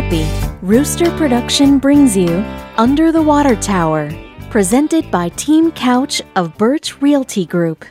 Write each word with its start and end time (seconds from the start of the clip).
Mississippi, 0.00 0.56
Rooster 0.62 1.10
Production 1.16 1.78
brings 1.78 2.16
you 2.16 2.28
Under 2.78 3.12
the 3.12 3.20
Water 3.20 3.54
Tower, 3.54 4.10
presented 4.48 5.10
by 5.10 5.28
Team 5.30 5.70
Couch 5.72 6.22
of 6.36 6.56
Birch 6.56 7.02
Realty 7.02 7.44
Group. 7.44 7.84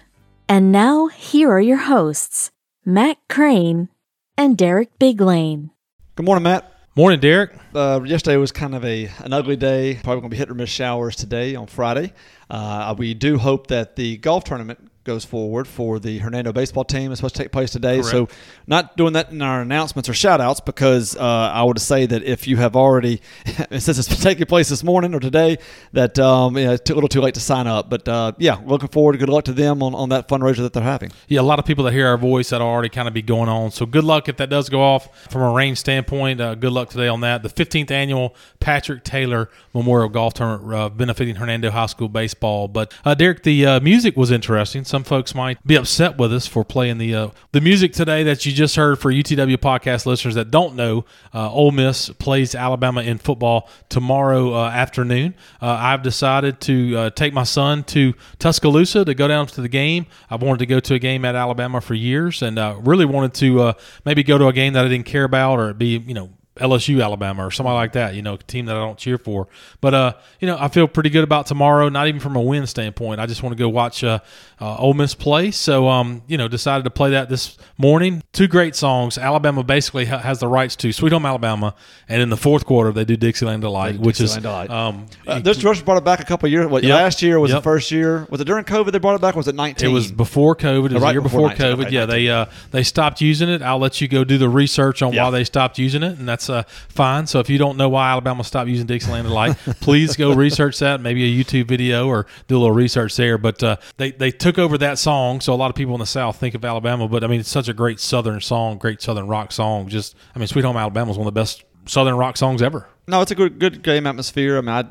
And 0.47 0.71
now, 0.71 1.07
here 1.07 1.51
are 1.51 1.61
your 1.61 1.77
hosts, 1.77 2.49
Matt 2.83 3.17
Crane 3.29 3.89
and 4.37 4.57
Derek 4.57 4.97
Biglane. 4.97 5.69
Good 6.15 6.25
morning, 6.25 6.43
Matt. 6.43 6.73
Morning, 6.95 7.19
Derek. 7.19 7.51
Uh, 7.75 8.01
yesterday 8.03 8.37
was 8.37 8.51
kind 8.51 8.73
of 8.73 8.83
a 8.83 9.05
an 9.19 9.31
ugly 9.31 9.55
day. 9.55 9.99
Probably 10.03 10.21
going 10.21 10.31
to 10.31 10.35
be 10.35 10.37
hit 10.37 10.49
or 10.49 10.55
miss 10.55 10.69
showers 10.71 11.15
today 11.15 11.55
on 11.55 11.67
Friday. 11.67 12.13
Uh, 12.49 12.95
we 12.97 13.13
do 13.13 13.37
hope 13.37 13.67
that 13.67 13.95
the 13.95 14.17
golf 14.17 14.45
tournament 14.45 14.88
goes 15.09 15.25
forward 15.25 15.67
for 15.67 15.97
the 15.97 16.19
Hernando 16.19 16.53
baseball 16.53 16.83
team. 16.83 17.11
It's 17.11 17.17
supposed 17.17 17.35
to 17.35 17.41
take 17.41 17.51
place 17.51 17.71
today. 17.71 17.95
Correct. 17.95 18.09
So, 18.09 18.27
not 18.67 18.95
doing 18.95 19.13
that 19.13 19.31
in 19.31 19.41
our 19.41 19.59
announcements 19.63 20.07
or 20.07 20.13
shout 20.13 20.39
outs 20.39 20.59
because 20.59 21.15
uh, 21.15 21.51
I 21.51 21.63
would 21.63 21.81
say 21.81 22.05
that 22.05 22.21
if 22.21 22.47
you 22.47 22.57
have 22.57 22.75
already, 22.75 23.19
since 23.71 23.97
it's 23.97 24.21
taking 24.21 24.45
place 24.45 24.69
this 24.69 24.83
morning 24.83 25.15
or 25.15 25.19
today, 25.19 25.57
that 25.93 26.19
um, 26.19 26.55
yeah, 26.59 26.73
it's 26.73 26.87
a 26.91 26.93
little 26.93 27.09
too 27.09 27.21
late 27.21 27.33
to 27.33 27.39
sign 27.39 27.65
up. 27.65 27.89
But 27.89 28.07
uh, 28.07 28.33
yeah, 28.37 28.59
looking 28.67 28.89
forward. 28.89 29.17
Good 29.17 29.29
luck 29.29 29.45
to 29.45 29.51
them 29.51 29.81
on, 29.81 29.95
on 29.95 30.09
that 30.09 30.27
fundraiser 30.27 30.57
that 30.57 30.73
they're 30.73 30.83
having. 30.83 31.11
Yeah, 31.27 31.41
a 31.41 31.41
lot 31.41 31.57
of 31.57 31.65
people 31.65 31.83
that 31.85 31.93
hear 31.93 32.05
our 32.05 32.17
voice 32.17 32.51
that 32.51 32.61
already 32.61 32.89
kind 32.89 33.07
of 33.07 33.15
be 33.15 33.23
going 33.23 33.49
on. 33.49 33.71
So 33.71 33.87
good 33.87 34.03
luck 34.03 34.29
if 34.29 34.37
that 34.37 34.51
does 34.51 34.69
go 34.69 34.79
off 34.79 35.27
from 35.31 35.41
a 35.41 35.51
range 35.51 35.79
standpoint. 35.79 36.39
Uh, 36.39 36.53
good 36.53 36.71
luck 36.71 36.89
today 36.89 37.07
on 37.07 37.21
that. 37.21 37.41
The 37.41 37.49
15th 37.49 37.89
annual 37.89 38.35
Patrick 38.59 39.03
Taylor 39.03 39.49
Memorial 39.73 40.09
Golf 40.09 40.35
Tournament 40.35 40.71
uh, 40.71 40.89
benefiting 40.89 41.37
Hernando 41.37 41.71
High 41.71 41.87
School 41.87 42.09
baseball. 42.09 42.67
But 42.67 42.93
uh, 43.03 43.15
Derek, 43.15 43.41
the 43.41 43.65
uh, 43.65 43.79
music 43.79 44.15
was 44.15 44.29
interesting. 44.29 44.83
Some 44.83 44.98
folks 45.03 45.35
might 45.35 45.65
be 45.65 45.75
upset 45.75 46.17
with 46.17 46.33
us 46.33 46.47
for 46.47 46.63
playing 46.63 46.97
the 46.97 47.15
uh, 47.15 47.29
the 47.51 47.61
music 47.61 47.93
today 47.93 48.23
that 48.23 48.45
you 48.45 48.51
just 48.51 48.75
heard 48.75 48.99
for 48.99 49.11
UTW 49.11 49.57
podcast 49.57 50.05
listeners 50.05 50.35
that 50.35 50.51
don't 50.51 50.75
know. 50.75 51.05
Uh, 51.33 51.51
Ole 51.51 51.71
Miss 51.71 52.09
plays 52.09 52.55
Alabama 52.55 53.01
in 53.01 53.17
football 53.17 53.69
tomorrow 53.89 54.53
uh, 54.53 54.69
afternoon. 54.69 55.35
Uh, 55.61 55.77
I've 55.79 56.03
decided 56.03 56.61
to 56.61 56.97
uh, 56.97 57.09
take 57.11 57.33
my 57.33 57.43
son 57.43 57.83
to 57.85 58.13
Tuscaloosa 58.39 59.05
to 59.05 59.13
go 59.13 59.27
down 59.27 59.47
to 59.47 59.61
the 59.61 59.69
game. 59.69 60.05
I've 60.29 60.41
wanted 60.41 60.59
to 60.59 60.65
go 60.65 60.79
to 60.79 60.93
a 60.95 60.99
game 60.99 61.25
at 61.25 61.35
Alabama 61.35 61.81
for 61.81 61.93
years, 61.93 62.41
and 62.41 62.57
uh, 62.59 62.75
really 62.79 63.05
wanted 63.05 63.33
to 63.35 63.61
uh, 63.61 63.73
maybe 64.05 64.23
go 64.23 64.37
to 64.37 64.47
a 64.47 64.53
game 64.53 64.73
that 64.73 64.85
I 64.85 64.87
didn't 64.87 65.05
care 65.05 65.23
about 65.23 65.59
or 65.59 65.73
be 65.73 65.97
you 65.97 66.13
know 66.13 66.29
LSU 66.57 67.01
Alabama 67.01 67.45
or 67.47 67.51
somebody 67.51 67.75
like 67.75 67.93
that, 67.93 68.15
you 68.15 68.21
know, 68.21 68.33
a 68.33 68.37
team 68.37 68.65
that 68.65 68.75
I 68.75 68.79
don't 68.79 68.97
cheer 68.97 69.17
for. 69.17 69.47
But 69.79 69.93
uh, 69.93 70.13
you 70.41 70.47
know, 70.47 70.57
I 70.59 70.67
feel 70.67 70.87
pretty 70.89 71.09
good 71.09 71.23
about 71.23 71.45
tomorrow. 71.45 71.87
Not 71.87 72.07
even 72.09 72.19
from 72.19 72.35
a 72.35 72.41
win 72.41 72.67
standpoint. 72.67 73.21
I 73.21 73.27
just 73.27 73.41
want 73.43 73.55
to 73.55 73.57
go 73.57 73.69
watch 73.69 74.03
uh, 74.03 74.19
uh, 74.59 74.75
Ole 74.77 74.93
Miss 74.93 75.15
play. 75.15 75.51
So 75.51 75.87
um, 75.87 76.21
you 76.27 76.37
know, 76.37 76.49
decided 76.49 76.83
to 76.83 76.89
play 76.89 77.11
that 77.11 77.29
this 77.29 77.57
morning. 77.77 78.23
Two 78.33 78.47
great 78.47 78.75
songs. 78.75 79.17
Alabama 79.17 79.63
basically 79.63 80.05
ha- 80.05 80.17
has 80.17 80.39
the 80.39 80.47
rights 80.49 80.75
to 80.77 80.91
Sweet 80.91 81.13
Home 81.13 81.25
Alabama, 81.25 81.75
and 82.09 82.21
in 82.21 82.29
the 82.29 82.35
fourth 82.37 82.65
quarter 82.65 82.91
they 82.91 83.05
do 83.05 83.15
Dixieland 83.15 83.61
Delight, 83.61 83.97
which 83.97 84.17
Dixieland 84.17 84.39
is 84.39 84.43
Delight. 84.43 84.69
um, 84.69 85.05
Uh, 85.25 85.39
this 85.39 85.63
Rush 85.63 85.81
brought 85.81 85.97
it 85.97 86.03
back 86.03 86.19
a 86.19 86.25
couple 86.25 86.47
of 86.47 86.51
years. 86.51 86.67
What, 86.67 86.83
Yep. 86.83 86.93
Last 86.93 87.21
year 87.21 87.39
was 87.39 87.51
Yep. 87.51 87.59
the 87.59 87.63
first 87.63 87.89
year. 87.91 88.27
Was 88.29 88.41
it 88.41 88.45
during 88.45 88.65
COVID 88.65 88.91
they 88.91 88.99
brought 88.99 89.15
it 89.15 89.21
back? 89.21 89.35
Or 89.35 89.37
was 89.37 89.47
it 89.47 89.55
nineteen? 89.55 89.89
It 89.89 89.93
was 89.93 90.11
before 90.11 90.57
COVID. 90.57 90.87
It 90.91 90.93
was 90.95 91.03
Right 91.03 91.09
the 91.09 91.13
year 91.13 91.21
before 91.21 91.49
before, 91.49 91.65
COVID. 91.67 91.85
okay, 91.85 91.93
yeah, 91.95 92.05
they 92.05 92.27
uh, 92.27 92.47
they 92.71 92.83
stopped 92.83 93.21
using 93.21 93.47
it. 93.47 93.61
I'll 93.61 93.79
let 93.79 94.01
you 94.01 94.09
go 94.09 94.25
do 94.25 94.37
the 94.37 94.49
research 94.49 95.01
on 95.01 95.13
Yeah. 95.13 95.23
why 95.23 95.29
they 95.31 95.43
stopped 95.45 95.77
using 95.79 96.03
it, 96.03 96.17
and 96.19 96.27
that's 96.27 96.48
uh, 96.49 96.63
fine. 96.89 97.27
So 97.27 97.39
if 97.39 97.49
you 97.49 97.57
don't 97.57 97.77
know 97.77 97.89
why 97.89 98.09
Alabama 98.09 98.43
stopped 98.43 98.69
using 98.69 98.87
Dixieland 98.87 99.27
Delight, 99.27 99.57
please 99.81 100.15
go 100.15 100.33
research 100.33 100.79
that. 100.79 101.01
Maybe 101.01 101.23
a 101.23 101.43
YouTube 101.43 101.67
video 101.67 102.07
or 102.07 102.25
do 102.47 102.57
a 102.57 102.59
little 102.59 102.75
research 102.75 103.15
there. 103.15 103.37
But 103.37 103.61
uh, 103.63 103.77
they 103.97 104.11
they 104.11 104.31
took 104.31 104.57
over 104.57 104.77
that 104.79 104.97
song, 104.99 105.41
so 105.41 105.53
a 105.53 105.55
lot 105.55 105.69
of 105.69 105.75
people 105.75 105.93
in 105.95 105.99
the 105.99 106.05
South 106.05 106.37
think 106.37 106.55
of 106.55 106.65
Alabama. 106.65 107.07
But 107.07 107.23
I 107.23 107.27
mean, 107.27 107.39
it's 107.39 107.49
such 107.49 107.67
a 107.67 107.73
great 107.73 107.99
Southern 107.99 108.41
song, 108.41 108.77
great 108.77 109.01
Southern 109.01 109.27
rock 109.27 109.51
song. 109.51 109.87
Just 109.87 110.15
I 110.35 110.39
mean, 110.39 110.47
Sweet 110.47 110.65
Home 110.65 110.77
Alabama 110.77 111.11
is 111.11 111.17
one 111.17 111.27
of 111.27 111.33
the 111.33 111.39
best 111.39 111.63
Southern 111.85 112.15
rock 112.15 112.37
songs 112.37 112.61
ever. 112.61 112.87
No, 113.07 113.21
it's 113.21 113.31
a 113.31 113.35
good 113.35 113.59
good 113.59 113.81
game 113.81 114.05
atmosphere. 114.07 114.57
I 114.57 114.61
mean, 114.61 114.69
I, 114.69 114.83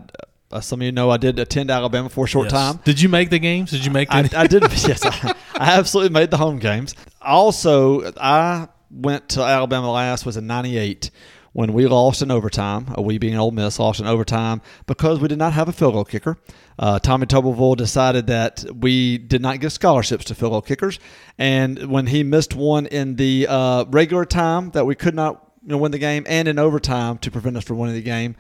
uh, 0.51 0.61
some 0.61 0.81
of 0.81 0.85
you 0.87 0.93
know 0.93 1.11
I 1.11 1.19
did 1.19 1.39
attend 1.39 1.71
Alabama 1.71 2.09
for 2.09 2.25
a 2.25 2.29
short 2.29 2.47
Yes. 2.47 2.53
time. 2.53 2.81
Did 2.85 3.01
you 3.01 3.09
make 3.09 3.31
the 3.31 3.39
games? 3.39 3.71
Did 3.71 3.85
you 3.85 3.91
make? 3.91 4.09
I, 4.11 4.23
The, 4.23 4.39
I 4.39 4.47
did. 4.47 4.63
yes, 4.73 5.05
I, 5.05 5.35
I 5.55 5.79
absolutely 5.79 6.13
made 6.15 6.31
the 6.31 6.39
home 6.39 6.59
games. 6.59 6.95
Also, 7.21 8.11
I 8.17 8.69
went 8.91 9.29
to 9.31 9.43
Alabama 9.43 9.93
last 9.93 10.25
was 10.25 10.37
in 10.37 10.47
'98 10.47 11.11
when 11.59 11.73
we 11.73 11.89
lost 11.89 12.23
in 12.23 12.31
overtime. 12.31 12.87
We 12.97 13.19
being 13.19 13.37
Ole 13.37 13.51
Miss 13.51 13.81
lost 13.81 13.99
in 13.99 14.07
overtime 14.07 14.63
because 14.87 15.19
we 15.19 15.27
did 15.27 15.39
not 15.39 15.55
have 15.55 15.69
a 15.69 15.73
field 15.73 15.95
goal 15.95 16.05
kicker. 16.05 16.39
Uh, 16.79 17.01
Tommy 17.01 17.27
Tuberville 17.27 17.77
decided 17.77 18.29
that 18.29 18.65
we 18.73 19.19
did 19.19 19.43
not 19.43 19.59
give 19.59 19.73
scholarships 19.73 20.25
to 20.27 20.37
field 20.37 20.53
goal 20.53 20.63
kickers, 20.63 21.01
and 21.37 21.91
when 21.91 22.07
he 22.07 22.23
missed 22.23 22.55
one 22.55 22.87
in 22.87 23.17
the 23.17 23.49
uh, 23.49 23.87
regular 23.89 24.25
time 24.25 24.71
that 24.71 24.87
we 24.87 24.95
could 24.95 25.17
not 25.17 25.51
you 25.65 25.71
know, 25.71 25.79
win 25.79 25.91
the 25.91 25.99
game, 25.99 26.25
and 26.29 26.47
in 26.47 26.61
overtime 26.61 27.19
to 27.19 27.31
prevent 27.33 27.57
us 27.57 27.65
from 27.65 27.79
winning 27.79 27.97
the 27.97 28.03
game. 28.03 28.37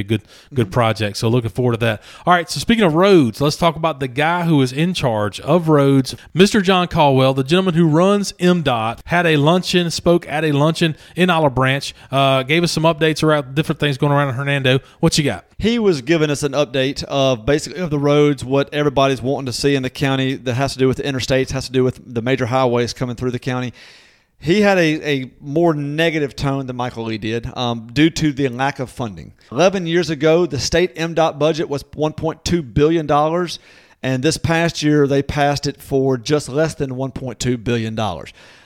a 0.00 0.04
good 0.04 0.22
good 0.52 0.66
mm-hmm. 0.66 0.72
project. 0.72 1.16
So 1.16 1.28
looking 1.28 1.50
forward 1.50 1.72
to 1.72 1.78
that. 1.78 2.02
All 2.26 2.34
right. 2.34 2.48
So 2.50 2.60
speaking 2.60 2.84
of 2.84 2.94
roads, 2.94 3.40
let's 3.40 3.56
talk 3.56 3.76
about 3.76 4.00
the 4.00 4.08
guy 4.08 4.44
who 4.44 4.60
is 4.60 4.70
in 4.70 4.92
charge 4.92 5.40
of 5.40 5.68
roads, 5.68 6.14
Mr. 6.34 6.62
John 6.62 6.86
Caldwell, 6.88 7.32
the 7.32 7.44
gentleman 7.44 7.74
who 7.74 7.88
runs 7.88 8.32
MDOT, 8.34 9.00
had 9.06 9.26
a 9.26 9.36
luncheon, 9.36 9.90
spoke 9.90 10.28
at 10.28 10.44
a 10.44 10.52
luncheon 10.52 10.96
in 11.16 11.30
Olive 11.30 11.54
Branch, 11.54 11.94
uh, 12.10 12.42
gave 12.42 12.62
us 12.62 12.72
some 12.72 12.82
updates 12.82 13.22
around 13.22 13.54
different 13.54 13.80
things 13.80 13.96
going 13.96 14.12
around 14.12 14.28
in 14.28 14.34
Hernando. 14.34 14.80
What 15.00 15.16
you 15.16 15.24
got? 15.24 15.46
He 15.58 15.78
was 15.78 16.02
giving 16.02 16.30
us 16.30 16.42
an 16.42 16.52
update 16.52 17.02
of 17.04 17.46
basically 17.46 17.80
of 17.80 17.88
the 17.88 17.98
roads, 17.98 18.44
what 18.44 18.72
everybody's 18.74 19.22
wanting 19.22 19.46
to 19.46 19.52
see 19.52 19.74
in 19.74 19.82
the 19.82 19.90
county 19.90 20.34
that 20.34 20.54
has 20.54 20.74
to 20.74 20.78
do 20.78 20.86
with 20.86 20.98
the 20.98 21.04
interstates, 21.04 21.52
has 21.52 21.66
to 21.66 21.72
do 21.72 21.82
with 21.84 22.14
the 22.14 22.20
major 22.20 22.46
highways 22.46 22.92
coming 22.92 23.16
through 23.16 23.30
the 23.30 23.38
county 23.38 23.72
he 24.40 24.60
had 24.60 24.78
a, 24.78 25.10
a 25.22 25.30
more 25.40 25.74
negative 25.74 26.36
tone 26.36 26.66
than 26.66 26.76
Michael 26.76 27.04
Lee 27.04 27.18
did 27.18 27.46
um, 27.56 27.88
due 27.92 28.10
to 28.10 28.32
the 28.32 28.48
lack 28.48 28.78
of 28.78 28.90
funding. 28.90 29.34
11 29.50 29.86
years 29.86 30.10
ago, 30.10 30.46
the 30.46 30.60
state 30.60 30.94
MDOT 30.94 31.38
budget 31.38 31.68
was 31.68 31.82
$1.2 31.82 32.74
billion, 32.74 33.48
and 34.02 34.22
this 34.22 34.36
past 34.36 34.82
year 34.82 35.08
they 35.08 35.22
passed 35.22 35.66
it 35.66 35.80
for 35.80 36.16
just 36.16 36.48
less 36.48 36.74
than 36.74 36.90
$1.2 36.90 37.64
billion. 37.64 37.98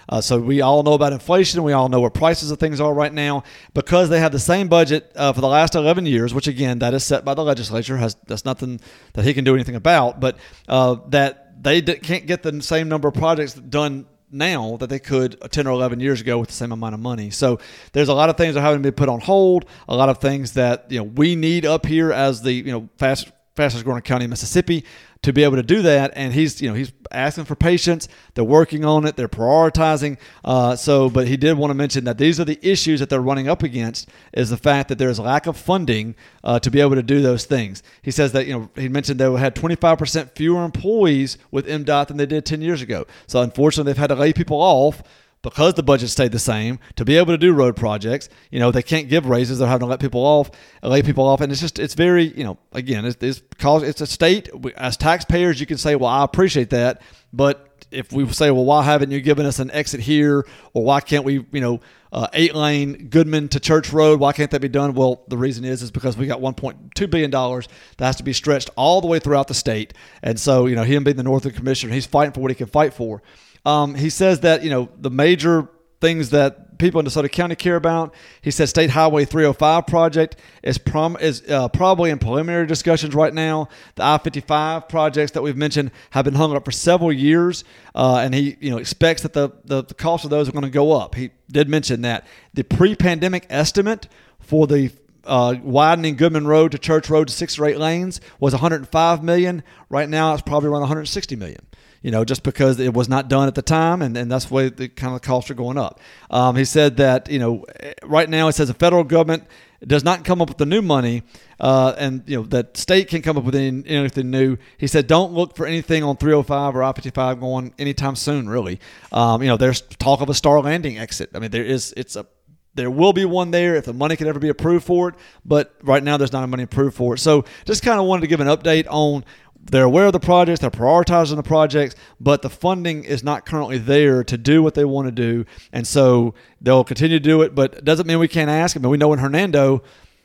Uh, 0.08 0.20
so 0.20 0.38
we 0.38 0.60
all 0.60 0.82
know 0.82 0.92
about 0.92 1.14
inflation. 1.14 1.62
We 1.62 1.72
all 1.72 1.88
know 1.88 2.00
where 2.00 2.10
prices 2.10 2.50
of 2.50 2.58
things 2.58 2.80
are 2.80 2.92
right 2.92 3.12
now 3.12 3.44
because 3.72 4.10
they 4.10 4.20
have 4.20 4.32
the 4.32 4.38
same 4.38 4.68
budget 4.68 5.10
uh, 5.16 5.32
for 5.32 5.40
the 5.40 5.48
last 5.48 5.74
11 5.74 6.04
years, 6.04 6.34
which 6.34 6.48
again 6.48 6.80
that 6.80 6.92
is 6.92 7.02
set 7.02 7.24
by 7.24 7.32
the 7.32 7.42
legislature. 7.42 7.96
Has 7.96 8.16
that's 8.26 8.44
nothing 8.44 8.80
that 9.14 9.24
he 9.24 9.32
can 9.32 9.44
do 9.44 9.54
anything 9.54 9.76
about, 9.76 10.20
but 10.20 10.36
uh, 10.68 10.96
that 11.08 11.62
they 11.62 11.80
can't 11.80 12.26
get 12.26 12.42
the 12.42 12.60
same 12.60 12.88
number 12.88 13.08
of 13.08 13.14
projects 13.14 13.54
done 13.54 14.06
now 14.32 14.76
that 14.78 14.88
they 14.88 14.98
could 14.98 15.36
uh, 15.42 15.48
10 15.48 15.66
or 15.66 15.70
11 15.70 16.00
years 16.00 16.20
ago 16.20 16.38
with 16.38 16.48
the 16.48 16.54
same 16.54 16.72
amount 16.72 16.94
of 16.94 17.00
money. 17.00 17.30
So 17.30 17.60
there's 17.92 18.08
a 18.08 18.14
lot 18.14 18.30
of 18.30 18.36
things 18.36 18.54
that 18.54 18.60
are 18.60 18.64
having 18.64 18.82
to 18.82 18.90
be 18.90 18.94
put 18.94 19.08
on 19.08 19.20
hold, 19.20 19.66
a 19.88 19.94
lot 19.94 20.08
of 20.08 20.18
things 20.18 20.52
that, 20.52 20.90
you 20.90 20.98
know, 20.98 21.04
we 21.04 21.36
need 21.36 21.66
up 21.66 21.86
here 21.86 22.12
as 22.12 22.42
the, 22.42 22.52
you 22.52 22.72
know, 22.72 22.88
fast 22.96 23.30
fastest 23.54 23.84
growing 23.84 24.00
county 24.00 24.24
in 24.24 24.30
Mississippi 24.30 24.84
to 25.22 25.32
be 25.32 25.44
able 25.44 25.56
to 25.56 25.62
do 25.62 25.82
that. 25.82 26.12
And 26.16 26.34
he's, 26.34 26.60
you 26.60 26.68
know, 26.68 26.74
he's 26.74 26.92
asking 27.12 27.44
for 27.44 27.54
patience. 27.54 28.08
They're 28.34 28.44
working 28.44 28.84
on 28.84 29.06
it. 29.06 29.16
They're 29.16 29.28
prioritizing. 29.28 30.18
Uh, 30.44 30.74
so, 30.74 31.08
but 31.08 31.28
he 31.28 31.36
did 31.36 31.56
want 31.56 31.70
to 31.70 31.74
mention 31.74 32.04
that 32.04 32.18
these 32.18 32.40
are 32.40 32.44
the 32.44 32.58
issues 32.60 33.00
that 33.00 33.08
they're 33.08 33.20
running 33.20 33.48
up 33.48 33.62
against 33.62 34.08
is 34.32 34.50
the 34.50 34.56
fact 34.56 34.88
that 34.88 34.98
there 34.98 35.08
is 35.08 35.20
lack 35.20 35.46
of 35.46 35.56
funding 35.56 36.16
uh, 36.42 36.58
to 36.58 36.70
be 36.70 36.80
able 36.80 36.96
to 36.96 37.02
do 37.02 37.22
those 37.22 37.44
things. 37.44 37.82
He 38.02 38.10
says 38.10 38.32
that, 38.32 38.46
you 38.46 38.52
know, 38.52 38.70
he 38.74 38.88
mentioned 38.88 39.20
they 39.20 39.32
had 39.32 39.54
25% 39.54 40.34
fewer 40.34 40.64
employees 40.64 41.38
with 41.50 41.66
MDOT 41.66 42.08
than 42.08 42.16
they 42.16 42.26
did 42.26 42.44
10 42.44 42.60
years 42.60 42.82
ago. 42.82 43.06
So 43.28 43.40
unfortunately, 43.42 43.92
they've 43.92 44.00
had 44.00 44.08
to 44.08 44.16
lay 44.16 44.32
people 44.32 44.58
off 44.60 45.02
because 45.42 45.74
the 45.74 45.82
budget 45.82 46.08
stayed 46.08 46.32
the 46.32 46.38
same 46.38 46.78
to 46.96 47.04
be 47.04 47.16
able 47.16 47.32
to 47.32 47.38
do 47.38 47.52
road 47.52 47.76
projects. 47.76 48.28
You 48.50 48.60
know, 48.60 48.70
they 48.70 48.82
can't 48.82 49.08
give 49.08 49.26
raises; 49.26 49.58
they're 49.58 49.68
having 49.68 49.86
to 49.86 49.90
let 49.90 50.00
people 50.00 50.20
off, 50.20 50.50
lay 50.82 51.02
people 51.02 51.26
off, 51.26 51.40
and 51.40 51.50
it's 51.52 51.60
just 51.60 51.78
it's 51.78 51.94
very 51.94 52.24
you 52.36 52.44
know 52.44 52.58
again 52.72 53.04
it's 53.04 53.22
it's, 53.22 53.42
cause, 53.58 53.82
it's 53.82 54.00
a 54.00 54.06
state 54.06 54.48
as 54.76 54.96
taxpayers 54.96 55.60
you 55.60 55.66
can 55.66 55.78
say 55.78 55.96
well 55.96 56.10
I 56.10 56.24
appreciate 56.24 56.70
that, 56.70 57.02
but 57.32 57.86
if 57.90 58.12
we 58.12 58.26
say 58.32 58.50
well 58.50 58.64
why 58.64 58.82
haven't 58.82 59.10
you 59.10 59.20
given 59.20 59.44
us 59.44 59.58
an 59.58 59.70
exit 59.72 60.00
here 60.00 60.46
or 60.72 60.84
why 60.84 61.00
can't 61.00 61.24
we 61.24 61.44
you 61.52 61.60
know 61.60 61.80
uh, 62.12 62.28
eight 62.34 62.54
lane 62.54 63.08
Goodman 63.08 63.48
to 63.48 63.60
Church 63.60 63.92
Road 63.92 64.20
why 64.20 64.32
can't 64.32 64.50
that 64.50 64.60
be 64.60 64.68
done? 64.68 64.94
Well, 64.94 65.24
the 65.28 65.38
reason 65.38 65.64
is 65.64 65.82
is 65.82 65.90
because 65.90 66.16
we 66.16 66.26
got 66.26 66.40
1.2 66.40 67.10
billion 67.10 67.30
dollars 67.30 67.68
that 67.96 68.06
has 68.06 68.16
to 68.16 68.22
be 68.22 68.32
stretched 68.32 68.70
all 68.76 69.00
the 69.00 69.06
way 69.06 69.18
throughout 69.18 69.48
the 69.48 69.54
state, 69.54 69.94
and 70.22 70.38
so 70.38 70.66
you 70.66 70.76
know 70.76 70.84
him 70.84 71.04
being 71.04 71.16
the 71.16 71.22
Northern 71.22 71.52
Commissioner, 71.52 71.92
he's 71.92 72.06
fighting 72.06 72.32
for 72.32 72.40
what 72.40 72.50
he 72.50 72.54
can 72.54 72.66
fight 72.66 72.94
for. 72.94 73.22
Um, 73.64 73.94
he 73.94 74.10
says 74.10 74.40
that 74.40 74.62
you 74.62 74.70
know 74.70 74.88
the 74.98 75.10
major 75.10 75.68
things 76.02 76.30
that 76.30 76.78
people 76.78 76.98
in 76.98 77.06
DeSoto 77.06 77.30
County 77.30 77.54
care 77.54 77.76
about. 77.76 78.12
He 78.42 78.50
said 78.50 78.68
State 78.68 78.90
Highway 78.90 79.24
305 79.24 79.86
project 79.86 80.36
is 80.64 80.76
prom- 80.76 81.16
is 81.20 81.48
uh, 81.48 81.68
probably 81.68 82.10
in 82.10 82.18
preliminary 82.18 82.66
discussions 82.66 83.14
right 83.14 83.32
now. 83.32 83.68
The 83.94 84.02
I-55 84.02 84.88
projects 84.88 85.32
that 85.32 85.42
we've 85.42 85.56
mentioned 85.56 85.92
have 86.10 86.24
been 86.24 86.34
hung 86.34 86.54
up 86.54 86.64
for 86.64 86.72
several 86.72 87.12
years, 87.12 87.62
uh, 87.94 88.16
and 88.16 88.34
he 88.34 88.56
you 88.60 88.70
know 88.70 88.78
expects 88.78 89.22
that 89.22 89.32
the, 89.32 89.50
the, 89.64 89.84
the 89.84 89.94
cost 89.94 90.24
of 90.24 90.30
those 90.30 90.48
are 90.48 90.52
going 90.52 90.64
to 90.64 90.70
go 90.70 90.92
up. 90.92 91.14
He 91.14 91.30
did 91.50 91.68
mention 91.68 92.02
that 92.02 92.26
the 92.52 92.64
pre-pandemic 92.64 93.46
estimate 93.48 94.08
for 94.40 94.66
the 94.66 94.90
uh, 95.24 95.54
widening 95.62 96.16
Goodman 96.16 96.48
Road 96.48 96.72
to 96.72 96.78
Church 96.78 97.08
Road 97.08 97.28
to 97.28 97.32
six 97.32 97.60
or 97.60 97.66
eight 97.66 97.78
lanes 97.78 98.20
was 98.40 98.52
105 98.54 99.22
million. 99.22 99.62
Right 99.88 100.08
now, 100.08 100.34
it's 100.34 100.42
probably 100.42 100.68
around 100.68 100.80
160 100.80 101.36
million 101.36 101.64
you 102.02 102.10
know, 102.10 102.24
just 102.24 102.42
because 102.42 102.78
it 102.80 102.92
was 102.92 103.08
not 103.08 103.28
done 103.28 103.48
at 103.48 103.54
the 103.54 103.62
time, 103.62 104.02
and, 104.02 104.16
and 104.16 104.30
that's 104.30 104.50
way 104.50 104.68
the 104.68 104.88
kind 104.88 105.14
of 105.14 105.22
costs 105.22 105.50
are 105.50 105.54
going 105.54 105.78
up. 105.78 106.00
Um, 106.30 106.56
he 106.56 106.64
said 106.64 106.96
that 106.98 107.30
you 107.30 107.38
know, 107.38 107.64
right 108.04 108.28
now 108.28 108.48
it 108.48 108.52
says 108.52 108.68
the 108.68 108.74
federal 108.74 109.04
government 109.04 109.44
does 109.86 110.04
not 110.04 110.24
come 110.24 110.40
up 110.40 110.48
with 110.48 110.58
the 110.58 110.66
new 110.66 110.82
money, 110.82 111.22
uh, 111.60 111.94
and 111.98 112.22
you 112.26 112.36
know 112.36 112.42
that 112.44 112.76
state 112.76 113.08
can 113.08 113.22
come 113.22 113.36
up 113.36 113.44
with 113.44 113.54
any, 113.54 113.82
anything 113.86 114.30
new. 114.30 114.56
He 114.78 114.86
said, 114.86 115.06
don't 115.06 115.32
look 115.32 115.56
for 115.56 115.66
anything 115.66 116.02
on 116.02 116.16
305 116.16 116.76
or 116.76 116.82
I-55 116.82 117.40
going 117.40 117.74
anytime 117.78 118.16
soon. 118.16 118.48
Really, 118.48 118.80
um, 119.12 119.42
you 119.42 119.48
know, 119.48 119.56
there's 119.56 119.80
talk 119.80 120.20
of 120.20 120.28
a 120.28 120.34
Star 120.34 120.60
Landing 120.60 120.98
exit. 120.98 121.30
I 121.34 121.38
mean, 121.38 121.50
there 121.50 121.64
is 121.64 121.94
it's 121.96 122.16
a 122.16 122.26
there 122.74 122.90
will 122.90 123.12
be 123.12 123.24
one 123.24 123.50
there 123.50 123.76
if 123.76 123.84
the 123.84 123.92
money 123.92 124.16
could 124.16 124.26
ever 124.26 124.38
be 124.38 124.48
approved 124.48 124.84
for 124.84 125.10
it, 125.10 125.14
but 125.44 125.74
right 125.82 126.02
now 126.02 126.16
there's 126.16 126.32
not 126.32 126.48
money 126.48 126.62
approved 126.62 126.96
for 126.96 127.14
it. 127.14 127.18
So 127.18 127.44
just 127.64 127.82
kind 127.82 128.00
of 128.00 128.06
wanted 128.06 128.22
to 128.22 128.26
give 128.28 128.40
an 128.40 128.46
update 128.46 128.86
on 128.88 129.24
they're 129.64 129.84
aware 129.84 130.06
of 130.06 130.12
the 130.12 130.20
projects, 130.20 130.60
they're 130.60 130.70
prioritizing 130.70 131.36
the 131.36 131.42
projects, 131.42 131.94
but 132.20 132.42
the 132.42 132.50
funding 132.50 133.04
is 133.04 133.22
not 133.22 133.46
currently 133.46 133.78
there 133.78 134.24
to 134.24 134.36
do 134.36 134.62
what 134.62 134.74
they 134.74 134.84
want 134.84 135.06
to 135.06 135.12
do. 135.12 135.46
And 135.72 135.86
so 135.86 136.34
they'll 136.60 136.84
continue 136.84 137.18
to 137.18 137.22
do 137.22 137.42
it, 137.42 137.54
but 137.54 137.74
it 137.74 137.84
doesn't 137.84 138.06
mean 138.06 138.18
we 138.18 138.28
can't 138.28 138.50
ask. 138.50 138.76
I 138.76 138.80
mean, 138.80 138.90
we 138.90 138.96
know 138.96 139.12
in 139.12 139.18
Hernando, 139.18 139.82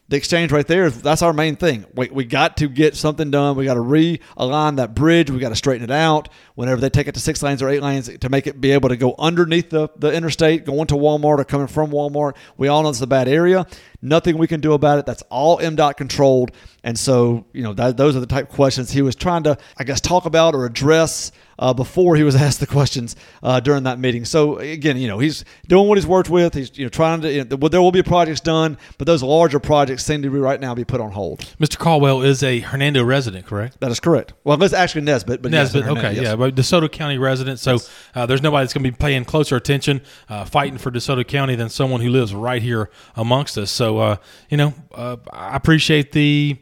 the 0.10 0.16
exchange 0.16 0.54
right 0.54 0.66
there 0.66 0.86
is 0.86 1.02
that's 1.02 1.22
our 1.22 1.34
main 1.34 1.58
thing. 1.58 1.86
We, 1.94 2.08
we 2.10 2.24
got 2.24 2.58
to 2.58 2.70
get 2.70 2.96
something 2.96 3.30
done. 3.30 3.58
We 3.58 3.66
got 3.66 3.74
to 3.74 3.82
realign 3.82 4.78
that 4.78 4.96
bridge. 4.96 5.30
We 5.30 5.40
got 5.40 5.50
to 5.50 5.56
straighten 5.56 5.84
it 5.84 5.92
out. 5.92 6.30
Whenever 6.56 6.80
they 6.80 6.90
take 6.90 7.08
it 7.08 7.14
to 7.16 7.20
six 7.20 7.44
lanes 7.44 7.62
or 7.62 7.70
eight 7.70 7.82
lanes 7.82 8.10
to 8.18 8.30
make 8.30 8.48
it 8.48 8.62
be 8.62 8.72
able 8.72 8.90
to 8.90 8.96
go 8.96 9.16
underneath 9.20 9.70
the, 9.70 9.90
the 9.98 10.12
interstate, 10.14 10.66
going 10.66 10.88
to 10.88 10.96
Walmart 10.96 11.40
or 11.40 11.44
coming 11.44 11.68
from 11.68 11.92
Walmart, 11.92 12.36
we 12.56 12.70
all 12.70 12.84
know 12.84 12.90
it's 12.90 13.02
a 13.02 13.08
bad 13.08 13.28
area. 13.28 13.68
Nothing 14.02 14.38
we 14.38 14.48
can 14.48 14.62
do 14.62 14.74
about 14.74 15.00
it. 15.00 15.06
That's 15.06 15.24
all 15.24 15.58
MDOT 15.60 15.98
controlled. 15.98 16.52
And 16.84 16.98
so, 16.98 17.46
you 17.52 17.64
know, 17.64 17.74
that, 17.74 17.98
those 17.98 18.16
are 18.16 18.22
the 18.22 18.28
type 18.28 18.50
questions 18.50 18.92
he 18.92 19.02
was 19.02 19.16
trying 19.16 19.44
to, 19.44 19.58
I 19.78 19.84
guess, 19.84 20.00
talk 20.00 20.26
about 20.26 20.56
or 20.56 20.66
address 20.66 21.34
uh, 21.60 21.74
before 21.74 22.16
he 22.16 22.24
was 22.24 22.36
asked 22.48 22.60
the 22.60 22.68
questions 22.68 23.16
uh, 23.44 23.60
during 23.60 23.84
that 23.84 24.00
meeting. 24.00 24.26
So 24.26 24.58
again, 24.58 24.98
you 24.98 25.08
know, 25.08 25.20
he's 25.20 25.44
doing 25.68 25.88
what 25.88 25.98
he's 25.98 26.08
worked 26.08 26.30
with. 26.30 26.54
He's 26.54 26.78
you 26.78 26.86
know 26.86 26.90
trying 26.90 27.22
to. 27.22 27.32
You 27.32 27.44
know, 27.44 27.68
there 27.68 27.82
will 27.82 27.92
be 27.92 28.04
projects 28.04 28.40
done, 28.42 28.78
but 28.98 29.08
those 29.08 29.24
larger 29.24 29.60
projects 29.60 30.06
seem 30.06 30.22
to 30.22 30.30
be 30.30 30.40
right 30.40 30.60
now 30.60 30.74
be 30.76 30.86
put 30.86 31.02
on 31.02 31.12
hold. 31.12 31.40
Mr. 31.60 31.78
Caldwell 31.78 32.22
is 32.22 32.44
a 32.44 32.60
Hernando 32.60 33.04
resident, 33.04 33.46
correct? 33.46 33.80
That 33.80 33.92
is 33.92 34.00
correct. 34.00 34.34
Well, 34.44 34.62
it's 34.62 34.74
actually 34.74 35.02
Nesbit, 35.02 35.42
but 35.42 35.52
Nesbit. 35.52 35.86
yes, 35.86 35.98
okay, 35.98 36.14
yes. 36.14 36.24
yeah, 36.24 36.36
but 36.36 36.56
DeSoto 36.56 36.92
County 36.92 37.18
resident. 37.18 37.60
So 37.60 37.78
uh, 38.16 38.26
there's 38.26 38.42
nobody 38.42 38.64
that's 38.64 38.74
going 38.74 38.84
to 38.84 38.92
be 38.92 38.96
paying 38.96 39.26
closer 39.26 39.56
attention, 39.56 40.02
uh, 40.30 40.46
fighting 40.46 40.78
for 40.78 40.92
DeSoto 40.92 41.28
County 41.28 41.56
than 41.56 41.70
someone 41.70 42.02
who 42.02 42.10
lives 42.10 42.34
right 42.34 42.62
here 42.62 42.90
amongst 43.16 43.58
us. 43.58 43.72
So 43.72 44.00
uh, 44.00 44.18
you 44.50 44.58
know, 44.58 44.74
uh, 44.94 45.18
I 45.32 45.56
appreciate 45.56 46.12
the 46.12 46.58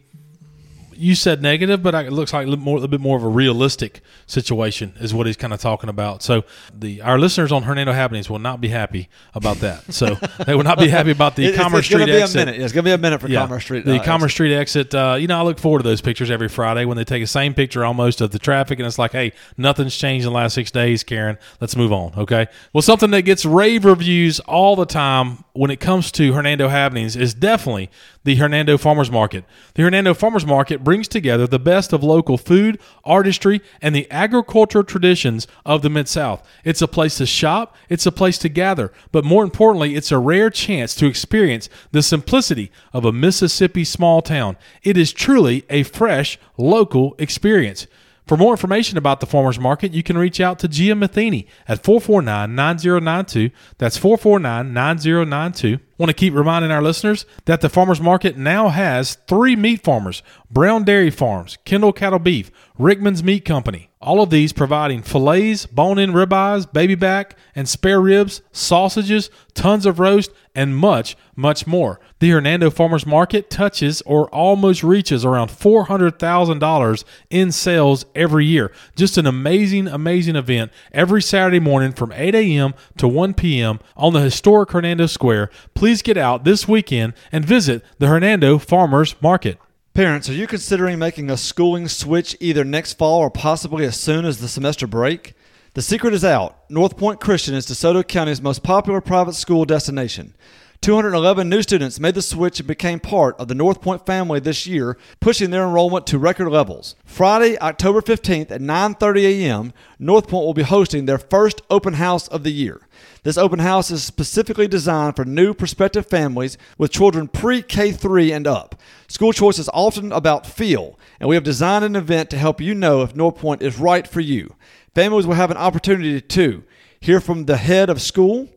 you 0.98 1.16
said 1.16 1.42
negative, 1.42 1.82
but 1.84 1.94
it 1.96 2.12
looks 2.12 2.34
like 2.34 2.46
a 2.48 2.50
little, 2.50 2.64
more, 2.64 2.78
a 2.78 2.80
little 2.80 2.90
bit 2.92 3.02
more 3.02 3.18
of 3.18 3.24
a 3.24 3.28
realistic 3.28 4.02
situation 4.28 4.94
is 5.00 5.14
what 5.14 5.28
he's 5.28 5.38
kind 5.38 5.54
of 5.54 5.60
talking 5.60 5.90
about. 5.90 6.24
So 6.24 6.44
the 6.74 7.02
our 7.02 7.20
listeners 7.20 7.52
on 7.52 7.64
Hernando 7.64 7.94
Happenings 7.94 8.30
will 8.30 8.40
not 8.40 8.62
be 8.62 8.70
happy 8.70 9.10
about 9.34 9.58
that. 9.58 9.94
So 9.94 10.16
they 10.46 10.56
will 10.56 10.64
not 10.64 10.78
be 10.80 10.88
happy 10.90 11.12
about 11.12 11.36
the 11.36 11.46
It- 11.46 11.50
it's, 11.50 11.58
Commerce 11.58 11.80
it's 11.80 11.88
Street 11.88 12.00
gonna 12.00 12.12
be 12.14 12.22
exit. 12.22 12.42
a 12.42 12.46
minute. 12.46 12.62
It's 12.62 12.74
going 12.74 12.84
to 12.84 12.90
be 12.90 12.94
a 12.94 12.98
minute 12.98 13.22
for 13.22 13.28
Commerce 13.30 13.64
Street. 13.64 13.86
The 13.86 14.00
uh, 14.00 14.04
Commerce 14.04 14.34
Street 14.34 14.54
exit. 14.56 14.94
Uh, 14.94 15.16
you 15.20 15.28
know, 15.28 15.40
I 15.40 15.44
look 15.44 15.60
forward 15.60 15.80
to 15.80 15.84
those 15.84 16.02
pictures 16.02 16.30
every 16.32 16.50
Friday 16.50 16.86
when 16.86 16.98
they 16.98 17.04
take 17.04 17.24
the 17.24 17.28
same 17.28 17.54
picture 17.54 17.86
almost 17.86 18.22
of 18.22 18.32
the 18.32 18.40
traffic, 18.40 18.80
and 18.80 18.88
it's 18.88 19.00
like, 19.00 19.12
hey, 19.12 19.32
nothing's 19.58 19.96
changed 19.96 20.26
in 20.26 20.32
the 20.34 20.36
last 20.36 20.54
six 20.54 20.72
days, 20.72 21.04
Karen. 21.04 21.38
Let's 21.62 21.76
move 21.76 21.94
on, 21.94 22.14
okay? 22.18 22.48
Well, 22.74 22.82
something 22.82 23.12
that 23.12 23.22
gets 23.24 23.46
rave 23.46 23.86
reviews 23.86 24.40
all 24.42 24.76
the 24.76 24.86
time 24.86 25.44
when 25.54 25.72
it 25.72 25.80
comes 25.80 26.12
to 26.14 26.34
Hernando 26.34 26.68
happenings 26.68 27.16
is 27.16 27.34
definitely 27.34 27.90
the 28.26 28.36
Hernando 28.36 28.78
Farmers 28.78 29.10
Market. 29.10 29.46
The 29.76 29.84
Hernando 29.84 30.14
Farmers 30.14 30.46
Market 30.46 30.84
brings 30.84 31.08
together 31.08 31.48
the 31.48 31.60
best 31.60 31.94
of 31.94 32.04
local 32.04 32.38
food, 32.38 32.80
artistry, 33.06 33.62
and 33.82 33.96
the 33.96 34.12
agricultural 34.12 34.84
traditions 34.84 35.48
of 35.66 35.84
the 35.84 35.90
Mid 35.90 36.10
South. 36.10 36.46
It's 36.64 36.82
a 36.82 36.88
place 36.88 37.18
to 37.20 37.26
shop, 37.26 37.76
it's 37.88 38.06
a 38.06 38.12
place 38.12 38.38
to 38.40 38.50
gather, 38.50 38.92
but 39.12 39.24
more 39.24 39.44
importantly, 39.44 39.96
it's 39.96 40.12
a 40.12 40.18
rare 40.18 40.50
chance 40.50 40.96
to 40.96 41.06
experience 41.06 41.70
the 41.92 42.02
simplicity 42.02 42.72
of 42.92 43.06
a 43.06 43.14
Mississippi 43.14 43.84
small 43.84 44.22
town. 44.22 44.58
It 44.84 44.98
is 44.98 45.14
truly 45.14 45.64
a 45.70 45.84
fresh, 45.84 46.40
local 46.58 47.16
experience. 47.20 47.88
For 48.28 48.38
more 48.38 48.54
information 48.54 48.98
about 48.98 49.20
the 49.20 49.28
farmers 49.28 49.60
market, 49.60 49.94
you 49.94 50.02
can 50.02 50.18
reach 50.18 50.42
out 50.42 50.58
to 50.60 50.68
Gia 50.68 50.96
Matheny 50.96 51.46
at 51.68 51.84
449-9092. 51.84 53.52
That's 53.78 54.00
449-9092. 54.00 55.80
Want 55.98 56.10
to 56.10 56.14
keep 56.14 56.34
reminding 56.34 56.72
our 56.72 56.82
listeners 56.82 57.26
that 57.46 57.62
the 57.62 57.70
farmers 57.70 58.02
market 58.02 58.38
now 58.38 58.68
has 58.68 59.16
three 59.28 59.56
meat 59.56 59.84
farmers, 59.84 60.22
Brown 60.52 60.84
Dairy 60.84 61.10
Farms, 61.10 61.58
Kendall 61.64 61.94
Cattle 61.94 62.20
Beef, 62.20 62.52
Rickman's 62.78 63.24
Meat 63.24 63.46
Company. 63.46 63.90
All 64.02 64.22
of 64.22 64.30
these 64.30 64.54
providing 64.54 65.02
fillets, 65.02 65.66
bone-in 65.66 66.12
ribeyes, 66.12 66.72
baby 66.72 66.96
back, 66.96 67.38
and 67.56 67.68
spare 67.68 68.00
ribs, 68.00 68.42
sausages, 68.52 69.30
tons 69.54 69.86
of 69.86 70.00
roast, 70.00 70.32
and 70.54 70.78
much, 70.78 71.18
much 71.36 71.66
more. 71.66 72.00
The 72.20 72.30
Hernando 72.30 72.70
Farmers 72.70 73.06
Market 73.06 73.50
touches 73.50 74.02
or 74.04 74.30
almost 74.30 74.84
reaches 74.84 75.26
around 75.26 75.50
$400,000 75.50 77.04
in 77.30 77.52
sales 77.52 78.06
every 78.14 78.46
year. 78.46 78.72
Just 78.96 79.18
an 79.18 79.26
amazing, 79.26 79.88
amazing 79.88 80.36
event 80.36 80.72
every 80.92 81.22
Saturday 81.22 81.60
morning 81.60 81.92
from 81.92 82.12
8 82.14 82.36
a.m. 82.36 82.74
to 82.98 83.08
1 83.08 83.34
p.m. 83.34 83.80
on 83.98 84.14
the 84.14 84.22
historic 84.22 84.72
Hernando 84.72 85.08
Square. 85.08 85.50
Please 85.74 85.85
get 85.94 86.18
out 86.18 86.44
this 86.44 86.68
weekend 86.68 87.14
and 87.32 87.46
visit 87.46 87.84
the 88.00 88.08
Hernando 88.08 88.58
Farmers 88.58 89.16
Market. 89.22 89.60
Parents, 89.94 90.28
are 90.28 90.34
you 90.34 90.48
considering 90.48 90.98
making 90.98 91.30
a 91.30 91.38
schooling 91.38 91.88
switch 91.88 92.36
either 92.40 92.64
next 92.64 92.94
fall 92.94 93.20
or 93.20 93.30
possibly 93.30 93.86
as 93.86 93.96
soon 93.96 94.26
as 94.26 94.40
the 94.40 94.48
semester 94.48 94.88
break? 94.88 95.36
The 95.76 95.84
secret 95.84 96.14
is 96.16 96.26
out. 96.26 96.58
North 96.72 96.98
Point 96.98 97.20
Christian 97.20 97.54
is 97.54 97.68
DeSoto 97.68 98.06
County's 98.06 98.42
most 98.42 98.64
popular 98.64 99.00
private 99.00 99.36
school 99.36 99.64
destination. 99.64 100.34
211 100.82 101.50
new 101.50 101.62
students 101.62 102.00
made 102.00 102.16
the 102.16 102.22
switch 102.22 102.60
and 102.60 102.68
became 102.68 103.00
part 103.00 103.36
of 103.40 103.48
the 103.48 103.56
North 103.56 103.82
Point 103.82 104.06
family 104.06 104.40
this 104.40 104.68
year, 104.68 104.98
pushing 105.20 105.50
their 105.50 105.64
enrollment 105.64 106.06
to 106.08 106.18
record 106.18 106.50
levels. 106.50 106.96
Friday, 107.06 107.58
October 107.60 108.02
15th 108.02 108.52
at 108.52 108.62
9:30 108.62 109.24
a.m., 109.24 109.74
North 109.98 110.28
Point 110.28 110.46
will 110.46 110.54
be 110.54 110.64
hosting 110.64 111.06
their 111.06 111.18
first 111.18 111.62
open 111.70 111.94
house 111.94 112.28
of 112.28 112.44
the 112.44 112.52
year. 112.52 112.82
This 113.26 113.40
open 113.40 113.58
house 113.58 113.90
is 113.90 114.04
specifically 114.04 114.68
designed 114.68 115.16
for 115.16 115.26
new 115.26 115.56
prospective 115.56 116.06
families 116.06 116.60
with 116.78 116.92
children 116.92 117.28
pre 117.28 117.64
K 117.64 117.92
3 117.92 118.32
and 118.32 118.46
up. 118.46 118.80
School 119.08 119.34
choice 119.34 119.58
is 119.58 119.68
often 119.74 120.12
about 120.12 120.46
feel, 120.46 121.00
and 121.20 121.28
we 121.28 121.34
have 121.34 121.44
designed 121.44 121.84
an 121.84 121.96
event 121.96 122.30
to 122.30 122.38
help 122.38 122.62
you 122.62 122.76
know 122.76 123.02
if 123.02 123.16
North 123.16 123.38
Point 123.38 123.64
is 123.64 123.80
right 123.80 124.08
for 124.08 124.20
you. 124.20 124.54
Families 124.94 125.26
will 125.26 125.34
have 125.34 125.50
an 125.50 125.58
opportunity 125.58 126.22
to 126.22 126.64
hear 127.00 127.20
from 127.20 127.46
the 127.46 127.58
head 127.58 127.90
of 127.90 128.00
school, 128.00 128.48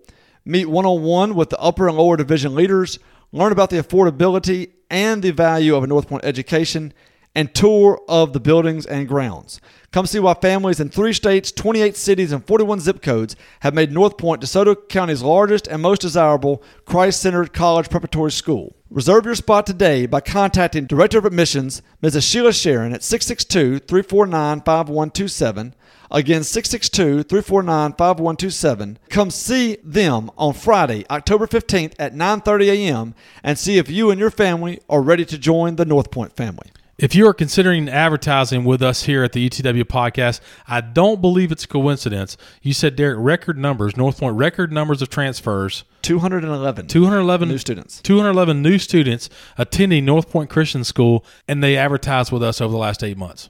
meet 0.45 0.67
one 0.67 0.85
on 0.85 1.03
one 1.03 1.35
with 1.35 1.49
the 1.49 1.59
upper 1.59 1.89
and 1.89 1.97
lower 1.97 2.19
division 2.19 2.55
leaders, 2.55 2.99
learn 3.33 3.53
about 3.53 3.71
the 3.71 3.83
affordability 3.83 4.73
and 4.91 5.23
the 5.23 5.31
value 5.31 5.77
of 5.77 5.83
a 5.83 5.87
North 5.87 6.09
Point 6.09 6.27
education, 6.27 6.93
and 7.35 7.55
tour 7.55 8.01
of 8.09 8.33
the 8.33 8.41
buildings 8.41 8.87
and 8.87 9.09
grounds. 9.09 9.61
Come 9.91 10.07
see 10.07 10.19
why 10.19 10.35
families 10.35 10.81
in 10.81 10.91
three 10.91 11.13
states, 11.13 11.51
28 11.51 11.97
cities, 11.97 12.33
and 12.33 12.47
41 12.47 12.81
zip 12.81 13.01
codes 13.01 13.37
have 13.61 13.75
made 13.75 13.91
North 13.91 14.19
Point 14.19 14.43
DeSoto 14.43 14.77
County's 14.89 15.23
largest 15.23 15.67
and 15.67 15.81
most 15.81 16.03
desirable 16.03 16.63
Christ 16.85 17.23
centered 17.23 17.55
college 17.55 17.89
preparatory 17.89 18.33
school. 18.33 18.77
Reserve 18.91 19.25
your 19.25 19.35
spot 19.35 19.67
today 19.67 20.07
by 20.07 20.21
contacting 20.21 20.87
Director 20.87 21.19
of 21.19 21.25
Admissions, 21.25 21.81
Mrs. 22.03 22.31
Sheila 22.31 22.53
Sharon, 22.53 22.93
at 22.93 23.03
662 23.03 23.81
349 23.81 24.61
5127. 24.61 25.75
Again, 26.11 26.43
662 26.43 27.23
349 27.25 27.93
5127. 27.93 28.99
Come 29.11 29.31
see 29.31 29.77
them 29.85 30.31
on 30.39 30.55
Friday, 30.55 31.05
October 31.11 31.47
15th 31.47 31.95
at 31.99 32.15
9.30 32.15 32.69
a.m. 32.69 33.15
and 33.43 33.59
see 33.59 33.77
if 33.77 33.91
you 33.91 34.11
and 34.11 34.19
your 34.19 34.31
family 34.31 34.81
are 34.89 35.03
ready 35.03 35.27
to 35.27 35.37
join 35.37 35.77
the 35.77 35.85
North 35.85 36.11
Point 36.11 36.35
family. 36.35 36.71
If 36.99 37.15
you 37.15 37.29
are 37.29 37.33
considering 37.33 37.89
advertising 37.89 38.65
with 38.65 38.83
us 38.83 39.05
here 39.05 39.23
at 39.23 39.31
the 39.31 39.49
UTW 39.49 39.85
podcast, 39.85 40.41
I 40.67 40.81
don't 40.81 41.21
believe 41.21 41.53
it's 41.53 41.63
a 41.63 41.69
coincidence. 41.69 42.37
You 42.61 42.73
said, 42.73 42.97
Derek, 42.97 43.19
record 43.21 43.57
numbers, 43.57 43.97
North 43.97 44.19
Point, 44.19 44.35
record 44.35 44.73
numbers 44.73 45.01
of 45.01 45.09
transfers. 45.09 45.85
211. 46.03 46.89
211 46.89 47.49
New 47.49 47.59
students. 47.59 48.03
211 48.03 48.63
new 48.63 48.79
students 48.79 49.31
attending 49.57 50.07
North 50.07 50.29
Point 50.29 50.51
Christian 50.51 50.83
School, 50.83 51.25
and 51.47 51.63
they 51.63 51.77
advertised 51.77 52.33
with 52.33 52.43
us 52.43 52.61
over 52.61 52.73
the 52.73 52.79
last 52.79 53.05
eight 53.05 53.17
months. 53.17 53.49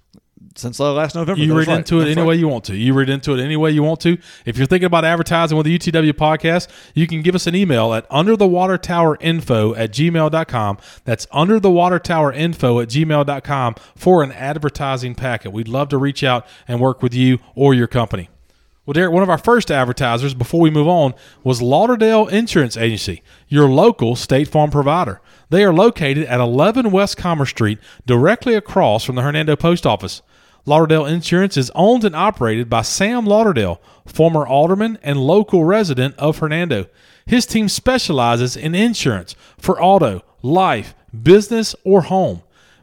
Since 0.59 0.81
uh, 0.81 0.93
last 0.93 1.15
November. 1.15 1.41
You 1.41 1.57
read 1.57 1.69
right. 1.69 1.79
into 1.79 1.97
it 1.97 2.07
That's 2.07 2.17
any 2.17 2.23
right. 2.23 2.29
way 2.29 2.35
you 2.37 2.49
want 2.49 2.65
to. 2.65 2.77
You 2.77 2.93
read 2.93 3.09
into 3.09 3.33
it 3.33 3.41
any 3.41 3.57
way 3.57 3.71
you 3.71 3.83
want 3.85 4.01
to. 4.01 4.19
If 4.45 4.59
you're 4.59 4.67
thinking 4.67 4.87
about 4.87 5.05
advertising 5.05 5.57
with 5.57 5.67
the 5.67 5.79
UTW 5.79 6.13
podcast, 6.15 6.69
you 6.95 7.07
can 7.07 7.23
give 7.23 7.37
us 7.37 7.47
an 7.47 7.55
email 7.55 7.95
at 7.95 8.09
underthewatertowerinfo 8.11 9.79
at 9.79 9.93
gmail.com. 9.93 10.79
That's 11.05 11.27
underthewatertowerinfo 11.27 12.83
at 12.83 12.89
gmail.com 12.89 13.75
for 13.95 14.23
an 14.25 14.33
advertising 14.33 15.15
packet. 15.15 15.53
We'd 15.53 15.69
love 15.69 15.89
to 15.91 15.99
reach 15.99 16.25
out 16.25 16.45
and 16.67 16.81
work 16.81 17.03
with 17.03 17.15
you 17.15 17.39
or 17.55 17.73
your 17.73 17.87
company. 17.87 18.29
Well, 18.85 18.95
Derek, 18.95 19.13
one 19.13 19.23
of 19.23 19.29
our 19.29 19.37
first 19.37 19.71
advertisers 19.71 20.33
before 20.33 20.63
we 20.63 20.71
move 20.71 20.89
on 20.89 21.13
was 21.45 21.61
Lauderdale 21.61 22.27
Insurance 22.27 22.75
Agency, 22.75 23.23
your 23.47 23.69
local 23.69 24.17
State 24.17 24.49
Farm 24.49 24.71
provider. 24.71 25.21
They 25.51 25.63
are 25.63 25.75
located 25.75 26.25
at 26.25 26.41
11 26.41 26.91
West 26.91 27.19
Commerce 27.19 27.51
Street, 27.51 27.79
directly 28.07 28.55
across 28.55 29.05
from 29.05 29.17
the 29.17 29.23
Hernando 29.23 29.57
Post 29.57 29.87
Office. 29.87 30.23
Lauderdale 30.69 31.07
Insurance 31.07 31.57
is 31.57 31.73
owned 31.75 32.05
and 32.05 32.15
operated 32.15 32.69
by 32.69 32.83
Sam 32.83 33.25
Lauderdale, 33.25 33.81
former 34.05 34.47
alderman 34.47 34.99
and 35.03 35.19
local 35.19 35.65
resident 35.65 36.15
of 36.19 36.37
Hernando. 36.37 36.89
His 37.25 37.47
team 37.47 37.71
specializes 37.71 38.55
in 38.55 38.75
insurance 38.75 39.35
for 39.57 39.83
auto, 39.83 40.23
life, 40.43 40.95
business, 41.23 41.75
or 41.85 42.03
home. 42.03 42.43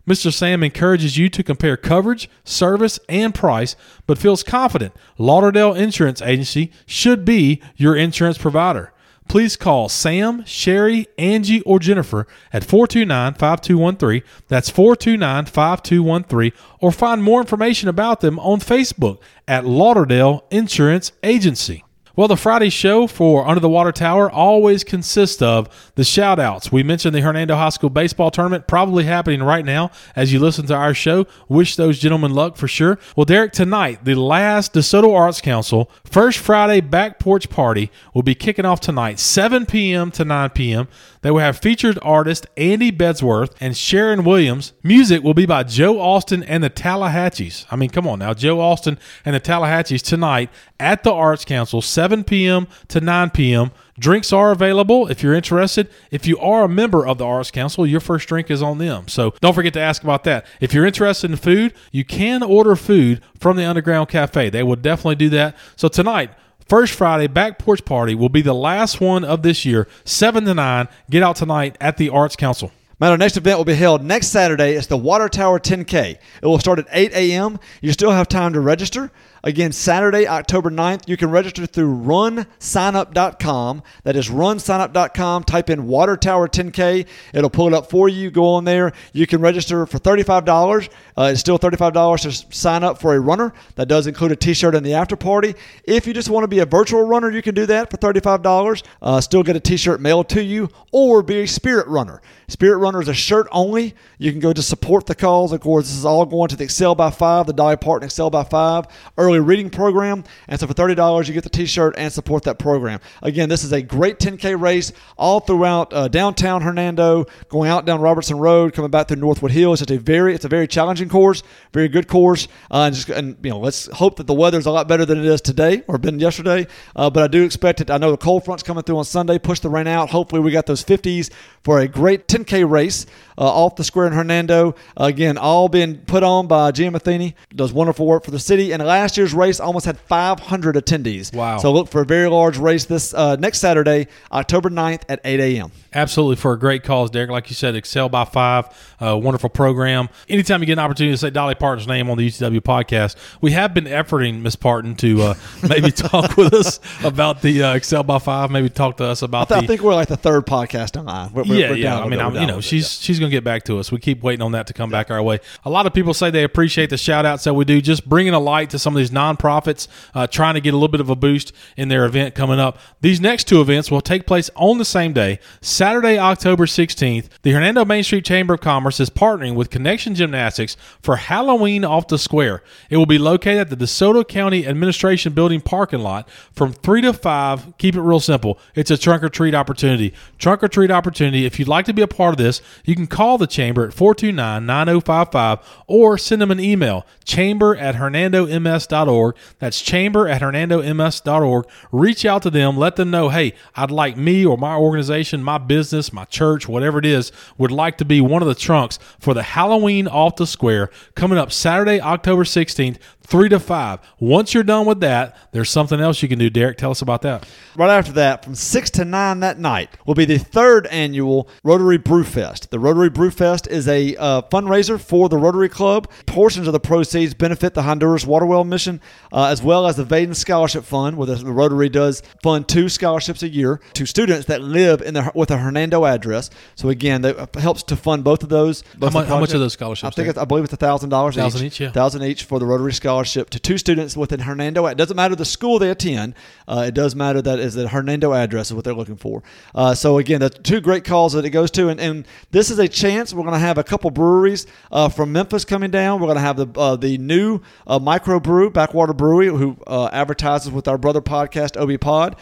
Mr. 0.10 0.34
Sam 0.34 0.64
encourages 0.64 1.20
you 1.20 1.30
to 1.30 1.44
compare 1.44 1.78
coverage, 1.78 2.28
service, 2.44 3.00
and 3.08 3.36
price, 3.36 3.76
but 4.08 4.18
feels 4.18 4.42
confident 4.42 4.92
Lauderdale 5.20 5.76
Insurance 5.76 6.24
Agency 6.24 6.72
should 6.88 7.24
be 7.24 7.62
your 7.76 7.96
insurance 7.96 8.40
provider. 8.40 8.94
Please 9.28 9.56
call 9.56 9.90
Sam, 9.90 10.44
Sherry, 10.46 11.08
Angie, 11.18 11.62
or 11.62 11.80
Jennifer 11.80 12.28
at 12.52 12.64
429 12.64 13.34
5213. 13.36 14.24
That's 14.48 14.70
429 14.70 15.46
5213. 15.46 16.52
Or 16.80 16.92
find 16.92 17.24
more 17.24 17.42
information 17.42 17.90
about 17.90 18.22
them 18.22 18.40
on 18.40 18.60
Facebook 18.60 19.20
at 19.48 19.66
Lauderdale 19.66 20.46
Insurance 20.52 21.12
Agency. 21.24 21.85
Well, 22.18 22.30
the 22.30 22.38
Friday 22.38 22.70
show 22.70 23.08
for 23.08 23.46
Under 23.46 23.60
the 23.60 23.68
Water 23.68 23.92
Tower 23.92 24.32
always 24.32 24.86
consists 24.86 25.42
of 25.42 25.92
the 25.96 26.06
shout 26.06 26.40
outs. 26.40 26.72
We 26.72 26.82
mentioned 26.82 27.14
the 27.14 27.20
Hernando 27.20 27.58
High 27.58 27.68
School 27.68 27.90
baseball 27.90 28.32
tournament 28.32 28.68
probably 28.68 29.04
happening 29.04 29.44
right 29.44 29.66
now 29.66 29.92
as 30.16 30.32
you 30.32 30.40
listen 30.40 30.66
to 30.68 30.76
our 30.76 30.94
show. 30.94 31.28
Wish 31.50 31.76
those 31.76 32.00
gentlemen 32.00 32.34
luck 32.34 32.56
for 32.56 32.70
sure. 32.70 33.00
Well, 33.18 33.26
Derek, 33.26 33.52
tonight, 33.52 34.06
the 34.06 34.16
last 34.16 34.72
DeSoto 34.72 35.14
Arts 35.14 35.42
Council 35.42 35.92
First 36.06 36.40
Friday 36.40 36.80
Back 36.80 37.20
Porch 37.20 37.50
Party 37.50 37.92
will 38.14 38.24
be 38.24 38.34
kicking 38.34 38.64
off 38.64 38.80
tonight, 38.80 39.20
7 39.20 39.66
p.m. 39.66 40.10
to 40.12 40.24
9 40.24 40.52
p.m. 40.52 40.88
They 41.26 41.32
will 41.32 41.40
have 41.40 41.58
featured 41.58 41.98
artist 42.04 42.46
Andy 42.56 42.92
Bedsworth 42.92 43.56
and 43.60 43.76
Sharon 43.76 44.26
Williams. 44.26 44.74
Music 44.84 45.24
will 45.24 45.34
be 45.34 45.48
by 45.48 45.64
Joe 45.64 46.00
Austin 46.00 46.44
and 46.44 46.64
the 46.64 46.70
Tallahatchies. 46.70 47.66
I 47.72 47.76
mean, 47.76 47.90
come 47.90 48.08
on 48.08 48.20
now, 48.20 48.36
Joe 48.36 48.62
Austin 48.62 49.00
and 49.26 49.34
the 49.34 49.40
Tallahatchies 49.40 50.04
tonight 50.04 50.52
at 50.80 51.02
the 51.02 51.12
Arts 51.12 51.44
Council, 51.44 51.82
7 51.82 52.26
p.m. 52.26 52.68
to 52.90 53.02
9 53.02 53.32
p.m. 53.32 53.72
Drinks 53.98 54.32
are 54.32 54.52
available 54.52 55.08
if 55.08 55.24
you're 55.24 55.34
interested. 55.34 55.90
If 56.12 56.28
you 56.28 56.38
are 56.38 56.66
a 56.66 56.70
member 56.70 57.08
of 57.08 57.18
the 57.18 57.26
Arts 57.26 57.50
Council, 57.50 57.88
your 57.88 58.02
first 58.02 58.28
drink 58.28 58.52
is 58.52 58.62
on 58.62 58.78
them. 58.78 59.08
So 59.08 59.34
don't 59.42 59.56
forget 59.56 59.74
to 59.74 59.82
ask 59.82 60.04
about 60.04 60.26
that. 60.26 60.46
If 60.62 60.76
you're 60.76 60.86
interested 60.86 61.32
in 61.32 61.38
food, 61.38 61.74
you 61.92 62.06
can 62.06 62.44
order 62.44 62.76
food 62.76 63.24
from 63.40 63.58
the 63.58 63.66
Underground 63.66 64.10
Cafe. 64.10 64.52
They 64.52 64.62
will 64.62 64.76
definitely 64.76 65.16
do 65.16 65.30
that. 65.30 65.56
So 65.76 65.88
tonight, 65.88 66.30
First 66.68 66.94
Friday 66.94 67.28
Back 67.28 67.60
Porch 67.60 67.86
Party 67.86 68.16
will 68.16 68.30
be 68.30 68.42
the 68.42 68.56
last 68.56 69.00
one 69.00 69.24
of 69.24 69.44
this 69.44 69.66
year, 69.66 69.88
7 70.04 70.46
to 70.46 70.54
9. 70.56 70.88
Get 71.12 71.22
out 71.22 71.36
tonight 71.36 71.78
at 71.80 71.98
the 71.98 72.10
Arts 72.10 72.36
Council. 72.36 72.72
Man, 73.00 73.12
our 73.12 73.18
next 73.18 73.38
event 73.38 73.60
will 73.60 73.66
be 73.66 73.76
held 73.76 74.04
next 74.04 74.28
Saturday. 74.30 74.74
It's 74.74 74.88
the 74.88 74.98
Water 74.98 75.30
Tower 75.30 75.60
10K. 75.60 76.18
It 76.42 76.46
will 76.46 76.58
start 76.58 76.80
at 76.80 76.88
8 76.92 77.12
a.m. 77.14 77.60
You 77.82 77.92
still 77.92 78.10
have 78.10 78.28
time 78.28 78.54
to 78.54 78.60
register. 78.62 79.12
Again, 79.46 79.72
Saturday, 79.72 80.28
October 80.28 80.72
9th, 80.72 81.08
you 81.08 81.18
can 81.18 81.30
register 81.30 81.68
through 81.68 81.96
runsignup.com. 82.00 83.84
That 84.04 84.16
is 84.16 84.28
runsignup.com. 84.30 85.44
Type 85.44 85.70
in 85.70 85.86
Water 85.86 86.18
Tower 86.18 86.48
10K. 86.48 87.06
It'll 87.32 87.52
pull 87.52 87.68
it 87.68 87.74
up 87.76 87.92
for 87.92 88.10
you. 88.10 88.32
Go 88.32 88.56
on 88.56 88.66
there. 88.66 88.92
You 89.14 89.28
can 89.28 89.42
register 89.42 89.86
for 89.86 90.00
$35. 90.00 90.90
Uh, 91.16 91.30
it's 91.32 91.42
still 91.42 91.60
$35 91.60 92.22
to 92.22 92.56
sign 92.56 92.84
up 92.84 93.00
for 93.00 93.14
a 93.14 93.20
runner. 93.20 93.54
That 93.76 93.88
does 93.88 94.08
include 94.08 94.32
a 94.32 94.36
t 94.36 94.56
shirt 94.56 94.74
and 94.74 94.84
the 94.84 94.96
after 94.96 95.16
party. 95.16 95.54
If 95.84 96.08
you 96.08 96.14
just 96.16 96.30
want 96.30 96.44
to 96.44 96.48
be 96.48 96.60
a 96.60 96.66
virtual 96.66 97.04
runner, 97.04 97.30
you 97.30 97.44
can 97.44 97.54
do 97.54 97.68
that 97.68 97.92
for 97.92 97.98
$35. 97.98 98.84
Uh, 99.00 99.22
still 99.22 99.44
get 99.44 99.56
a 99.56 99.60
t 99.60 99.78
shirt 99.78 100.02
mailed 100.02 100.28
to 100.30 100.44
you, 100.44 100.70
or 100.92 101.22
be 101.22 101.42
a 101.42 101.46
spirit 101.46 101.88
runner. 101.88 102.20
Spirit 102.48 102.78
Runner 102.78 103.02
is 103.02 103.08
a 103.08 103.14
shirt 103.14 103.48
only. 103.52 103.96
You 104.18 104.32
can 104.32 104.40
go 104.40 104.54
to 104.54 104.62
support 104.62 105.08
the 105.08 105.16
cause. 105.16 105.52
Of 105.52 105.62
course, 105.62 105.86
this 105.86 105.98
is 105.98 106.06
all 106.06 106.26
going 106.26 106.50
to 106.50 106.56
the 106.56 106.64
Excel 106.64 106.94
by 106.94 107.10
Five, 107.10 107.48
the 107.48 107.54
Dolly 107.54 107.78
Parton 107.78 108.06
Excel 108.06 108.30
by 108.30 108.44
Five 108.44 108.86
early 109.18 109.35
reading 109.42 109.70
program. 109.70 110.24
And 110.48 110.60
so 110.60 110.68
for 110.68 110.74
$30, 110.74 111.28
you 111.28 111.34
get 111.34 111.44
the 111.44 111.50
t 111.50 111.66
shirt 111.66 111.96
and 111.98 112.12
support 112.12 112.44
that 112.44 112.60
program. 112.60 113.00
Again, 113.22 113.50
this 113.50 113.64
is 113.64 113.72
a 113.72 113.82
great 113.82 114.20
10K 114.20 114.60
race 114.60 114.92
all 115.18 115.40
throughout 115.40 115.94
uh, 115.94 116.08
downtown 116.08 116.62
Hernando, 116.62 117.26
going 117.50 117.70
out 117.70 117.86
down 117.86 118.02
Robertson 118.02 118.38
Road, 118.38 118.74
coming 118.74 118.92
back 118.92 119.08
through 119.08 119.18
Northwood 119.18 119.52
Hills. 119.52 119.82
It's 119.82 119.92
a 119.92 119.98
very, 119.98 120.34
it's 120.36 120.46
a 120.46 120.50
very 120.50 120.68
challenging 120.68 121.10
course, 121.10 121.44
very 121.74 121.88
good 121.88 122.08
course. 122.08 122.48
Uh, 122.72 122.84
and, 122.84 122.96
just, 122.96 123.10
and, 123.10 123.38
you 123.44 123.50
know, 123.50 123.60
let's 123.60 123.88
hope 123.88 124.18
that 124.18 124.28
the 124.28 124.34
weather's 124.34 124.66
a 124.66 124.72
lot 124.72 124.88
better 124.88 125.06
than 125.06 125.20
it 125.20 125.26
is 125.26 125.42
today 125.42 125.84
or 125.88 125.98
been 125.98 126.20
yesterday. 126.20 126.68
Uh, 126.96 127.10
but 127.10 127.24
I 127.24 127.28
do 127.28 127.44
expect 127.44 127.82
it. 127.82 127.90
I 127.90 127.98
know 127.98 128.12
the 128.12 128.18
cold 128.18 128.46
front's 128.46 128.64
coming 128.64 128.84
through 128.84 128.98
on 128.98 129.06
Sunday, 129.06 129.40
push 129.40 129.60
the 129.60 129.70
rain 129.70 129.88
out. 129.88 130.10
Hopefully, 130.10 130.42
we 130.42 130.52
got 130.52 130.66
those 130.66 130.84
50s 130.84 131.32
for 131.64 131.80
a 131.80 131.88
great 131.88 132.28
10K 132.28 132.70
race 132.70 133.06
uh, 133.38 133.44
off 133.44 133.76
the 133.76 133.84
square 133.84 134.08
in 134.08 134.14
Hernando. 134.14 134.76
again, 134.98 135.38
all 135.38 135.68
being 135.68 135.98
put 135.98 136.24
on 136.24 136.48
by 136.48 136.72
Jim 136.72 136.94
Matheny. 136.94 137.36
Does 137.56 137.74
wonderful 137.74 138.06
work 138.06 138.24
for 138.24 138.32
the 138.32 138.40
city. 138.40 138.72
And 138.72 138.84
last 138.84 139.18
year's 139.26 139.34
race 139.34 139.60
almost 139.60 139.86
had 139.88 139.98
500 139.98 140.76
attendees. 140.76 141.34
Wow. 141.34 141.58
So 141.58 141.74
look 141.74 141.88
for 141.90 142.02
a 142.02 142.06
very 142.06 142.30
large 142.30 142.58
race 142.58 142.86
this 142.86 143.14
uh, 143.14 143.36
next 143.38 143.60
Saturday, 143.60 144.08
October 144.32 144.70
9th 144.70 145.02
at 145.10 145.20
8 145.26 145.40
a.m. 145.40 145.72
Absolutely 145.96 146.36
for 146.36 146.52
a 146.52 146.60
great 146.60 146.84
cause, 146.84 147.10
Derek. 147.10 147.30
Like 147.30 147.50
you 147.50 147.56
said, 147.56 147.74
Excel 147.74 148.10
by 148.10 148.26
Five, 148.26 148.68
uh, 149.00 149.18
wonderful 149.18 149.50
program. 149.50 150.10
Anytime 150.28 150.60
you 150.60 150.66
get 150.66 150.74
an 150.74 150.80
opportunity 150.80 151.14
to 151.14 151.18
say 151.18 151.30
Dolly 151.30 151.56
Parton's 151.56 151.88
name 151.88 152.10
on 152.10 152.18
the 152.18 152.28
UTW 152.28 152.60
podcast, 152.60 153.16
we 153.40 153.52
have 153.52 153.74
been 153.74 153.86
efforting 153.86 154.42
Miss 154.42 154.58
Parton 154.58 154.96
to 154.96 155.22
uh, 155.22 155.34
maybe 155.70 155.92
talk 155.92 156.36
with 156.36 156.54
us 156.54 156.82
about 157.02 157.42
the 157.42 157.64
uh, 157.64 157.76
Excel 157.76 158.04
by 158.04 158.20
Five. 158.20 158.52
Maybe 158.52 158.70
talk 158.70 158.98
to 158.98 159.06
us 159.06 159.22
about. 159.22 159.50
I, 159.50 159.62
the, 159.62 159.64
I 159.64 159.68
think 159.68 159.82
we're 159.82 159.96
like 159.96 160.10
the 160.10 160.18
third 160.18 160.46
podcast 160.46 161.00
online. 161.00 161.32
We're, 161.32 161.46
yeah, 161.46 161.70
we're 161.70 161.76
yeah. 161.78 162.00
I 162.02 162.10
mean. 162.10 162.20
I'm, 162.20 162.36
you 162.36 162.46
know, 162.46 162.58
with 162.58 162.66
it, 162.66 162.68
she's 162.68 162.92
she's 163.00 163.18
gonna 163.18 163.32
get 163.32 163.46
back 163.46 163.64
to 163.64 163.80
us. 163.80 163.90
We 163.90 164.00
keep 164.00 164.22
waiting 164.22 164.42
on 164.42 164.52
that 164.52 164.68
to 164.68 164.74
come 164.74 164.90
back 164.90 165.10
our 165.10 165.24
way. 165.24 165.40
A 165.64 165.70
lot 165.70 165.86
of 165.86 165.94
people 165.94 166.14
say 166.14 166.30
they 166.30 166.44
appreciate 166.44 166.90
the 166.90 166.98
shout 166.98 167.26
outs 167.26 167.46
that 167.46 167.54
we 167.54 167.64
do, 167.64 167.80
just 167.80 168.10
bringing 168.10 168.34
a 168.34 168.40
light 168.40 168.70
to 168.72 168.80
some 168.80 168.94
of 168.94 168.98
these 168.98 169.12
nonprofits, 169.12 169.88
uh, 170.14 170.28
trying 170.28 170.56
to 170.56 170.62
get 170.62 170.74
a 170.74 170.78
little 170.78 170.90
bit 170.90 171.00
of 171.00 171.10
a 171.10 171.16
boost 171.16 171.54
in 171.78 171.88
their 171.88 172.04
event 172.04 172.36
coming 172.36 172.60
up. 172.60 172.80
These 173.00 173.22
next 173.22 173.46
two 173.46 173.62
events 173.62 173.90
will 173.90 174.02
take 174.02 174.26
place 174.26 174.50
on 174.56 174.78
the 174.78 174.84
same 174.84 175.14
day, 175.14 175.40
Saturday, 175.62 175.85
October 175.86 176.66
16th. 176.66 177.30
The 177.44 177.52
Hernando 177.52 177.86
Main 177.86 178.04
Street 178.04 178.26
Chamber 178.26 178.56
of 178.56 178.62
Commerce 178.62 179.00
is 179.00 179.12
partnering 179.12 179.54
with 179.54 179.70
Connection 179.70 180.16
Gymnastics 180.16 180.76
for 181.00 181.18
Halloween 181.18 181.86
off 181.86 182.08
the 182.08 182.18
square. 182.18 182.64
It 182.90 182.98
will 182.98 183.06
be 183.06 183.20
located 183.20 183.60
at 183.60 183.70
the 183.70 183.76
DeSoto 183.76 184.28
County 184.28 184.66
Administration 184.66 185.34
Building 185.34 185.62
parking 185.62 186.00
lot 186.00 186.28
from 186.52 186.74
3 186.74 187.02
to 187.02 187.14
5. 187.14 187.78
Keep 187.78 187.96
it 187.96 188.02
real 188.02 188.20
simple. 188.20 188.58
It's 188.74 188.90
a 188.90 188.98
trunk 188.98 189.22
or 189.24 189.30
treat 189.30 189.54
opportunity. 189.54 190.12
Trunk 190.40 190.64
or 190.64 190.68
treat 190.68 190.90
opportunity. 190.90 191.46
If 191.46 191.60
you'd 191.60 191.68
like 191.68 191.86
to 191.86 191.94
be 191.94 192.02
a 192.02 192.08
part 192.08 192.34
of 192.34 192.38
this, 192.38 192.64
you 192.84 192.96
can 192.96 193.06
call 193.06 193.38
the 193.38 193.46
chamber 193.46 193.86
at 193.86 193.94
429 193.94 194.66
9055 194.66 195.60
or 195.86 196.18
send 196.18 196.42
them 196.42 196.50
an 196.50 196.60
email 196.60 197.06
chamber 197.26 197.76
at 197.76 197.96
hernandoms.org. 197.96 199.36
That's 199.60 199.82
chamber 199.82 200.28
at 200.28 200.42
hernandoms.org. 200.42 201.66
Reach 201.92 202.26
out 202.26 202.42
to 202.42 202.50
them. 202.50 202.76
Let 202.76 202.96
them 202.96 203.12
know, 203.12 203.30
hey, 203.30 203.54
I'd 203.76 203.92
like 203.92 204.18
me 204.18 204.44
or 204.46 204.58
my 204.58 204.76
organization, 204.76 205.44
my 205.44 205.60
business, 205.60 205.75
my 206.14 206.26
church, 206.26 206.68
whatever 206.68 207.00
it 207.00 207.06
is, 207.06 207.32
would 207.58 207.72
like 207.72 207.98
to 207.98 208.06
be 208.06 208.22
one 208.22 208.42
of 208.42 208.48
the 208.48 208.56
trunks 208.56 209.00
for 209.20 209.34
the 209.34 209.44
Halloween 209.44 210.08
off 210.08 210.36
the 210.36 210.48
square 210.48 210.90
coming 211.16 211.38
up 211.38 211.52
Saturday, 211.52 212.00
October 212.00 212.44
16th, 212.44 212.98
3 213.26 213.50
to 213.50 213.60
5. 213.60 214.00
Once 214.20 214.54
you're 214.54 214.64
done 214.64 214.86
with 214.86 215.00
that, 215.00 215.36
there's 215.52 215.70
something 215.70 216.00
else 216.00 216.22
you 216.22 216.30
can 216.30 216.38
do. 216.38 216.50
Derek, 216.50 216.78
tell 216.78 216.92
us 216.92 217.02
about 217.02 217.22
that. 217.24 217.48
Right 217.76 217.90
after 217.90 218.12
that, 218.14 218.46
from 218.46 218.56
6 218.56 218.90
to 218.92 219.06
9 219.06 219.40
that 219.40 219.60
night, 219.60 219.90
will 220.06 220.14
be 220.14 220.26
the 220.26 220.38
third 220.38 220.88
annual 220.88 221.50
Rotary 221.64 221.98
Brew 221.98 222.24
Fest. 222.24 222.70
The 222.70 222.80
Rotary 222.80 223.10
Brew 223.10 223.32
Fest 223.32 223.68
is 223.68 223.88
a 223.88 224.16
uh, 224.16 224.42
fundraiser 224.44 225.00
for 225.00 225.28
the 225.28 225.38
Rotary 225.38 225.70
Club. 225.70 226.10
Portions 226.28 226.68
of 226.68 226.74
the 226.74 226.80
proceeds 226.80 227.34
benefit 227.34 227.74
the 227.74 227.82
Honduras 227.82 228.26
Water 228.26 228.46
Well 228.46 228.64
Mission, 228.64 229.02
uh, 229.34 229.46
as 229.46 229.62
well 229.62 229.88
as 229.88 229.96
the 229.96 230.06
Vaden 230.06 230.36
Scholarship 230.36 230.84
Fund, 230.84 231.18
where 231.18 231.28
the, 231.28 231.36
the 231.36 231.52
Rotary 231.52 231.90
does 231.90 232.22
fund 232.44 232.68
two 232.68 232.90
scholarships 232.90 233.42
a 233.42 233.50
year 233.50 233.82
to 233.94 234.06
students 234.06 234.46
that 234.46 234.62
live 234.62 235.02
in 235.02 235.16
the, 235.16 235.32
with 235.34 235.50
a 235.50 235.58
Hernando 235.58 236.06
address. 236.06 236.52
So 236.76 236.90
again, 236.90 237.24
that 237.24 237.56
helps 237.56 237.82
to 237.84 237.96
fund 237.96 238.24
both 238.24 238.44
of 238.44 238.50
those. 238.50 238.84
How 239.00 239.10
the 239.10 239.20
mu- 239.20 239.26
how 239.26 239.40
much 239.40 239.54
are 239.54 239.60
those 239.60 239.74
scholarships, 239.74 240.06
I 240.06 240.16
think 240.16 240.30
it's, 240.30 240.38
I 240.38 240.46
believe 240.46 240.64
it's 240.64 240.74
a 240.74 240.78
thousand 240.78 241.10
dollars 241.10 241.36
1,000 241.36 241.66
each, 241.66 241.80
yeah. 241.80 241.92
thousand 241.92 242.24
each 242.24 242.44
for 242.44 242.60
the 242.60 242.66
Rotary 242.66 242.94
Scholarship 242.94 243.15
to 243.24 243.60
two 243.60 243.78
students 243.78 244.18
within 244.18 244.42
Hernando. 244.42 244.86
It 244.86 244.98
doesn't 244.98 245.16
matter 245.16 245.36
the 245.36 245.46
school 245.46 245.80
they 245.80 245.90
attend. 245.90 246.36
Uh, 246.68 246.86
it 246.88 246.94
does 246.94 247.16
matter 247.16 247.42
that 247.42 247.60
is 247.60 247.76
the 247.76 247.88
Hernando 247.88 248.34
address 248.34 248.68
is 248.68 248.74
what 248.74 248.84
they're 248.84 248.94
looking 248.94 249.18
for. 249.18 249.44
Uh, 249.74 249.94
so 249.94 250.18
again, 250.18 250.42
the 250.42 250.50
two 250.50 250.82
great 250.82 251.04
calls 251.04 251.34
that 251.34 251.46
it 251.46 251.52
goes 251.52 251.72
to, 251.72 251.90
and, 251.90 252.00
and 252.00 252.28
this 252.52 252.70
is 252.70 252.80
a 252.80 252.88
chance. 252.88 253.34
We're 253.34 253.44
going 253.44 253.54
to 253.54 253.60
have 253.60 253.78
a 253.78 253.84
couple 253.84 254.12
breweries 254.12 254.66
uh, 254.92 255.10
from 255.10 255.32
Memphis 255.32 255.66
coming 255.66 255.92
down. 255.92 256.20
We're 256.20 256.28
going 256.28 256.38
to 256.38 256.42
have 256.42 256.58
the 256.58 256.80
uh, 256.80 256.96
the 256.96 257.18
new 257.18 257.62
uh, 257.88 258.00
micro 258.00 258.40
brew, 258.40 258.70
Backwater 258.70 259.14
Brewery, 259.14 259.48
who 259.48 259.78
uh, 259.88 260.10
advertises 260.12 260.72
with 260.72 260.88
our 260.88 260.98
brother 260.98 261.22
podcast 261.22 261.78
OB 261.78 262.00
Pod. 262.00 262.36